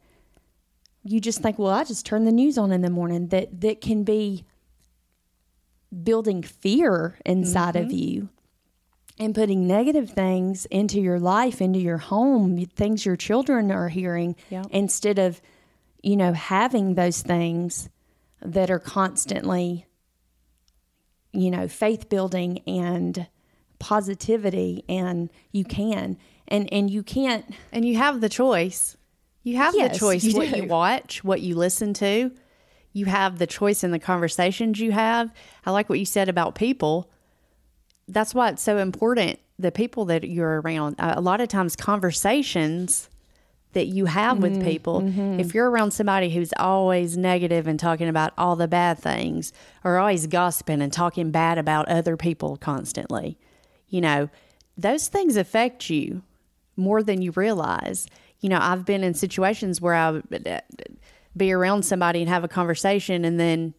you 1.04 1.20
just 1.20 1.40
think, 1.40 1.58
well, 1.58 1.70
I 1.70 1.84
just 1.84 2.06
turn 2.06 2.24
the 2.24 2.32
news 2.32 2.56
on 2.58 2.72
in 2.72 2.80
the 2.80 2.90
morning 2.90 3.28
that 3.28 3.60
that 3.60 3.80
can 3.80 4.04
be 4.04 4.44
building 6.02 6.42
fear 6.42 7.18
inside 7.24 7.76
of 7.76 7.86
mm-hmm. 7.86 7.96
you 7.96 8.28
and 9.18 9.34
putting 9.34 9.66
negative 9.66 10.10
things 10.10 10.66
into 10.66 11.00
your 11.00 11.20
life, 11.20 11.60
into 11.60 11.78
your 11.78 11.98
home, 11.98 12.64
things 12.66 13.06
your 13.06 13.16
children 13.16 13.70
are 13.70 13.88
hearing, 13.88 14.34
Yeah. 14.50 14.64
instead 14.70 15.18
of, 15.18 15.40
you 16.02 16.16
know, 16.16 16.32
having 16.32 16.94
those 16.94 17.22
things 17.22 17.88
that 18.42 18.70
are 18.70 18.80
constantly, 18.80 19.86
you 21.32 21.50
know, 21.50 21.68
faith 21.68 22.08
building 22.08 22.58
and 22.66 23.28
positivity, 23.78 24.84
and 24.88 25.30
you 25.52 25.64
can, 25.64 26.16
and 26.48 26.72
and 26.72 26.90
you 26.90 27.02
can't. 27.02 27.44
And 27.72 27.84
you 27.84 27.96
have 27.96 28.20
the 28.20 28.28
choice. 28.28 28.96
You 29.44 29.56
have 29.58 29.74
Yes, 29.76 29.92
the 29.92 29.98
choice 29.98 30.24
you 30.24 30.34
what 30.36 30.50
do. 30.50 30.56
you 30.56 30.64
watch, 30.64 31.22
what 31.22 31.40
you 31.40 31.54
listen 31.54 31.94
to. 31.94 32.32
You 32.92 33.04
have 33.06 33.38
the 33.38 33.46
choice 33.46 33.84
in 33.84 33.90
the 33.90 33.98
conversations 33.98 34.80
you 34.80 34.92
have. 34.92 35.32
I 35.64 35.70
like 35.70 35.88
what 35.88 35.98
you 35.98 36.04
said 36.04 36.28
about 36.28 36.54
people. 36.54 37.10
That's 38.08 38.34
why 38.34 38.48
it's 38.50 38.62
so 38.62 38.78
important 38.78 39.38
the 39.58 39.70
people 39.72 40.06
that 40.06 40.24
you're 40.24 40.60
around. 40.60 40.96
A 40.98 41.20
lot 41.20 41.40
of 41.40 41.48
times, 41.48 41.76
conversations 41.76 43.08
that 43.72 43.86
you 43.86 44.06
have 44.06 44.38
with 44.38 44.54
Mm-hmm, 44.54 44.64
people, 44.64 45.40
if 45.40 45.52
you're 45.52 45.68
around 45.68 45.90
somebody 45.90 46.30
who's 46.30 46.52
always 46.56 47.16
negative 47.16 47.66
and 47.66 47.78
talking 47.78 48.08
about 48.08 48.32
all 48.38 48.54
the 48.56 48.68
bad 48.68 48.98
things, 48.98 49.52
or 49.82 49.98
always 49.98 50.26
gossiping 50.28 50.80
and 50.80 50.92
talking 50.92 51.30
bad 51.32 51.58
about 51.58 51.88
other 51.88 52.16
people 52.16 52.56
constantly, 52.56 53.36
you 53.88 54.00
know, 54.00 54.30
those 54.76 55.08
things 55.08 55.36
affect 55.36 55.90
you 55.90 56.22
more 56.76 57.02
than 57.02 57.20
you 57.20 57.32
realize. 57.32 58.06
You 58.44 58.50
know, 58.50 58.58
I've 58.60 58.84
been 58.84 59.02
in 59.02 59.14
situations 59.14 59.80
where 59.80 59.94
I 59.94 60.10
would 60.10 60.62
be 61.34 61.50
around 61.50 61.86
somebody 61.86 62.20
and 62.20 62.28
have 62.28 62.44
a 62.44 62.48
conversation, 62.48 63.24
and 63.24 63.40
then 63.40 63.72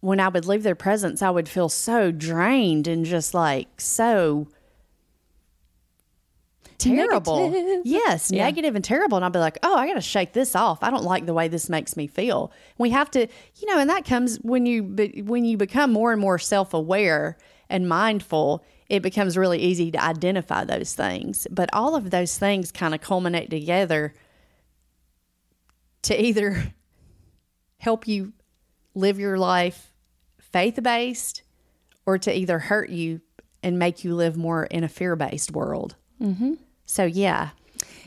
when 0.00 0.20
I 0.20 0.28
would 0.28 0.44
leave 0.44 0.62
their 0.62 0.74
presence, 0.74 1.22
I 1.22 1.30
would 1.30 1.48
feel 1.48 1.70
so 1.70 2.12
drained 2.12 2.86
and 2.86 3.06
just 3.06 3.32
like 3.32 3.80
so 3.80 4.48
terrible. 6.76 7.48
Negative. 7.48 7.80
Yes, 7.86 8.30
Yeah. 8.30 8.44
negative 8.44 8.76
and 8.76 8.84
terrible. 8.84 9.16
And 9.16 9.24
I'll 9.24 9.30
be 9.30 9.38
like, 9.38 9.56
oh, 9.62 9.74
I 9.74 9.86
got 9.86 9.94
to 9.94 10.02
shake 10.02 10.34
this 10.34 10.54
off. 10.54 10.82
I 10.82 10.90
don't 10.90 11.04
like 11.04 11.24
the 11.24 11.32
way 11.32 11.48
this 11.48 11.70
makes 11.70 11.96
me 11.96 12.06
feel. 12.06 12.52
We 12.76 12.90
have 12.90 13.10
to, 13.12 13.20
you 13.20 13.66
know, 13.68 13.78
and 13.78 13.88
that 13.88 14.04
comes 14.04 14.36
when 14.42 14.66
you 14.66 14.82
be, 14.82 15.22
when 15.22 15.46
you 15.46 15.56
become 15.56 15.94
more 15.94 16.12
and 16.12 16.20
more 16.20 16.38
self 16.38 16.74
aware 16.74 17.38
and 17.70 17.88
mindful. 17.88 18.62
It 18.88 19.02
becomes 19.02 19.36
really 19.36 19.58
easy 19.58 19.90
to 19.90 20.02
identify 20.02 20.64
those 20.64 20.94
things. 20.94 21.46
But 21.50 21.70
all 21.72 21.96
of 21.96 22.10
those 22.10 22.38
things 22.38 22.70
kind 22.70 22.94
of 22.94 23.00
culminate 23.00 23.50
together 23.50 24.14
to 26.02 26.20
either 26.20 26.74
help 27.78 28.06
you 28.06 28.32
live 28.94 29.18
your 29.18 29.38
life 29.38 29.92
faith 30.38 30.82
based 30.82 31.42
or 32.06 32.18
to 32.18 32.34
either 32.34 32.58
hurt 32.58 32.88
you 32.88 33.20
and 33.62 33.78
make 33.78 34.04
you 34.04 34.14
live 34.14 34.36
more 34.36 34.64
in 34.64 34.84
a 34.84 34.88
fear 34.88 35.16
based 35.16 35.52
world. 35.52 35.96
Mm-hmm. 36.20 36.54
So, 36.86 37.04
yeah, 37.04 37.50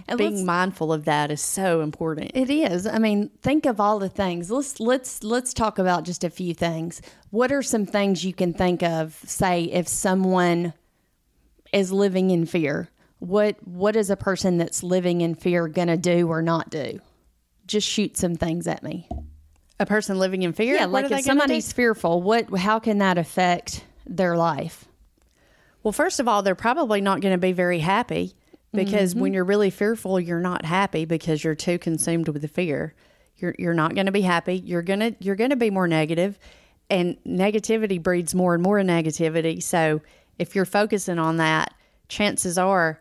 And 0.07 0.17
being 0.17 0.45
mindful 0.45 0.91
of 0.93 1.05
that 1.05 1.31
is 1.31 1.41
so 1.41 1.81
important. 1.81 2.31
It 2.33 2.49
is. 2.49 2.87
I 2.87 2.99
mean, 2.99 3.29
think 3.41 3.65
of 3.65 3.79
all 3.79 3.99
the 3.99 4.09
things. 4.09 4.49
Let's 4.51 4.79
let's 4.79 5.23
let's 5.23 5.53
talk 5.53 5.79
about 5.79 6.03
just 6.03 6.23
a 6.23 6.29
few 6.29 6.53
things. 6.53 7.01
What 7.29 7.51
are 7.51 7.61
some 7.61 7.85
things 7.85 8.23
you 8.23 8.33
can 8.33 8.53
think 8.53 8.83
of? 8.83 9.19
Say, 9.25 9.63
if 9.65 9.87
someone 9.87 10.73
is 11.73 11.91
living 11.91 12.31
in 12.31 12.45
fear, 12.45 12.89
what 13.19 13.55
what 13.67 13.95
is 13.95 14.09
a 14.09 14.17
person 14.17 14.57
that's 14.57 14.83
living 14.83 15.21
in 15.21 15.35
fear 15.35 15.67
gonna 15.67 15.97
do 15.97 16.27
or 16.27 16.41
not 16.41 16.69
do? 16.69 16.99
Just 17.67 17.87
shoot 17.87 18.17
some 18.17 18.35
things 18.35 18.67
at 18.67 18.83
me. 18.83 19.07
A 19.79 19.85
person 19.85 20.17
living 20.17 20.43
in 20.43 20.53
fear? 20.53 20.75
Yeah, 20.75 20.85
what 20.85 21.03
like 21.03 21.05
if 21.05 21.09
gonna 21.09 21.21
do? 21.21 21.25
somebody's 21.25 21.71
fearful, 21.71 22.21
what 22.21 22.57
how 22.57 22.79
can 22.79 22.97
that 22.99 23.17
affect 23.17 23.83
their 24.05 24.35
life? 24.35 24.85
Well, 25.83 25.91
first 25.91 26.19
of 26.19 26.27
all, 26.27 26.43
they're 26.43 26.55
probably 26.55 27.01
not 27.01 27.21
going 27.21 27.33
to 27.33 27.37
be 27.37 27.53
very 27.53 27.79
happy 27.79 28.35
because 28.73 29.11
Mm-hmm. 29.11 29.21
when 29.21 29.33
you're 29.33 29.43
really 29.45 29.69
fearful, 29.69 30.19
you're 30.19 30.39
not 30.39 30.65
happy 30.65 31.05
because 31.05 31.43
you're 31.43 31.55
too 31.55 31.79
consumed 31.79 32.27
with 32.29 32.41
the 32.41 32.47
fear. 32.47 32.93
You're 33.37 33.55
you're 33.57 33.73
not 33.73 33.95
going 33.95 34.05
to 34.05 34.11
be 34.11 34.21
happy. 34.21 34.57
You're 34.57 34.81
gonna 34.81 35.15
you're 35.19 35.35
going 35.35 35.49
to 35.51 35.55
be 35.55 35.69
more 35.69 35.87
negative, 35.87 36.37
and 36.89 37.17
negativity 37.25 38.01
breeds 38.01 38.35
more 38.35 38.53
and 38.53 38.61
more 38.61 38.79
negativity. 38.79 39.63
So 39.63 40.01
if 40.37 40.55
you're 40.55 40.65
focusing 40.65 41.19
on 41.19 41.37
that, 41.37 41.73
chances 42.09 42.57
are 42.57 42.99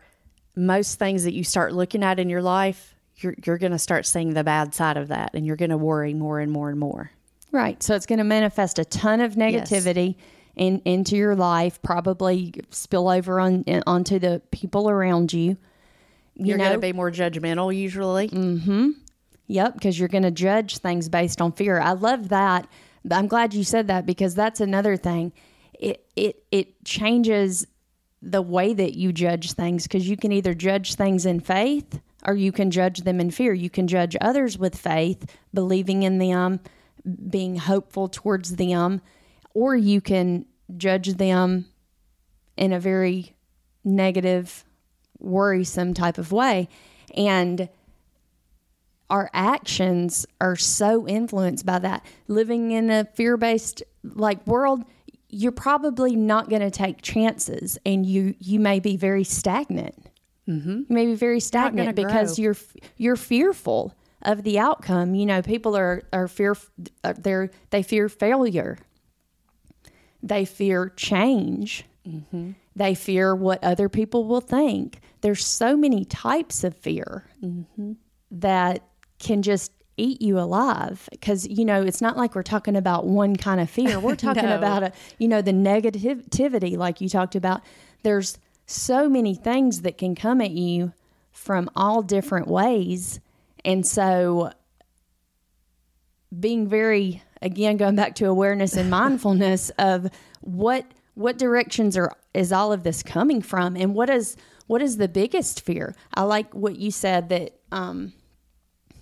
most 0.55 0.97
things 0.99 1.23
that 1.25 1.33
you 1.33 1.43
start 1.43 1.73
looking 1.73 2.03
at 2.03 2.19
in 2.19 2.29
your 2.29 2.41
life, 2.41 2.95
you're 3.17 3.35
you're 3.45 3.57
going 3.57 3.71
to 3.73 3.79
start 3.79 4.05
seeing 4.05 4.33
the 4.33 4.43
bad 4.43 4.73
side 4.73 4.97
of 4.97 5.09
that, 5.09 5.31
and 5.33 5.45
you're 5.45 5.55
going 5.55 5.71
to 5.71 5.77
worry 5.77 6.13
more 6.13 6.39
and 6.39 6.51
more 6.51 6.69
and 6.69 6.79
more. 6.79 7.11
Right. 7.51 7.81
So 7.81 7.95
it's 7.95 8.05
going 8.05 8.19
to 8.19 8.23
manifest 8.25 8.79
a 8.79 8.85
ton 8.85 9.21
of 9.21 9.33
negativity 9.35 10.15
in, 10.55 10.81
into 10.85 11.15
your 11.15 11.35
life, 11.35 11.81
probably 11.81 12.53
spill 12.69 13.09
over 13.09 13.39
on 13.39 13.63
onto 13.87 14.19
the 14.19 14.41
people 14.51 14.89
around 14.89 15.33
you. 15.33 15.57
You 16.35 16.45
You're 16.45 16.57
going 16.57 16.73
to 16.73 16.79
be 16.79 16.93
more 16.93 17.11
judgmental 17.11 17.75
usually. 17.75 18.29
Mm-hmm. 18.29 18.89
Yep, 19.47 19.73
because 19.73 19.99
you're 19.99 20.07
going 20.07 20.23
to 20.23 20.31
judge 20.31 20.77
things 20.77 21.09
based 21.09 21.41
on 21.41 21.51
fear. 21.51 21.79
I 21.79 21.93
love 21.93 22.29
that 22.29 22.67
I'm 23.09 23.27
glad 23.27 23.53
you 23.53 23.63
said 23.63 23.87
that 23.87 24.05
because 24.05 24.35
that's 24.35 24.61
another 24.61 24.97
thing. 24.97 25.31
It 25.73 26.05
it 26.15 26.43
it 26.51 26.83
changes 26.83 27.65
the 28.21 28.41
way 28.41 28.73
that 28.73 28.95
you 28.95 29.13
judge 29.13 29.53
things 29.53 29.83
because 29.83 30.09
you 30.09 30.17
can 30.17 30.31
either 30.31 30.53
judge 30.53 30.95
things 30.95 31.25
in 31.25 31.39
faith 31.39 32.01
or 32.25 32.35
you 32.35 32.51
can 32.51 32.69
judge 32.69 32.99
them 32.99 33.21
in 33.21 33.31
fear. 33.31 33.53
You 33.53 33.69
can 33.69 33.87
judge 33.87 34.17
others 34.19 34.57
with 34.57 34.77
faith, 34.77 35.25
believing 35.53 36.03
in 36.03 36.17
them, 36.17 36.59
being 37.29 37.55
hopeful 37.55 38.09
towards 38.09 38.57
them, 38.57 39.01
or 39.53 39.75
you 39.75 40.01
can 40.01 40.45
judge 40.77 41.13
them 41.15 41.65
in 42.57 42.73
a 42.73 42.79
very 42.79 43.35
negative, 43.83 44.65
worrisome 45.19 45.93
type 45.93 46.17
of 46.17 46.31
way. 46.31 46.67
And 47.15 47.69
our 49.09 49.29
actions 49.33 50.25
are 50.39 50.55
so 50.55 51.07
influenced 51.07 51.65
by 51.65 51.79
that. 51.79 52.05
Living 52.27 52.71
in 52.71 52.89
a 52.89 53.05
fear 53.05 53.37
based 53.37 53.81
like 54.03 54.45
world, 54.45 54.83
you're 55.29 55.51
probably 55.51 56.15
not 56.15 56.49
going 56.49 56.61
to 56.61 56.71
take 56.71 57.01
chances 57.01 57.77
and 57.85 58.05
you 58.05 58.35
you 58.39 58.59
may 58.59 58.79
be 58.79 58.97
very 58.97 59.23
stagnant. 59.23 59.95
Mm-hmm. 60.47 60.69
You 60.69 60.85
may 60.89 61.05
be 61.05 61.15
very 61.15 61.39
stagnant 61.39 61.95
because 61.95 62.35
grow. 62.35 62.43
you're 62.43 62.55
you're 62.97 63.15
fearful 63.15 63.95
of 64.21 64.43
the 64.43 64.59
outcome. 64.59 65.15
You 65.15 65.25
know, 65.25 65.41
people 65.41 65.75
are 65.75 66.03
are 66.11 66.27
fear 66.27 66.55
uh, 67.03 67.13
they're 67.17 67.51
they 67.69 67.83
fear 67.83 68.09
failure. 68.09 68.77
They 70.21 70.45
fear 70.45 70.89
change. 70.95 71.85
Mm-hmm. 72.07 72.51
They 72.75 72.95
fear 72.95 73.35
what 73.35 73.63
other 73.63 73.89
people 73.89 74.25
will 74.25 74.41
think. 74.41 74.99
There's 75.21 75.45
so 75.45 75.75
many 75.75 76.05
types 76.05 76.63
of 76.63 76.75
fear 76.75 77.25
mm-hmm. 77.43 77.93
that 78.31 78.83
can 79.19 79.41
just 79.41 79.71
eat 79.97 80.21
you 80.21 80.39
alive 80.39 81.09
because 81.11 81.45
you 81.45 81.65
know 81.65 81.81
it's 81.83 81.99
not 82.01 82.15
like 82.15 82.33
we're 82.33 82.41
talking 82.41 82.77
about 82.77 83.05
one 83.05 83.35
kind 83.35 83.59
of 83.59 83.69
fear 83.69 83.99
we're 83.99 84.15
talking 84.27 84.45
No. 84.45 84.57
about 84.57 84.81
a 84.81 84.93
you 85.17 85.27
know 85.27 85.41
the 85.41 85.51
negativity 85.51 86.77
like 86.77 87.01
you 87.01 87.09
talked 87.09 87.35
about 87.35 87.61
there's 88.03 88.37
so 88.65 89.09
many 89.09 89.35
things 89.35 89.81
that 89.81 89.97
can 89.97 90.15
come 90.15 90.39
at 90.39 90.51
you 90.51 90.93
from 91.33 91.69
all 91.75 92.01
different 92.01 92.47
ways 92.47 93.19
and 93.65 93.85
so 93.85 94.53
being 96.39 96.67
very 96.67 97.21
again 97.41 97.77
going 97.77 97.95
back 97.95 98.15
to 98.15 98.25
awareness 98.25 98.75
and 98.75 98.89
mindfulness 98.89 99.69
of 99.77 100.09
what 100.41 100.85
what 101.15 101.37
directions 101.37 101.97
are 101.97 102.15
is 102.33 102.53
all 102.53 102.71
of 102.71 102.83
this 102.83 103.03
coming 103.03 103.41
from? 103.41 103.75
And 103.75 103.93
what 103.93 104.09
is 104.09 104.37
what 104.67 104.81
is 104.81 104.97
the 104.97 105.07
biggest 105.07 105.61
fear? 105.61 105.95
I 106.13 106.21
like 106.23 106.53
what 106.53 106.77
you 106.77 106.91
said 106.91 107.29
that 107.29 107.59
um 107.71 108.13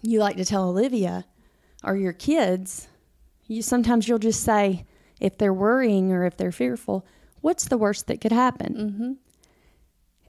you 0.02 0.20
like 0.20 0.38
to 0.38 0.46
tell 0.46 0.70
olivia 0.70 1.26
or 1.84 1.98
your 1.98 2.14
kids 2.14 2.88
you 3.48 3.62
sometimes 3.62 4.08
you'll 4.08 4.20
just 4.20 4.44
say 4.44 4.86
if 5.20 5.38
they're 5.38 5.54
worrying 5.54 6.12
or 6.12 6.26
if 6.26 6.38
they're 6.38 6.52
fearful 6.52 7.06
what's 7.42 7.66
the 7.66 7.78
worst 7.78 8.08
that 8.08 8.22
could 8.22 8.32
happen? 8.32 8.74
Mm-hmm. 8.76 9.12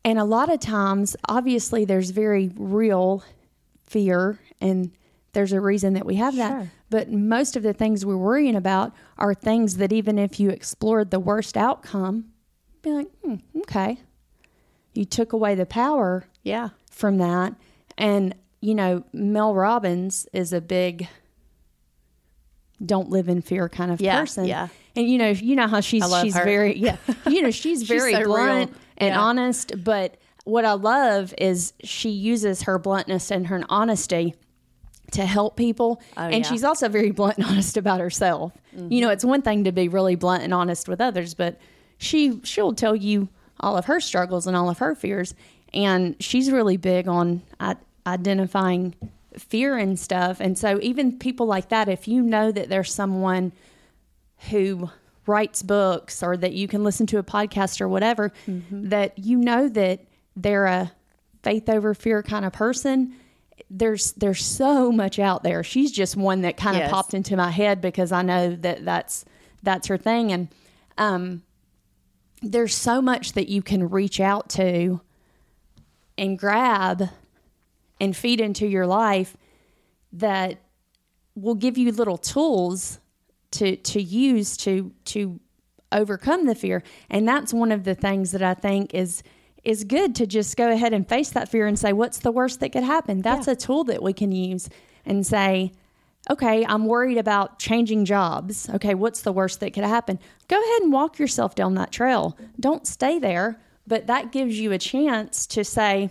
and 0.05 0.19
a 0.19 0.25
lot 0.25 0.53
of 0.53 0.61
times 0.61 1.17
obviously 1.29 1.85
there's 1.85 2.11
very 2.11 2.51
real 2.57 3.23
fear 3.85 4.39
and 4.61 4.91
there's 5.39 5.53
a 5.53 5.61
reason 5.61 5.93
that 5.95 6.05
we 6.05 6.16
have 6.16 6.34
that 6.36 6.66
but 6.91 7.11
most 7.12 7.55
of 7.57 7.62
the 7.62 7.72
things 7.72 8.05
we're 8.05 8.16
worrying 8.16 8.57
about 8.57 8.93
are 9.18 9.32
things 9.34 9.76
that 9.76 9.93
even 9.93 10.18
if 10.18 10.41
you 10.41 10.51
explored 10.51 11.11
the 11.12 11.20
worst 11.20 11.57
outcome 11.57 12.24
be 12.82 12.91
like 12.91 13.07
hmm, 13.24 13.36
okay 13.59 13.99
you 14.95 15.05
took 15.05 15.32
away 15.32 15.55
the 15.55 15.66
power 15.66 16.24
Yeah. 16.43 16.70
from 16.91 17.18
that. 17.18 17.55
And, 17.97 18.34
you 18.61 18.74
know, 18.74 19.05
Mel 19.12 19.55
Robbins 19.55 20.26
is 20.32 20.53
a 20.53 20.61
big 20.61 21.07
don't 22.84 23.09
live 23.11 23.28
in 23.28 23.43
fear 23.43 23.68
kind 23.68 23.91
of 23.93 24.01
Yeah, 24.01 24.18
person. 24.20 24.47
yeah. 24.47 24.68
And 24.97 25.09
you 25.09 25.18
know, 25.18 25.30
you 25.30 25.55
know 25.57 25.68
how 25.68 25.80
she's 25.80 26.05
she's 26.22 26.34
her. 26.36 26.45
very 26.45 26.76
yeah. 26.76 26.97
You 27.28 27.43
know, 27.43 27.51
she's 27.51 27.82
very 27.82 28.12
so 28.14 28.24
blunt 28.24 28.70
real. 28.70 28.78
and 28.99 29.09
Yeah. 29.12 29.20
honest, 29.20 29.72
but 29.84 30.16
what 30.45 30.64
I 30.64 30.72
love 30.72 31.34
is 31.39 31.72
she 31.84 32.11
uses 32.11 32.62
her 32.62 32.78
bluntness 32.78 33.30
and 33.30 33.47
her 33.49 33.62
honesty 33.68 34.34
to 35.13 35.25
help 35.25 35.57
people. 35.57 36.01
Oh, 36.17 36.23
and 36.23 36.45
yeah. 36.45 36.51
she's 36.51 36.65
also 36.65 36.89
very 36.89 37.11
blunt 37.11 37.39
and 37.39 37.47
honest 37.51 37.77
about 37.77 38.01
herself. 38.01 38.53
Mm-hmm. 38.77 38.93
You 38.93 39.01
know, 39.01 39.11
it's 39.11 39.25
one 39.25 39.43
thing 39.43 39.65
to 39.65 39.73
be 39.73 39.89
really 39.89 40.17
blunt 40.17 40.43
and 40.43 40.53
honest 40.53 40.89
with 40.89 41.01
others, 41.01 41.35
but 41.35 41.59
she 41.99 42.41
she'll 42.45 42.75
tell 42.75 42.95
you 42.95 43.29
all 43.61 43.77
of 43.77 43.87
her 43.87 44.01
struggles 44.01 44.47
and 44.47 44.57
all 44.57 44.71
of 44.71 44.79
her 44.79 44.95
fears. 44.95 45.35
And 45.75 46.17
she's 46.21 46.51
really 46.51 46.77
big 46.77 47.09
on 47.09 47.43
I- 47.61 47.77
identifying 48.07 48.95
fear 49.37 49.77
and 49.77 49.99
stuff. 49.99 50.41
And 50.41 50.57
so 50.57 50.79
even 50.81 51.19
people 51.19 51.47
like 51.47 51.69
that, 51.69 51.89
if 51.89 52.09
you 52.09 52.23
know 52.23 52.51
that 52.53 52.69
there's 52.69 52.93
someone 52.93 53.53
who 54.51 54.91
writes 55.27 55.63
books 55.63 56.23
or 56.23 56.37
that 56.37 56.53
you 56.53 56.67
can 56.69 56.85
listen 56.85 57.07
to 57.07 57.19
a 57.19 57.23
podcast 57.23 57.81
or 57.81 57.89
whatever, 57.89 58.33
mm-hmm. 58.47 58.89
that 58.89 59.19
you 59.19 59.37
know 59.37 59.69
that 59.69 60.01
they're 60.37 60.67
a 60.67 60.93
faith 61.43 61.69
over 61.69 61.95
fear 61.95 62.23
kind 62.23 62.45
of 62.45 62.53
person. 62.53 63.15
There's 63.71 64.12
there's 64.12 64.45
so 64.45 64.91
much 64.91 65.19
out 65.19 65.43
there. 65.43 65.62
She's 65.62 65.93
just 65.93 66.16
one 66.16 66.41
that 66.43 66.57
kind 66.57 66.77
of 66.77 66.83
Yes. 66.83 66.91
popped 66.91 67.14
into 67.14 67.37
my 67.37 67.51
head 67.51 67.81
because 67.81 68.12
I 68.12 68.23
know 68.23 68.57
that 68.57 68.85
that's 68.85 69.25
that's 69.62 69.89
her 69.89 69.99
thing 69.99 70.33
and 70.33 70.49
um 70.97 71.43
there's 72.41 72.75
so 72.75 73.03
much 73.03 73.33
that 73.33 73.49
you 73.49 73.61
can 73.62 73.91
reach 73.91 74.21
out 74.21 74.49
to 74.51 75.01
and 76.16 76.39
grab 76.39 77.11
and 78.01 78.16
feed 78.16 78.41
into 78.41 78.66
your 78.66 78.87
life 78.87 79.37
that 80.12 80.59
will 81.35 81.57
give 81.57 81.77
you 81.77 81.91
little 81.93 82.16
tools 82.19 83.01
to 83.51 83.77
to 83.77 84.01
use 84.01 84.57
to 84.59 84.93
to 85.05 85.41
overcome 85.93 86.47
the 86.47 86.55
fear 86.55 86.83
and 87.11 87.27
that's 87.27 87.53
one 87.53 87.73
of 87.73 87.85
the 87.85 87.95
things 87.95 88.31
that 88.33 88.43
I 88.43 88.55
think 88.55 88.95
is 88.95 89.23
is 89.65 89.85
good 89.85 90.15
to 90.15 90.27
just 90.27 90.57
go 90.57 90.71
ahead 90.71 90.93
and 90.93 91.09
face 91.09 91.31
that 91.31 91.49
fear 91.49 91.67
and 91.67 91.79
say 91.79 91.93
what's 91.93 92.19
the 92.19 92.33
worst 92.33 92.61
that 92.61 92.71
could 92.73 92.85
happen 92.85 93.21
that's 93.23 93.49
a 93.49 93.57
tool 93.57 93.85
that 93.85 94.03
we 94.03 94.13
can 94.13 94.33
use 94.33 94.69
and 95.05 95.27
say 95.27 95.73
okay 96.31 96.65
I'm 96.67 96.87
worried 96.87 97.19
about 97.19 97.59
changing 97.59 98.05
jobs 98.05 98.69
okay 98.71 98.95
what's 98.95 99.23
the 99.23 99.33
worst 99.33 99.61
that 99.61 99.73
could 99.73 99.85
happen 99.85 100.19
go 100.49 100.57
ahead 100.61 100.83
and 100.83 100.93
walk 100.93 101.19
yourself 101.19 101.55
down 101.55 101.75
that 101.75 101.91
trail 101.93 102.37
don't 102.61 102.87
stay 102.87 103.19
there 103.19 103.61
but 103.87 104.07
that 104.07 104.33
gives 104.33 104.59
you 104.61 104.73
a 104.73 104.79
chance 104.79 105.47
to 105.49 105.65
say 105.65 106.11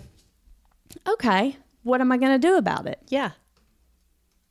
okay 1.08 1.58
what 1.84 2.02
am 2.02 2.12
I 2.12 2.18
going 2.18 2.34
to 2.40 2.48
do 2.48 2.58
about 2.58 2.86
it 2.88 3.00
Yeah. 3.10 3.32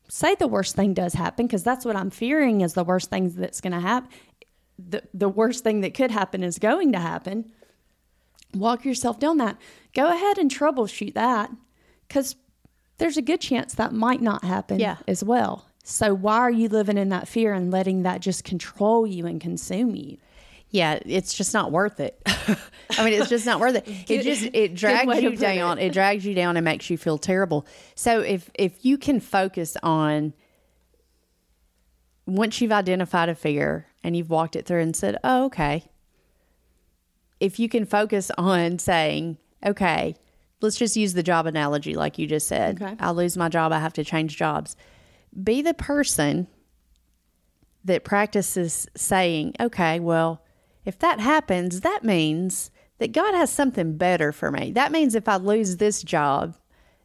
say 0.09 0.35
the 0.37 0.47
worst 0.49 0.75
thing 0.77 0.95
does 0.95 1.15
happen 1.15 1.47
because 1.47 1.63
that's 1.63 1.85
what 1.85 1.97
I'm 1.97 2.11
fearing 2.11 2.61
is 2.63 2.75
the 2.75 2.85
worst 2.85 3.11
thing 3.11 3.31
that's 3.31 3.61
going 3.61 3.73
to 3.73 3.81
happen. 3.81 4.11
The, 4.79 5.03
the 5.13 5.29
worst 5.29 5.65
thing 5.65 5.81
that 5.81 5.95
could 5.95 6.11
happen 6.11 6.43
is 6.43 6.59
going 6.59 6.93
to 6.93 6.99
happen. 7.01 7.51
Walk 8.59 8.85
yourself 8.85 9.19
down 9.19 9.39
that. 9.39 9.57
Go 9.95 10.07
ahead 10.11 10.39
and 10.39 10.51
troubleshoot 10.51 11.15
that 11.15 11.51
because 12.09 12.37
there's 12.99 13.17
a 13.17 13.23
good 13.23 13.41
chance 13.41 13.75
that 13.75 13.93
might 13.93 14.23
not 14.23 14.45
happen 14.45 14.79
Yeah. 14.81 14.97
as 15.07 15.23
well. 15.25 15.67
So 15.85 16.13
why 16.15 16.39
are 16.39 16.51
you 16.51 16.69
living 16.69 16.99
in 16.99 17.11
that 17.11 17.29
fear 17.29 17.53
and 17.53 17.71
letting 17.71 18.03
that 18.03 18.21
just 18.21 18.43
control 18.45 19.07
you 19.07 19.27
and 19.27 19.41
consume 19.41 19.95
you? 19.95 20.17
Yeah, 20.71 20.99
it's 21.07 21.33
just 21.33 21.55
not 21.55 21.71
worth 21.71 22.01
it. 22.01 22.21
I 22.27 23.05
mean, 23.05 23.15
it's 23.21 23.29
just 23.31 23.47
not 23.47 23.61
worth 23.61 23.77
it. 23.77 23.87
It 24.11 24.23
just 24.23 24.43
it 24.53 24.75
drags 24.75 25.23
you 25.23 25.37
down. 25.37 25.79
It. 25.79 25.93
drags 25.93 26.27
you 26.27 26.35
down 26.35 26.57
and 26.57 26.65
makes 26.65 26.91
you 26.91 26.99
feel 26.99 27.19
terrible. 27.19 27.67
So 27.95 28.21
if 28.21 28.51
if 28.55 28.85
you 28.85 28.99
can 28.99 29.21
focus 29.21 29.77
on 29.83 30.33
once 32.27 32.61
you've 32.61 32.73
identified 32.73 33.29
a 33.29 33.35
fear 33.35 33.87
and 34.03 34.17
you've 34.17 34.31
walked 34.31 34.57
it 34.57 34.67
through 34.67 34.81
and 34.81 34.95
said, 34.97 35.19
"Oh, 35.23 35.45
okay." 35.47 35.85
If 37.41 37.59
you 37.59 37.69
can 37.69 37.85
focus 37.85 38.31
on 38.39 38.79
saying, 38.79 39.39
"Okay, 39.65 40.17
let's 40.61 40.77
just 40.77 40.97
use 40.97 41.15
the 41.15 41.23
job 41.23 41.47
analogy 41.47 41.95
like 41.95 42.19
you 42.19 42.27
just 42.27 42.49
said. 42.49 42.81
Okay. 42.83 42.97
I'll 42.99 43.15
lose 43.15 43.37
my 43.37 43.49
job, 43.49 43.73
I 43.73 43.79
have 43.79 43.93
to 43.95 44.05
change 44.05 44.37
jobs." 44.37 44.77
Be 45.43 45.61
the 45.61 45.75
person 45.75 46.47
that 47.87 48.05
practices 48.05 48.87
saying, 48.97 49.55
okay, 49.61 50.01
well, 50.01 50.43
if 50.85 50.99
that 50.99 51.21
happens, 51.21 51.81
that 51.81 52.05
means 52.05 52.71
that 52.99 53.13
God 53.13 53.35
has 53.35 53.51
something 53.51 53.97
better 53.97 54.33
for 54.33 54.51
me. 54.51 54.73
That 54.73 54.93
means 54.93 55.15
if 55.15 55.29
I 55.29 55.37
lose 55.37 55.77
this 55.77 56.03
job, 56.03 56.57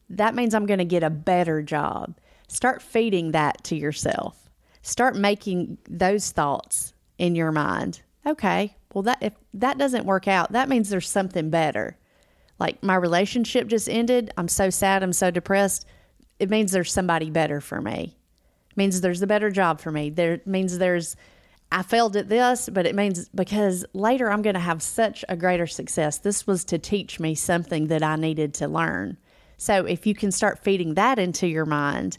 that 0.10 0.36
means 0.36 0.54
I'm 0.54 0.66
going 0.66 0.80
to 0.80 0.86
get 0.86 1.04
a 1.04 1.10
better 1.10 1.62
job. 1.62 2.18
Start 2.48 2.82
feeding 2.82 3.32
that 3.32 3.64
to 3.66 3.76
yourself. 3.76 4.50
Start 4.82 5.16
making 5.16 5.78
those 5.90 6.32
thoughts 6.32 6.94
in 7.18 7.36
your 7.36 7.52
mind. 7.52 8.02
Okay, 8.26 8.76
well 8.94 9.04
that 9.04 9.20
if 9.22 9.34
that 9.54 9.78
doesn't 9.78 10.06
work 10.06 10.28
out, 10.28 10.52
that 10.52 10.70
means 10.70 10.90
there's 10.90 11.10
something 11.10 11.50
better. 11.50 11.98
Like 12.60 12.84
my 12.84 12.96
relationship 12.96 13.68
just 13.68 13.90
ended. 13.90 14.32
I'm 14.38 14.48
so 14.48 14.70
sad, 14.70 15.04
I'm 15.04 15.14
so 15.14 15.32
depressed. 15.32 15.86
It 16.40 16.50
means 16.50 16.72
there's 16.72 16.92
somebody 16.92 17.30
better 17.30 17.62
for 17.62 17.82
me 17.82 18.18
means 18.76 19.02
there's 19.02 19.22
a 19.22 19.28
better 19.28 19.50
job 19.50 19.80
for 19.80 19.92
me. 19.92 20.10
There 20.10 20.42
means 20.46 20.78
there's 20.78 21.16
I 21.74 21.84
failed 21.84 22.18
at 22.18 22.28
this, 22.28 22.68
but 22.68 22.86
it 22.86 22.96
means 22.96 23.30
because 23.30 23.86
later 23.94 24.30
I'm 24.30 24.42
going 24.42 24.56
to 24.56 24.60
have 24.60 24.84
such 24.84 25.24
a 25.30 25.38
greater 25.38 25.68
success. 25.68 26.18
This 26.18 26.46
was 26.46 26.66
to 26.66 26.78
teach 26.78 27.18
me 27.18 27.34
something 27.34 27.88
that 27.88 28.04
I 28.04 28.18
needed 28.18 28.54
to 28.56 28.68
learn. 28.68 29.18
So 29.58 29.86
if 29.86 30.06
you 30.06 30.14
can 30.14 30.34
start 30.34 30.60
feeding 30.60 30.96
that 30.96 31.18
into 31.18 31.48
your 31.48 31.66
mind, 31.66 32.18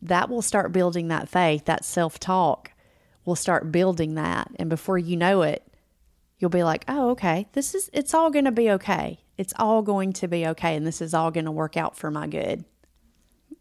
that 0.00 0.30
will 0.30 0.40
start 0.40 0.72
building 0.72 1.08
that 1.08 1.28
faith, 1.28 1.66
that 1.66 1.84
self-talk 1.84 2.70
will 3.26 3.36
start 3.36 3.70
building 3.70 4.14
that. 4.14 4.50
And 4.56 4.70
before 4.70 4.96
you 4.96 5.16
know 5.18 5.42
it, 5.42 5.66
you'll 6.38 6.50
be 6.50 6.64
like, 6.64 6.84
oh, 6.88 7.10
okay, 7.10 7.46
this 7.52 7.74
is, 7.74 7.90
it's 7.92 8.14
all 8.14 8.30
going 8.30 8.44
to 8.44 8.52
be 8.52 8.70
okay. 8.72 9.20
It's 9.36 9.54
all 9.58 9.82
going 9.82 10.12
to 10.14 10.28
be 10.28 10.46
okay. 10.48 10.76
And 10.76 10.86
this 10.86 11.00
is 11.00 11.14
all 11.14 11.30
going 11.30 11.46
to 11.46 11.50
work 11.50 11.76
out 11.76 11.96
for 11.96 12.10
my 12.10 12.26
good. 12.26 12.64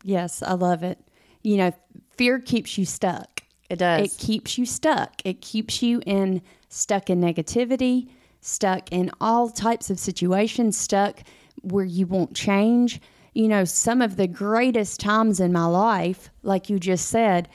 Yes, 0.03 0.43
I 0.43 0.53
love 0.53 0.83
it. 0.83 0.99
You 1.43 1.57
know, 1.57 1.71
fear 2.15 2.39
keeps 2.39 2.77
you 2.77 2.85
stuck. 2.85 3.43
It 3.69 3.77
does. 3.77 4.13
It 4.13 4.17
keeps 4.19 4.57
you 4.57 4.65
stuck. 4.65 5.21
It 5.25 5.41
keeps 5.41 5.81
you 5.81 6.01
in 6.05 6.41
stuck 6.69 7.09
in 7.09 7.21
negativity, 7.21 8.09
stuck 8.41 8.91
in 8.91 9.11
all 9.21 9.49
types 9.49 9.89
of 9.89 9.99
situations, 9.99 10.77
stuck 10.77 11.21
where 11.61 11.85
you 11.85 12.05
won't 12.05 12.35
change. 12.35 13.01
You 13.33 13.47
know, 13.47 13.65
some 13.65 14.01
of 14.01 14.15
the 14.15 14.27
greatest 14.27 14.99
times 14.99 15.39
in 15.39 15.51
my 15.51 15.65
life, 15.65 16.29
like 16.43 16.69
you 16.69 16.79
just 16.79 17.07
said, 17.07 17.49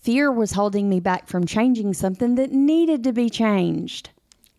fear 0.00 0.30
was 0.30 0.52
holding 0.52 0.88
me 0.88 1.00
back 1.00 1.26
from 1.26 1.46
changing 1.46 1.92
something 1.94 2.36
that 2.36 2.52
needed 2.52 3.04
to 3.04 3.12
be 3.12 3.28
changed. 3.28 4.10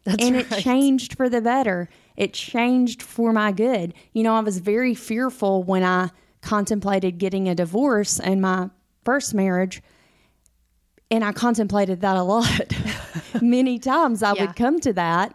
That's 0.05 0.23
and 0.23 0.35
right. 0.35 0.51
it 0.51 0.61
changed 0.61 1.15
for 1.15 1.29
the 1.29 1.41
better. 1.41 1.89
It 2.17 2.33
changed 2.33 3.01
for 3.01 3.31
my 3.33 3.51
good. 3.51 3.93
You 4.11 4.23
know, 4.23 4.35
I 4.35 4.41
was 4.41 4.59
very 4.59 4.93
fearful 4.93 5.63
when 5.63 5.83
I 5.83 6.09
contemplated 6.41 7.17
getting 7.19 7.47
a 7.47 7.55
divorce 7.55 8.19
in 8.19 8.41
my 8.41 8.69
first 9.05 9.33
marriage. 9.33 9.81
And 11.09 11.23
I 11.23 11.31
contemplated 11.31 12.01
that 12.01 12.17
a 12.17 12.23
lot. 12.23 12.73
Many 13.41 13.79
times 13.79 14.23
I 14.23 14.33
Yeah. 14.33 14.47
would 14.47 14.55
come 14.55 14.79
to 14.81 14.93
that 14.93 15.33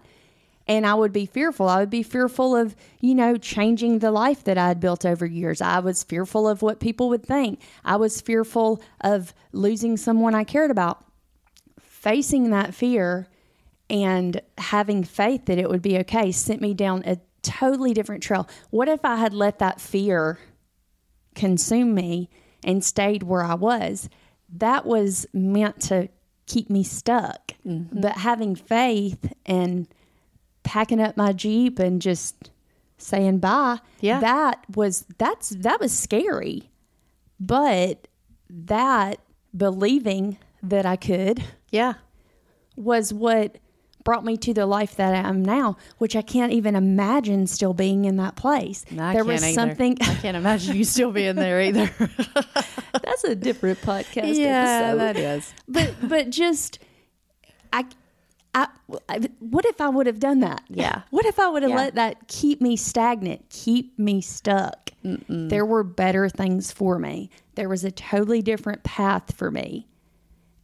and 0.67 0.85
I 0.87 0.93
would 0.95 1.13
be 1.13 1.25
fearful. 1.25 1.69
I 1.69 1.79
would 1.81 1.89
be 1.89 2.03
fearful 2.03 2.55
of, 2.55 2.77
you 3.01 3.15
know, 3.15 3.37
changing 3.37 4.01
the 4.01 4.11
life 4.11 4.45
that 4.45 4.59
I 4.59 4.69
had 4.69 4.81
built 4.81 5.07
over 5.07 5.25
years. 5.25 5.61
I 5.63 5.79
was 5.79 6.03
fearful 6.03 6.47
of 6.49 6.61
what 6.61 6.79
people 6.81 7.09
would 7.09 7.25
think. 7.25 7.61
I 7.85 7.97
was 7.97 8.21
fearful 8.21 8.83
of 9.01 9.33
losing 9.53 9.97
someone 9.97 10.35
I 10.35 10.45
cared 10.45 10.71
about. 10.71 11.05
Facing 11.81 12.51
that 12.51 12.75
fear 12.75 13.29
and 13.91 14.41
having 14.59 15.05
faith 15.05 15.47
that 15.47 15.59
it 15.59 15.69
would 15.69 15.83
be 15.83 15.99
okay 15.99 16.31
sent 16.33 16.61
me 16.61 16.75
down 16.75 17.03
a 17.07 17.19
totally 17.43 17.95
different 17.95 18.23
trail. 18.23 18.49
What 18.71 18.89
if 18.89 19.05
I 19.05 19.17
had 19.17 19.33
let 19.33 19.59
that 19.61 19.81
fear 19.81 20.39
consume 21.35 21.95
me 21.95 22.29
and 22.65 22.85
stayed 22.85 23.23
where 23.23 23.43
I 23.43 23.55
was? 23.55 24.09
That 24.51 24.85
was 24.87 25.27
meant 25.33 25.81
to 25.83 26.09
keep 26.47 26.71
me 26.71 26.83
stuck. 26.83 27.53
Mm-hmm. 27.67 28.01
But 28.01 28.13
having 28.13 28.55
faith 28.57 29.33
and 29.47 29.87
packing 30.63 31.01
up 31.01 31.17
my 31.17 31.33
Jeep 31.33 31.79
and 31.79 32.01
just 32.03 32.51
saying 32.99 33.39
bye, 33.39 33.79
Yeah. 34.01 34.21
that 34.21 34.65
was 34.75 35.07
that's 35.19 35.51
that 35.51 35.81
was 35.81 35.97
scary. 35.97 36.71
But 37.41 38.09
that 38.51 39.21
believing 39.57 40.39
that 40.63 40.85
I 40.85 40.97
could 40.97 41.43
yeah. 41.71 41.95
was 42.77 43.13
what 43.15 43.59
brought 44.05 44.25
me 44.25 44.37
to 44.39 44.55
the 44.55 44.67
life 44.67 44.97
that 44.97 45.15
I 45.15 45.29
am 45.29 45.45
now, 45.45 45.77
which 45.99 46.17
I 46.17 46.23
can't 46.23 46.53
even 46.53 46.75
imagine 46.77 47.47
still 47.47 47.75
being 47.75 48.05
in 48.05 48.17
that 48.17 48.37
place. 48.37 48.85
There 48.91 49.25
was 49.25 49.43
either. 49.43 49.53
something 49.53 49.97
I 50.01 50.15
can't 50.15 50.37
imagine 50.37 50.77
you 50.77 50.85
still 50.85 51.13
being 51.13 51.37
there 51.37 51.61
either. 51.61 51.91
that's 53.03 53.25
a 53.25 53.35
different 53.35 53.81
podcast 53.81 54.35
yeah, 54.37 54.93
episode. 54.93 54.99
that 54.99 55.17
is. 55.17 55.53
but 55.69 55.95
but 56.03 56.31
just 56.31 56.79
I, 57.73 57.85
I 58.55 58.69
what 59.41 59.67
if 59.67 59.81
I 59.81 59.89
would 59.89 60.07
have 60.07 60.21
done 60.21 60.41
that? 60.41 60.63
Yeah. 60.69 61.03
What 61.11 61.27
if 61.27 61.39
I 61.39 61.49
would 61.49 61.63
have 61.63 61.71
Yeah. 61.71 61.77
let 61.77 61.95
that 61.97 62.29
keep 62.29 62.61
me 62.61 62.77
stagnant, 62.77 63.49
keep 63.51 63.99
me 63.99 64.21
stuck? 64.21 64.91
There 65.29 65.65
were 65.65 65.85
better 65.85 66.29
things 66.29 66.73
for 66.73 66.99
me. 66.99 67.31
There 67.55 67.69
was 67.69 67.85
a 67.85 67.91
totally 67.91 68.43
different 68.43 68.83
path 68.83 69.35
for 69.37 69.51
me. 69.51 69.87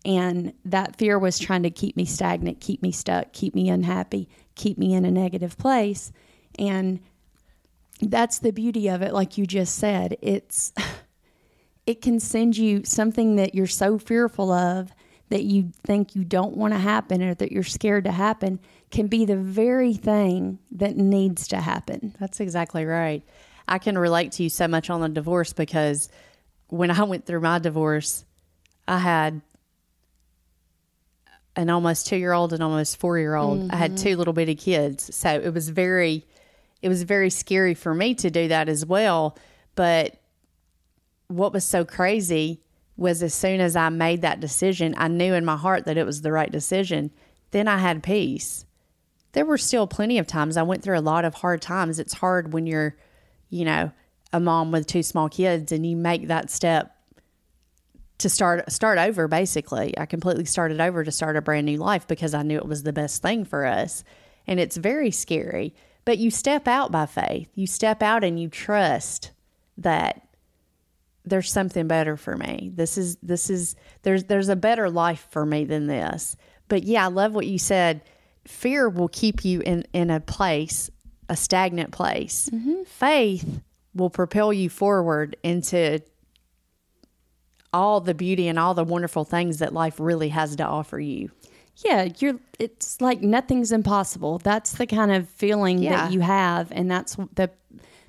And 0.04 0.52
that 0.66 0.96
fear 0.96 1.18
was 1.18 1.38
trying 1.38 1.62
to 1.62 1.70
keep 1.70 1.96
me 1.96 2.04
stagnant, 2.04 2.60
keep 2.60 2.82
me 2.82 2.92
stuck, 2.92 3.32
keep 3.32 3.54
me 3.54 3.70
unhappy, 3.70 4.28
keep 4.54 4.76
me 4.76 4.94
in 4.94 5.04
a 5.04 5.10
negative 5.10 5.56
place. 5.56 6.12
And 6.58 7.00
that's 8.00 8.38
the 8.38 8.52
beauty 8.52 8.88
of 8.88 9.02
it 9.02 9.12
like 9.12 9.38
you 9.38 9.46
just 9.46 9.76
said. 9.76 10.16
It's 10.20 10.72
it 11.86 12.02
can 12.02 12.20
send 12.20 12.56
you 12.56 12.84
something 12.84 13.36
that 13.36 13.54
you're 13.54 13.66
so 13.66 13.98
fearful 13.98 14.52
of 14.52 14.92
that 15.30 15.44
you 15.44 15.72
think 15.84 16.14
you 16.14 16.24
don't 16.24 16.56
want 16.56 16.74
to 16.74 16.78
happen 16.78 17.22
or 17.22 17.34
that 17.34 17.50
you're 17.50 17.62
scared 17.62 18.04
to 18.04 18.12
happen 18.12 18.60
can 18.90 19.06
be 19.06 19.24
the 19.24 19.36
very 19.36 19.94
thing 19.94 20.58
that 20.70 20.96
needs 20.96 21.48
to 21.48 21.56
happen. 21.56 22.14
That's 22.20 22.40
exactly 22.40 22.84
right. 22.84 23.22
I 23.66 23.78
can 23.78 23.96
relate 23.96 24.32
to 24.32 24.42
you 24.42 24.50
so 24.50 24.68
much 24.68 24.90
on 24.90 25.00
the 25.00 25.08
divorce 25.08 25.52
because 25.52 26.08
when 26.68 26.90
I 26.90 27.02
went 27.02 27.26
through 27.26 27.40
my 27.40 27.58
divorce, 27.58 28.24
I 28.86 28.98
had 28.98 29.40
an 31.56 31.70
almost 31.70 32.06
two 32.06 32.16
year 32.16 32.32
old 32.32 32.52
and 32.52 32.62
almost 32.62 32.98
four 32.98 33.18
year 33.18 33.34
old. 33.34 33.70
I 33.70 33.76
had 33.76 33.96
two 33.96 34.10
mm-hmm. 34.10 34.18
little 34.18 34.32
bitty 34.32 34.54
kids. 34.54 35.14
So 35.14 35.28
it 35.30 35.52
was 35.52 35.68
very 35.68 36.24
it 36.82 36.88
was 36.88 37.02
very 37.02 37.30
scary 37.30 37.74
for 37.74 37.94
me 37.94 38.14
to 38.16 38.30
do 38.30 38.48
that 38.48 38.68
as 38.68 38.84
well. 38.84 39.38
But 39.74 40.20
what 41.28 41.52
was 41.52 41.64
so 41.64 41.84
crazy 41.84 42.60
was 42.96 43.22
as 43.22 43.34
soon 43.34 43.60
as 43.60 43.74
I 43.74 43.88
made 43.88 44.22
that 44.22 44.40
decision, 44.40 44.94
I 44.96 45.08
knew 45.08 45.34
in 45.34 45.44
my 45.44 45.56
heart 45.56 45.86
that 45.86 45.96
it 45.96 46.06
was 46.06 46.22
the 46.22 46.30
right 46.30 46.50
decision. 46.50 47.10
Then 47.50 47.66
I 47.66 47.78
had 47.78 48.02
peace 48.02 48.64
there 49.34 49.44
were 49.44 49.58
still 49.58 49.86
plenty 49.86 50.18
of 50.18 50.26
times 50.26 50.56
I 50.56 50.62
went 50.62 50.82
through 50.82 50.98
a 50.98 51.00
lot 51.00 51.24
of 51.24 51.34
hard 51.34 51.60
times. 51.60 51.98
It's 51.98 52.14
hard 52.14 52.52
when 52.52 52.66
you're, 52.66 52.96
you 53.50 53.64
know, 53.64 53.92
a 54.32 54.40
mom 54.40 54.72
with 54.72 54.86
two 54.86 55.02
small 55.02 55.28
kids 55.28 55.70
and 55.70 55.84
you 55.84 55.96
make 55.96 56.28
that 56.28 56.50
step 56.50 56.93
to 58.18 58.28
start 58.28 58.70
start 58.70 58.98
over 58.98 59.28
basically. 59.28 59.96
I 59.98 60.06
completely 60.06 60.44
started 60.44 60.80
over 60.80 61.04
to 61.04 61.10
start 61.10 61.36
a 61.36 61.42
brand 61.42 61.66
new 61.66 61.78
life 61.78 62.06
because 62.06 62.34
I 62.34 62.42
knew 62.42 62.58
it 62.58 62.66
was 62.66 62.82
the 62.82 62.92
best 62.92 63.22
thing 63.22 63.44
for 63.44 63.64
us. 63.66 64.04
And 64.46 64.60
it's 64.60 64.76
very 64.76 65.10
scary, 65.10 65.74
but 66.04 66.18
you 66.18 66.30
step 66.30 66.68
out 66.68 66.92
by 66.92 67.06
faith. 67.06 67.48
You 67.54 67.66
step 67.66 68.02
out 68.02 68.24
and 68.24 68.38
you 68.40 68.48
trust 68.48 69.32
that 69.78 70.28
there's 71.24 71.50
something 71.50 71.88
better 71.88 72.16
for 72.16 72.36
me. 72.36 72.70
This 72.74 72.98
is 72.98 73.16
this 73.22 73.50
is 73.50 73.74
there's 74.02 74.24
there's 74.24 74.48
a 74.48 74.56
better 74.56 74.90
life 74.90 75.26
for 75.30 75.44
me 75.44 75.64
than 75.64 75.86
this. 75.86 76.36
But 76.68 76.84
yeah, 76.84 77.04
I 77.04 77.08
love 77.08 77.34
what 77.34 77.46
you 77.46 77.58
said. 77.58 78.02
Fear 78.46 78.90
will 78.90 79.08
keep 79.08 79.44
you 79.44 79.60
in 79.60 79.86
in 79.92 80.10
a 80.10 80.20
place, 80.20 80.90
a 81.28 81.36
stagnant 81.36 81.92
place. 81.92 82.50
Mm-hmm. 82.52 82.84
Faith 82.84 83.62
will 83.94 84.10
propel 84.10 84.52
you 84.52 84.68
forward 84.68 85.36
into 85.42 86.02
all 87.74 88.00
the 88.00 88.14
beauty 88.14 88.48
and 88.48 88.58
all 88.58 88.72
the 88.74 88.84
wonderful 88.84 89.24
things 89.24 89.58
that 89.58 89.72
life 89.74 89.98
really 90.00 90.28
has 90.30 90.56
to 90.56 90.64
offer 90.64 90.98
you. 90.98 91.30
Yeah, 91.84 92.08
you're 92.18 92.38
it's 92.60 93.00
like 93.00 93.20
nothing's 93.20 93.72
impossible. 93.72 94.38
That's 94.38 94.72
the 94.72 94.86
kind 94.86 95.10
of 95.10 95.28
feeling 95.28 95.80
Yeah. 95.80 95.96
that 96.06 96.12
you 96.12 96.20
have 96.20 96.70
and 96.72 96.90
that's 96.90 97.16
the 97.34 97.50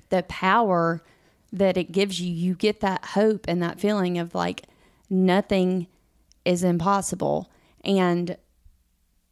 the 0.08 0.22
power 0.28 1.02
that 1.52 1.76
it 1.76 1.90
gives 1.90 2.20
you. 2.20 2.32
You 2.32 2.54
get 2.54 2.80
that 2.80 3.04
hope 3.04 3.46
and 3.48 3.60
that 3.62 3.80
feeling 3.80 4.18
of 4.18 4.34
like 4.34 4.62
nothing 5.10 5.88
is 6.44 6.62
impossible. 6.62 7.50
And 7.82 8.36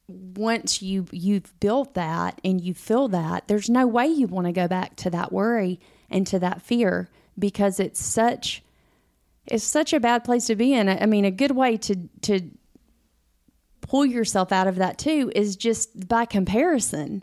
once 0.09 0.83
you 0.83 1.07
you've 1.13 1.59
built 1.61 1.95
that 1.95 2.41
and 2.45 2.61
you 2.61 2.75
feel 2.75 3.09
that, 3.09 3.49
there's 3.49 3.71
no 3.71 3.87
way 3.87 4.07
you 4.07 4.27
want 4.27 4.47
to 4.47 4.53
go 4.53 4.69
back 4.69 4.97
to 4.97 5.11
that 5.11 5.33
worry 5.33 5.81
and 6.11 6.27
to 6.27 6.39
that 6.41 6.61
fear 6.61 7.09
because 7.39 7.81
it's 7.81 8.03
such 8.03 8.63
it's 9.47 9.65
such 9.65 9.93
a 9.93 10.01
bad 10.01 10.25
place 10.25 10.47
to 10.47 10.57
be 10.57 10.73
in. 10.73 10.89
I 10.89 11.07
mean, 11.07 11.25
a 11.25 11.31
good 11.31 11.53
way 11.53 11.77
to 11.79 11.97
to 12.23 12.51
pull 13.81 14.07
yourself 14.07 14.51
out 14.51 14.67
of 14.67 14.77
that 14.77 14.99
too 14.99 15.31
is 15.35 15.57
just 15.57 16.09
by 16.09 16.25
comparison. 16.25 17.23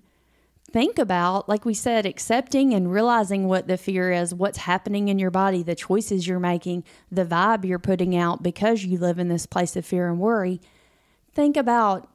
Think 0.71 0.97
about, 0.97 1.49
like 1.49 1.65
we 1.65 1.73
said, 1.73 2.05
accepting 2.05 2.73
and 2.73 2.89
realizing 2.89 3.47
what 3.47 3.67
the 3.67 3.75
fear 3.75 4.09
is, 4.09 4.33
what's 4.33 4.59
happening 4.59 5.09
in 5.09 5.19
your 5.19 5.31
body, 5.31 5.63
the 5.63 5.75
choices 5.75 6.25
you're 6.25 6.39
making, 6.39 6.85
the 7.11 7.25
vibe 7.25 7.65
you're 7.65 7.77
putting 7.77 8.15
out 8.15 8.41
because 8.41 8.85
you 8.85 8.97
live 8.97 9.19
in 9.19 9.27
this 9.27 9.45
place 9.45 9.75
of 9.75 9.85
fear 9.85 10.07
and 10.07 10.17
worry. 10.17 10.61
Think 11.33 11.57
about 11.57 12.07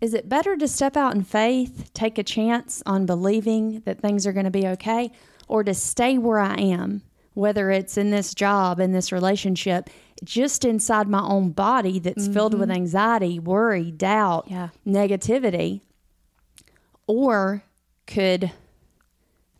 is 0.00 0.12
it 0.12 0.28
better 0.28 0.56
to 0.56 0.66
step 0.66 0.96
out 0.96 1.14
in 1.14 1.22
faith, 1.22 1.90
take 1.94 2.18
a 2.18 2.24
chance 2.24 2.82
on 2.84 3.06
believing 3.06 3.80
that 3.86 4.00
things 4.00 4.26
are 4.26 4.32
going 4.32 4.44
to 4.44 4.50
be 4.50 4.66
okay, 4.66 5.12
or 5.46 5.62
to 5.62 5.72
stay 5.72 6.18
where 6.18 6.40
I 6.40 6.56
am, 6.56 7.02
whether 7.34 7.70
it's 7.70 7.96
in 7.96 8.10
this 8.10 8.34
job, 8.34 8.80
in 8.80 8.92
this 8.92 9.12
relationship, 9.12 9.90
just 10.22 10.64
inside 10.64 11.08
my 11.08 11.20
own 11.20 11.50
body 11.50 11.98
that's 11.98 12.28
filled 12.28 12.54
with 12.54 12.68
mm-hmm. 12.68 12.76
anxiety, 12.76 13.38
worry, 13.38 13.90
doubt, 13.90 14.46
Yeah. 14.48 14.68
negativity? 14.86 15.80
Or 17.06 17.64
could 18.06 18.50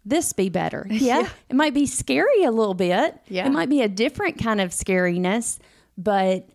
this 0.05 0.33
be 0.33 0.49
better? 0.49 0.87
Yeah. 0.91 1.29
It 1.51 1.57
might 1.57 1.75
be 1.75 1.87
scary 1.87 2.45
a 2.45 2.51
little 2.51 2.75
bit. 2.75 3.21
Yeah. 3.29 3.47
It 3.47 3.51
might 3.51 3.69
be 3.69 3.83
a 3.83 3.89
different 3.89 4.39
kind 4.39 4.61
of 4.61 4.71
scariness, 4.71 5.59
but 5.99 6.49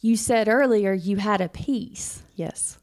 you 0.00 0.16
said 0.16 0.48
earlier 0.48 0.92
you 0.92 1.16
had 1.16 1.40
a 1.40 1.48
peace. 1.48 2.22
Yes. 2.34 2.78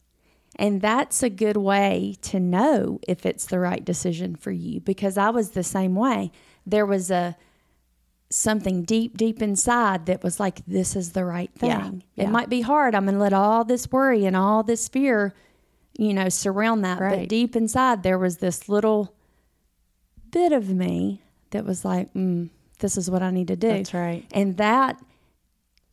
And 0.58 0.82
that's 0.82 1.24
a 1.24 1.30
good 1.30 1.58
way 1.58 2.18
to 2.24 2.40
know 2.40 3.00
if 3.08 3.26
it's 3.26 3.46
the 3.46 3.60
right 3.60 3.84
decision 3.84 4.36
for 4.36 4.52
you 4.52 4.80
because 4.80 5.18
I 5.18 5.30
was 5.30 5.52
the 5.52 5.64
same 5.64 5.96
way. 5.96 6.32
There 6.66 6.86
was 6.86 7.12
a 7.12 7.36
something 8.30 8.84
deep, 8.84 9.18
deep 9.18 9.42
inside 9.42 10.06
that 10.06 10.24
was 10.24 10.40
like, 10.40 10.66
this 10.66 10.96
is 10.96 11.12
the 11.12 11.26
right 11.26 11.52
thing. 11.54 11.70
Yeah, 11.70 11.92
yeah. 12.16 12.24
It 12.26 12.30
might 12.30 12.50
be 12.50 12.62
hard. 12.62 12.96
I'm 12.96 13.06
going 13.06 13.16
to 13.16 13.22
let 13.22 13.34
all 13.34 13.64
this 13.66 13.92
worry 13.92 14.26
and 14.26 14.36
all 14.36 14.64
this 14.64 14.88
fear, 14.88 15.34
you 15.98 16.14
know, 16.14 16.30
surround 16.30 16.86
that. 16.86 17.00
But 17.00 17.30
deep 17.30 17.56
inside, 17.56 18.04
there 18.04 18.18
was 18.18 18.38
this 18.38 18.70
little 18.70 19.14
bit 20.32 20.52
of 20.54 20.70
me 20.70 21.22
that 21.52 21.66
was 21.66 21.84
like, 21.84 22.14
mm, 22.14 22.50
this 22.80 22.98
is 22.98 23.12
what 23.12 23.22
I 23.22 23.32
need 23.32 23.50
to 23.50 23.56
do. 23.56 23.70
That's 23.70 23.94
right. 23.94 24.26
And 24.32 24.58
that 24.58 25.00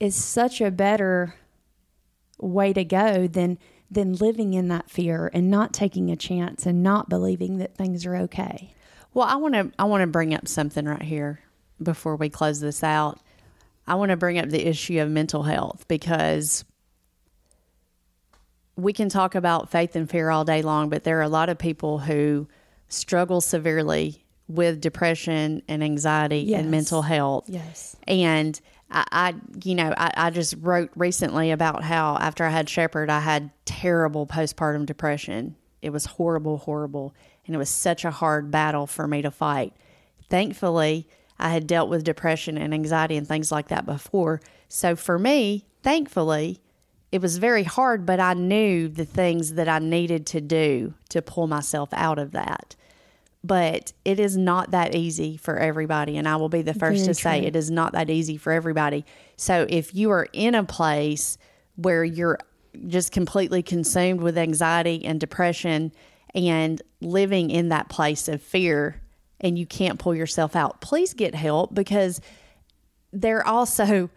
is 0.00 0.14
such 0.14 0.60
a 0.60 0.70
better 0.70 1.34
way 2.38 2.72
to 2.72 2.84
go 2.84 3.26
than 3.26 3.58
than 3.90 4.12
living 4.14 4.52
in 4.52 4.68
that 4.68 4.90
fear 4.90 5.30
and 5.32 5.50
not 5.50 5.72
taking 5.72 6.10
a 6.10 6.16
chance 6.16 6.66
and 6.66 6.82
not 6.82 7.08
believing 7.08 7.56
that 7.56 7.74
things 7.74 8.04
are 8.04 8.16
okay. 8.16 8.74
Well, 9.14 9.26
I 9.26 9.36
want 9.36 9.54
to 9.54 9.70
I 9.78 9.84
want 9.84 10.02
to 10.02 10.06
bring 10.06 10.34
up 10.34 10.46
something 10.48 10.84
right 10.84 11.02
here 11.02 11.40
before 11.82 12.16
we 12.16 12.28
close 12.28 12.60
this 12.60 12.82
out. 12.84 13.18
I 13.86 13.94
want 13.94 14.10
to 14.10 14.16
bring 14.16 14.38
up 14.38 14.48
the 14.50 14.66
issue 14.66 15.00
of 15.00 15.10
mental 15.10 15.42
health 15.44 15.86
because 15.88 16.64
we 18.76 18.92
can 18.92 19.08
talk 19.08 19.34
about 19.34 19.70
faith 19.70 19.96
and 19.96 20.08
fear 20.08 20.30
all 20.30 20.44
day 20.44 20.62
long, 20.62 20.88
but 20.88 21.04
there 21.04 21.18
are 21.18 21.22
a 21.22 21.28
lot 21.28 21.48
of 21.48 21.58
people 21.58 21.98
who 21.98 22.46
struggle 22.88 23.40
severely 23.40 24.24
with 24.46 24.80
depression 24.80 25.62
and 25.68 25.82
anxiety 25.82 26.38
Yes. 26.40 26.60
and 26.60 26.70
mental 26.70 27.02
health. 27.02 27.44
Yes. 27.48 27.96
And 28.06 28.58
I, 28.90 29.04
I 29.10 29.34
you 29.64 29.74
know, 29.74 29.92
I, 29.96 30.12
I 30.16 30.30
just 30.30 30.54
wrote 30.60 30.90
recently 30.96 31.50
about 31.50 31.82
how 31.82 32.16
after 32.18 32.44
I 32.44 32.50
had 32.50 32.68
Shepherd, 32.68 33.10
I 33.10 33.20
had 33.20 33.50
terrible 33.64 34.26
postpartum 34.26 34.86
depression. 34.86 35.56
It 35.82 35.90
was 35.90 36.06
horrible, 36.06 36.58
horrible. 36.58 37.14
And 37.48 37.56
it 37.56 37.58
was 37.58 37.68
such 37.68 38.04
a 38.04 38.12
hard 38.12 38.52
battle 38.52 38.86
for 38.86 39.08
me 39.08 39.22
to 39.22 39.32
fight. 39.32 39.72
Thankfully, 40.30 41.08
I 41.40 41.48
had 41.48 41.66
dealt 41.66 41.88
with 41.88 42.04
depression 42.04 42.56
and 42.56 42.72
anxiety 42.72 43.16
and 43.16 43.26
things 43.26 43.50
like 43.50 43.68
that 43.68 43.84
before. 43.84 44.40
So 44.68 44.94
for 44.94 45.18
me, 45.18 45.64
thankfully, 45.82 46.60
it 47.10 47.20
was 47.20 47.38
very 47.38 47.64
hard, 47.64 48.06
but 48.06 48.20
I 48.20 48.34
knew 48.34 48.86
the 48.86 49.04
things 49.04 49.54
that 49.54 49.68
I 49.68 49.80
needed 49.80 50.26
to 50.26 50.40
do 50.40 50.94
to 51.08 51.22
pull 51.22 51.48
myself 51.48 51.88
out 51.92 52.20
of 52.20 52.32
that 52.32 52.76
but 53.44 53.92
it 54.04 54.18
is 54.18 54.36
not 54.36 54.72
that 54.72 54.94
easy 54.94 55.36
for 55.36 55.58
everybody. 55.58 56.16
And 56.16 56.28
I 56.28 56.36
will 56.36 56.48
be 56.48 56.62
the 56.62 56.74
first 56.74 57.04
Very 57.04 57.06
to 57.06 57.14
say 57.14 57.46
it 57.46 57.56
is 57.56 57.70
not 57.70 57.92
that 57.92 58.10
easy 58.10 58.36
for 58.36 58.52
everybody. 58.52 59.04
So 59.36 59.66
if 59.68 59.94
you 59.94 60.10
are 60.10 60.26
in 60.32 60.54
a 60.54 60.64
place 60.64 61.38
where 61.76 62.04
you're 62.04 62.38
just 62.86 63.12
completely 63.12 63.62
consumed 63.62 64.20
with 64.20 64.36
anxiety 64.36 65.04
and 65.04 65.20
depression 65.20 65.92
and 66.34 66.80
living 67.00 67.50
in 67.50 67.68
that 67.70 67.88
place 67.88 68.28
of 68.28 68.42
fear 68.42 69.00
and 69.40 69.58
you 69.58 69.66
can't 69.66 69.98
pull 69.98 70.14
yourself 70.14 70.56
out, 70.56 70.80
please 70.80 71.14
get 71.14 71.34
help 71.34 71.74
because 71.74 72.20
there 73.12 73.46
also 73.46 74.10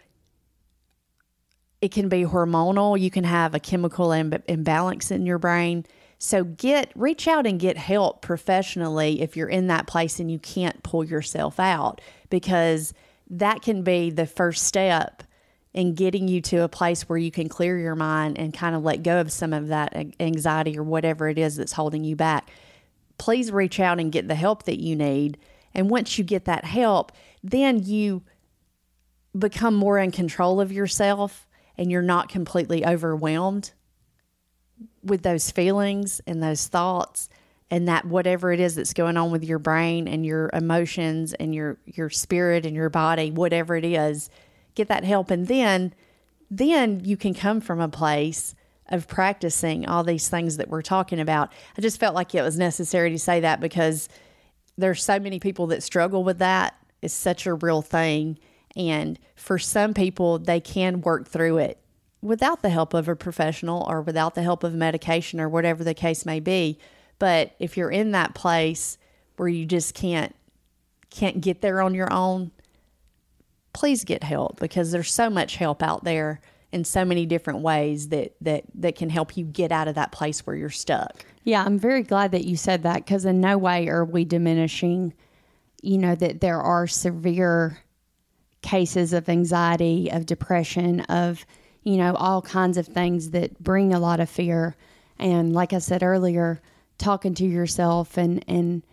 it 1.81 1.91
can 1.91 2.09
be 2.09 2.23
hormonal. 2.23 2.99
You 2.99 3.09
can 3.09 3.23
have 3.23 3.55
a 3.55 3.59
chemical 3.59 4.11
Im- 4.11 4.43
imbalance 4.47 5.09
in 5.09 5.25
your 5.25 5.39
brain. 5.39 5.85
So 6.19 6.43
get 6.43 6.91
reach 6.95 7.27
out 7.27 7.47
and 7.47 7.59
get 7.59 7.77
help 7.77 8.21
professionally 8.21 9.21
if 9.21 9.35
you're 9.35 9.49
in 9.49 9.67
that 9.67 9.87
place 9.87 10.19
and 10.19 10.29
you 10.29 10.37
can't 10.37 10.83
pull 10.83 11.03
yourself 11.03 11.59
out 11.59 11.99
because 12.29 12.93
that 13.31 13.63
can 13.63 13.81
be 13.81 14.11
the 14.11 14.27
first 14.27 14.63
step 14.63 15.23
in 15.73 15.93
getting 15.93 16.27
you 16.27 16.41
to 16.41 16.63
a 16.63 16.69
place 16.69 17.07
where 17.07 17.17
you 17.17 17.31
can 17.31 17.47
clear 17.47 17.77
your 17.77 17.95
mind 17.95 18.37
and 18.37 18.53
kind 18.53 18.75
of 18.75 18.83
let 18.83 19.03
go 19.03 19.21
of 19.21 19.31
some 19.31 19.53
of 19.53 19.69
that 19.69 19.95
anxiety 20.19 20.77
or 20.77 20.83
whatever 20.83 21.29
it 21.29 21.37
is 21.37 21.55
that's 21.55 21.73
holding 21.73 22.03
you 22.03 22.15
back. 22.15 22.49
Please 23.17 23.51
reach 23.51 23.79
out 23.79 23.99
and 23.99 24.11
get 24.11 24.27
the 24.27 24.35
help 24.35 24.63
that 24.63 24.81
you 24.81 24.95
need. 24.95 25.37
And 25.73 25.89
once 25.89 26.17
you 26.17 26.23
get 26.23 26.45
that 26.45 26.65
help, 26.65 27.11
then 27.41 27.83
you 27.83 28.23
become 29.37 29.73
more 29.73 29.97
in 29.97 30.11
control 30.11 30.59
of 30.59 30.71
yourself 30.71 31.47
and 31.77 31.89
you're 31.89 32.01
not 32.01 32.27
completely 32.27 32.85
overwhelmed 32.85 33.71
with 35.03 35.23
those 35.23 35.51
feelings 35.51 36.19
and 36.27 36.43
those 36.43 36.67
thoughts 36.67 37.29
and 37.69 37.87
that 37.87 38.03
whatever 38.05 38.51
it 38.51 38.59
is 38.59 38.75
that's 38.75 38.93
going 38.93 39.15
on 39.15 39.31
with 39.31 39.43
your 39.43 39.59
brain 39.59 40.07
and 40.07 40.25
your 40.25 40.49
emotions 40.53 41.33
and 41.33 41.55
your 41.55 41.77
your 41.85 42.09
spirit 42.09 42.65
and 42.65 42.75
your 42.75 42.89
body 42.89 43.31
whatever 43.31 43.75
it 43.75 43.85
is 43.85 44.29
get 44.75 44.87
that 44.87 45.03
help 45.03 45.31
and 45.31 45.47
then 45.47 45.93
then 46.49 47.01
you 47.03 47.15
can 47.15 47.33
come 47.33 47.61
from 47.61 47.79
a 47.79 47.87
place 47.87 48.55
of 48.89 49.07
practicing 49.07 49.87
all 49.87 50.03
these 50.03 50.27
things 50.27 50.57
that 50.57 50.69
we're 50.69 50.81
talking 50.81 51.19
about 51.19 51.51
i 51.77 51.81
just 51.81 51.99
felt 51.99 52.15
like 52.15 52.35
it 52.35 52.41
was 52.41 52.57
necessary 52.57 53.09
to 53.09 53.19
say 53.19 53.39
that 53.39 53.59
because 53.59 54.09
there's 54.77 55.03
so 55.03 55.19
many 55.19 55.39
people 55.39 55.67
that 55.67 55.83
struggle 55.83 56.23
with 56.23 56.39
that. 56.39 56.75
It's 57.01 57.13
such 57.13 57.45
a 57.45 57.53
real 57.53 57.81
thing. 57.81 58.37
And 58.75 59.19
for 59.35 59.57
some 59.59 59.93
people, 59.93 60.39
they 60.39 60.59
can 60.59 61.01
work 61.01 61.27
through 61.27 61.57
it 61.57 61.77
without 62.21 62.61
the 62.61 62.69
help 62.69 62.93
of 62.93 63.07
a 63.07 63.15
professional 63.15 63.85
or 63.89 64.01
without 64.01 64.35
the 64.35 64.43
help 64.43 64.63
of 64.63 64.73
medication 64.73 65.39
or 65.39 65.49
whatever 65.49 65.83
the 65.83 65.93
case 65.93 66.25
may 66.25 66.39
be. 66.39 66.77
But 67.19 67.55
if 67.59 67.77
you're 67.77 67.91
in 67.91 68.11
that 68.11 68.33
place 68.33 68.97
where 69.37 69.49
you 69.49 69.65
just 69.65 69.93
can't 69.93 70.35
can't 71.09 71.41
get 71.41 71.59
there 71.59 71.81
on 71.81 71.93
your 71.93 72.11
own, 72.11 72.51
please 73.73 74.03
get 74.03 74.23
help 74.23 74.59
because 74.59 74.91
there's 74.91 75.11
so 75.11 75.29
much 75.29 75.55
help 75.55 75.81
out 75.81 76.03
there 76.03 76.41
in 76.71 76.83
so 76.85 77.03
many 77.03 77.25
different 77.25 77.59
ways 77.59 78.09
that 78.09 78.33
that 78.41 78.63
that 78.75 78.95
can 78.95 79.09
help 79.09 79.35
you 79.35 79.43
get 79.43 79.71
out 79.71 79.87
of 79.87 79.95
that 79.95 80.11
place 80.11 80.45
where 80.45 80.55
you're 80.55 80.69
stuck. 80.69 81.25
Yeah, 81.43 81.63
I'm 81.63 81.79
very 81.79 82.03
glad 82.03 82.31
that 82.31 82.45
you 82.45 82.55
said 82.55 82.83
that 82.83 82.97
because 82.97 83.25
in 83.25 83.41
no 83.41 83.57
way 83.57 83.87
are 83.87 84.05
we 84.05 84.25
diminishing, 84.25 85.13
you 85.81 85.97
know, 85.97 86.15
that 86.15 86.41
there 86.41 86.61
are 86.61 86.87
severe 86.87 87.79
cases 88.61 89.11
of 89.11 89.27
anxiety, 89.27 90.09
of 90.11 90.25
depression, 90.25 91.01
of, 91.01 91.45
you 91.83 91.97
know, 91.97 92.13
all 92.15 92.41
kinds 92.41 92.77
of 92.77 92.85
things 92.85 93.31
that 93.31 93.61
bring 93.61 93.93
a 93.93 93.99
lot 93.99 94.19
of 94.19 94.29
fear. 94.29 94.75
And 95.17 95.53
like 95.53 95.73
I 95.73 95.79
said 95.79 96.03
earlier, 96.03 96.61
talking 96.99 97.33
to 97.35 97.45
yourself 97.45 98.17
and, 98.17 98.45
and 98.47 98.83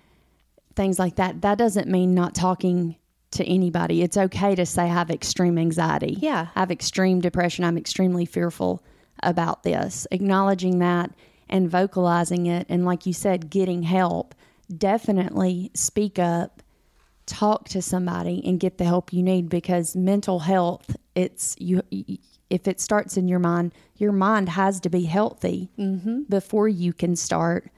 things 0.74 0.99
like 0.99 1.16
that, 1.16 1.43
that 1.43 1.59
doesn't 1.59 1.89
mean 1.89 2.14
not 2.14 2.35
talking 2.35 2.97
to 3.33 3.45
anybody. 3.45 4.03
It's 4.03 4.16
okay 4.16 4.55
to 4.55 4.64
say 4.64 4.85
I 4.85 4.87
have 4.87 5.11
extreme 5.11 5.59
anxiety. 5.59 6.16
Yeah. 6.18 6.49
I 6.55 6.61
have 6.61 6.70
extreme 6.70 7.20
depression. 7.20 7.64
I'm 7.64 7.76
extremely 7.76 8.24
fearful 8.24 8.83
about 9.22 9.62
this. 9.62 10.07
Acknowledging 10.11 10.79
that 10.79 11.11
and 11.49 11.70
vocalizing 11.70 12.47
it. 12.47 12.66
And 12.68 12.85
like 12.85 13.07
you 13.07 13.12
said, 13.12 13.51
getting 13.51 13.83
help. 13.83 14.35
Definitely 14.74 15.70
speak 15.74 16.18
up, 16.18 16.62
talk 17.26 17.68
to 17.70 17.81
somebody, 17.81 18.43
and 18.45 18.61
get 18.61 18.79
the 18.79 18.85
help 18.85 19.12
you 19.12 19.22
need 19.22 19.49
because 19.49 19.97
mental 19.97 20.41
health, 20.41 20.97
it's 21.14 21.57
you. 21.59 21.83
If 22.51 22.68
it 22.68 22.81
starts 22.81 23.16
in 23.16 23.29
your 23.29 23.39
mind, 23.39 23.72
your 23.97 24.12
mind 24.12 24.51
has 24.51 24.81
to 24.81 24.91
be 24.91 25.05
healthy 25.05 25.70
mm-hmm. 25.79 26.22
before 26.29 26.68
you 26.68 26.93
can 26.93 27.16
start 27.16 27.70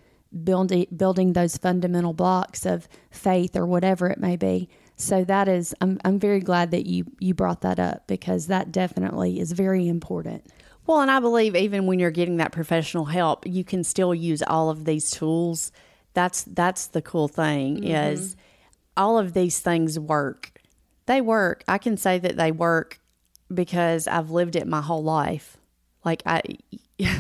building 0.45 0.87
building 0.97 1.33
those 1.33 1.57
fundamental 1.57 2.13
blocks 2.13 2.65
of 2.65 2.89
faith 3.11 3.57
or 3.57 3.67
whatever 3.67 4.09
it 4.09 4.19
may 4.19 4.37
be. 4.37 4.69
So 5.01 5.25
that 5.25 5.49
is, 5.49 5.75
I'm 5.81 5.99
I'm 6.05 6.19
very 6.19 6.41
glad 6.41 6.73
that 6.73 6.87
you 6.87 7.07
you 7.19 7.33
brought 7.33 7.63
that 7.63 7.81
up 7.81 8.07
because 8.07 8.49
that 8.49 8.71
definitely 8.71 9.41
is 9.41 9.53
very 9.53 9.89
important. 9.89 10.45
Well, 10.87 11.01
and 11.01 11.11
I 11.11 11.21
believe 11.21 11.57
even 11.57 11.87
when 11.87 11.99
you're 11.99 12.11
getting 12.11 12.37
that 12.37 12.53
professional 12.53 13.07
help, 13.07 13.47
you 13.47 13.65
can 13.65 13.83
still 13.83 14.15
use 14.15 14.43
all 14.43 14.69
of 14.69 14.85
these 14.85 15.11
tools. 15.11 15.73
That's 16.13 16.43
that's 16.43 16.89
the 16.89 17.01
cool 17.01 17.29
thing 17.29 17.77
mm-hmm. 17.77 17.87
is 17.87 18.37
all 18.97 19.19
of 19.19 19.33
these 19.33 19.59
things 19.61 19.99
work. 19.99 20.53
They 21.07 21.23
work. 21.23 21.65
I 21.67 21.79
can 21.79 21.97
say 21.97 22.19
that 22.19 22.37
they 22.37 22.53
work 22.53 23.01
because 23.53 24.07
I've 24.07 24.31
lived 24.31 24.55
it 24.55 24.67
my 24.67 24.83
whole 24.83 25.03
life. 25.03 25.57
Like 26.05 26.23
I 26.27 26.43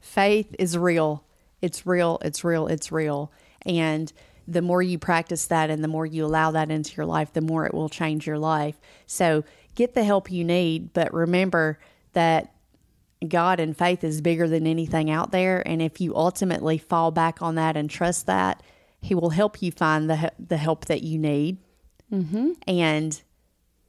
faith 0.00 0.56
is 0.58 0.78
real. 0.78 1.22
It's 1.60 1.86
real. 1.86 2.18
It's 2.22 2.44
real. 2.44 2.66
It's 2.66 2.90
real. 2.90 3.30
And 3.66 4.10
the 4.46 4.62
more 4.62 4.82
you 4.82 4.98
practice 4.98 5.46
that 5.46 5.70
and 5.70 5.82
the 5.82 5.88
more 5.88 6.06
you 6.06 6.24
allow 6.24 6.50
that 6.50 6.70
into 6.70 6.94
your 6.96 7.06
life, 7.06 7.32
the 7.32 7.40
more 7.40 7.66
it 7.66 7.74
will 7.74 7.88
change 7.88 8.26
your 8.26 8.38
life. 8.38 8.80
So 9.06 9.44
get 9.74 9.94
the 9.94 10.04
help 10.04 10.30
you 10.30 10.44
need, 10.44 10.92
but 10.92 11.12
remember 11.12 11.78
that 12.12 12.52
God 13.26 13.60
and 13.60 13.76
faith 13.76 14.04
is 14.04 14.20
bigger 14.20 14.48
than 14.48 14.66
anything 14.66 15.10
out 15.10 15.30
there. 15.30 15.66
And 15.66 15.80
if 15.80 16.00
you 16.00 16.14
ultimately 16.14 16.78
fall 16.78 17.10
back 17.10 17.40
on 17.42 17.54
that 17.54 17.76
and 17.76 17.88
trust 17.88 18.26
that, 18.26 18.62
He 19.00 19.14
will 19.14 19.30
help 19.30 19.62
you 19.62 19.72
find 19.72 20.08
the, 20.08 20.32
the 20.38 20.56
help 20.56 20.86
that 20.86 21.02
you 21.02 21.18
need. 21.18 21.58
Mm-hmm. 22.12 22.52
And 22.66 23.22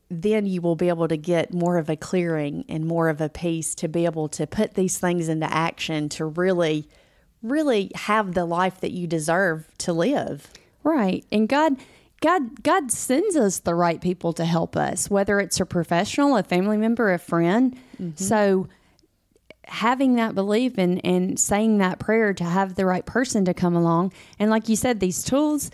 then 0.10 0.46
you 0.46 0.62
will 0.62 0.76
be 0.76 0.90
able 0.90 1.08
to 1.08 1.18
get 1.18 1.54
more 1.54 1.78
of 1.78 1.90
a 1.90 1.96
clearing 1.96 2.64
and 2.70 2.86
more 2.86 3.10
of 3.10 3.20
a 3.22 3.30
peace 3.30 3.76
to 3.76 3.88
be 3.88 4.06
able 4.06 4.30
to 4.30 4.48
put 4.48 4.76
these 4.76 4.98
things 4.98 5.28
into 5.28 5.52
action 5.52 6.10
to 6.10 6.26
really, 6.26 6.88
really 7.46 7.92
have 7.96 8.34
the 8.34 8.46
life 8.46 8.82
that 8.82 8.92
you 8.92 9.08
deserve 9.08 9.68
to 9.80 9.94
live. 9.94 10.52
Right. 10.84 11.26
And 11.32 11.48
God 11.48 11.78
God 12.22 12.64
God 12.64 12.92
sends 12.92 13.36
us 13.36 13.60
the 13.60 13.76
right 13.76 14.02
people 14.02 14.34
to 14.34 14.46
help 14.46 14.76
us, 14.76 15.10
whether 15.10 15.40
it's 15.40 15.60
a 15.60 15.66
professional, 15.66 16.38
a 16.38 16.44
family 16.44 16.78
member, 16.78 17.14
a 17.14 17.20
friend. 17.20 17.78
Mm-hmm. 18.02 18.12
So 18.16 18.68
having 19.68 20.16
that 20.16 20.36
belief 20.36 20.78
and, 20.78 21.02
and 21.04 21.40
saying 21.40 21.80
that 21.80 22.00
prayer 22.00 22.34
to 22.34 22.44
have 22.44 22.76
the 22.76 22.86
right 22.86 23.06
person 23.06 23.46
to 23.46 23.54
come 23.54 23.76
along. 23.76 24.14
And 24.38 24.52
like 24.52 24.70
you 24.70 24.76
said, 24.76 25.00
these 25.00 25.24
tools, 25.24 25.72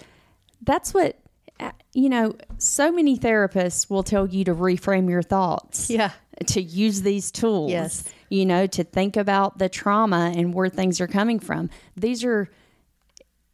that's 0.62 0.94
what 0.94 1.18
uh, 1.60 1.72
you 1.94 2.10
know, 2.10 2.36
so 2.58 2.92
many 2.92 3.18
therapists 3.18 3.90
will 3.90 4.04
tell 4.04 4.28
you 4.28 4.44
to 4.46 4.56
reframe 4.56 5.10
your 5.10 5.22
thoughts. 5.22 5.90
Yeah. 5.90 6.12
To 6.48 6.62
use 6.62 7.04
these 7.04 7.32
tools. 7.32 7.72
Yes. 7.72 8.04
You 8.32 8.46
know, 8.46 8.66
to 8.66 8.84
think 8.84 9.18
about 9.18 9.58
the 9.60 9.68
trauma 9.70 10.32
and 10.36 10.54
where 10.54 10.70
things 10.70 11.00
are 11.02 11.08
coming 11.08 11.38
from. 11.40 11.70
These 11.98 12.24
are 12.24 12.50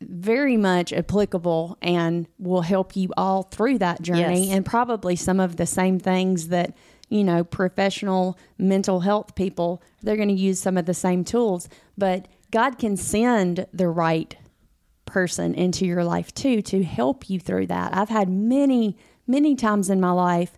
very 0.02 0.56
much 0.58 0.94
applicable 0.94 1.78
and 1.82 2.28
will 2.38 2.62
help 2.62 2.96
you 2.96 3.10
all 3.18 3.42
through 3.44 3.80
that 3.80 4.02
journey 4.04 4.46
Yes. 4.46 4.56
and 4.56 4.64
probably 4.64 5.16
some 5.16 5.40
of 5.40 5.56
the 5.58 5.66
same 5.66 5.98
things 6.00 6.50
that 6.50 6.76
you 7.10 7.24
know 7.24 7.44
professional 7.44 8.38
mental 8.60 9.00
health 9.00 9.34
people 9.34 9.82
they're 10.04 10.16
going 10.16 10.28
to 10.28 10.36
use 10.36 10.60
some 10.60 10.78
of 10.78 10.86
the 10.86 10.94
same 10.94 11.24
tools 11.24 11.68
but 11.98 12.28
god 12.52 12.78
can 12.78 12.96
send 12.96 13.66
the 13.74 13.88
right 13.88 14.38
person 15.06 15.56
into 15.56 15.84
your 15.88 16.04
life 16.04 16.32
too 16.36 16.62
to 16.62 16.84
help 16.84 17.28
you 17.28 17.40
through 17.40 17.66
that 17.66 17.96
i've 17.98 18.10
had 18.10 18.30
many 18.30 18.96
many 19.26 19.56
times 19.56 19.90
in 19.90 20.00
my 20.00 20.12
life 20.12 20.52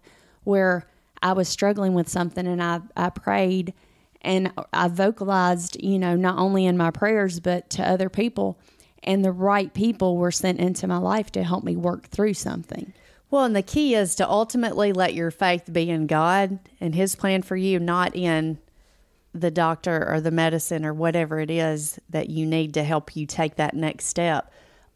where 0.43 0.85
i 1.23 1.31
was 1.31 1.47
struggling 1.47 1.93
with 1.93 2.09
something 2.09 2.45
and 2.45 2.61
i, 2.61 2.81
I 2.97 3.09
prayed 3.09 3.73
and 4.21 4.51
i 4.73 4.87
vocalized 4.87 5.81
you 5.81 5.97
know 5.97 6.15
not 6.15 6.37
only 6.37 6.65
in 6.65 6.77
my 6.77 6.91
prayers 6.91 7.39
but 7.39 7.69
to 7.69 7.87
other 7.87 8.09
people 8.09 8.59
and 9.03 9.23
the 9.23 9.31
right 9.31 9.73
people 9.73 10.17
were 10.17 10.31
sent 10.31 10.59
into 10.59 10.87
my 10.87 10.97
life 10.97 11.31
to 11.31 11.43
help 11.43 11.63
me 11.63 11.75
work 11.75 12.07
through 12.07 12.33
something 12.33 12.93
Well, 13.31 13.43
and 13.43 13.55
the 13.55 13.61
key 13.61 13.93
is 13.93 14.15
to 14.15 14.27
ultimately 14.27 14.91
let 14.91 15.13
your 15.13 15.29
faith 15.31 15.71
be 15.71 15.89
in 15.89 16.07
God 16.07 16.59
and 16.81 16.95
His 16.95 17.15
plan 17.15 17.43
for 17.43 17.55
you, 17.55 17.79
not 17.79 18.15
in 18.15 18.57
the 19.33 19.51
doctor 19.51 20.09
or 20.11 20.19
the 20.19 20.31
medicine 20.31 20.83
or 20.83 20.93
whatever 20.93 21.39
it 21.39 21.51
is 21.51 21.99
that 22.09 22.29
you 22.29 22.45
need 22.45 22.73
to 22.73 22.83
help 22.83 23.15
you 23.15 23.27
take 23.27 23.55
that 23.55 23.75
next 23.75 24.05
step. 24.05 24.51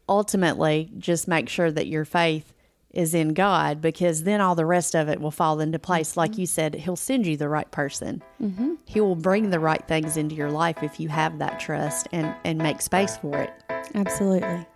Ultimately, 0.08 0.90
just 0.98 1.28
make 1.28 1.48
sure 1.48 1.70
that 1.70 1.86
your 1.86 2.04
faith 2.04 2.52
is 2.94 3.14
in 3.14 3.34
God 3.34 3.80
because 3.80 4.22
then 4.22 4.40
all 4.40 4.54
the 4.54 4.66
rest 4.66 4.94
of 4.94 5.08
it 5.08 5.20
will 5.20 5.30
fall 5.30 5.60
into 5.60 5.78
place. 5.78 6.16
Like 6.16 6.38
you 6.38 6.46
said, 6.46 6.74
He'll 6.74 6.96
send 6.96 7.26
you 7.26 7.36
the 7.36 7.48
right 7.48 7.70
person. 7.70 8.22
Mm-hmm. 8.40 8.74
He 8.84 9.00
will 9.00 9.16
bring 9.16 9.50
the 9.50 9.60
right 9.60 9.86
things 9.86 10.16
into 10.16 10.34
your 10.34 10.50
life 10.50 10.82
if 10.82 10.98
you 10.98 11.08
have 11.08 11.38
that 11.38 11.60
trust 11.60 12.08
and, 12.12 12.34
and 12.44 12.58
make 12.58 12.80
space 12.80 13.16
for 13.16 13.36
it. 13.36 13.52
absolutely 13.94 14.66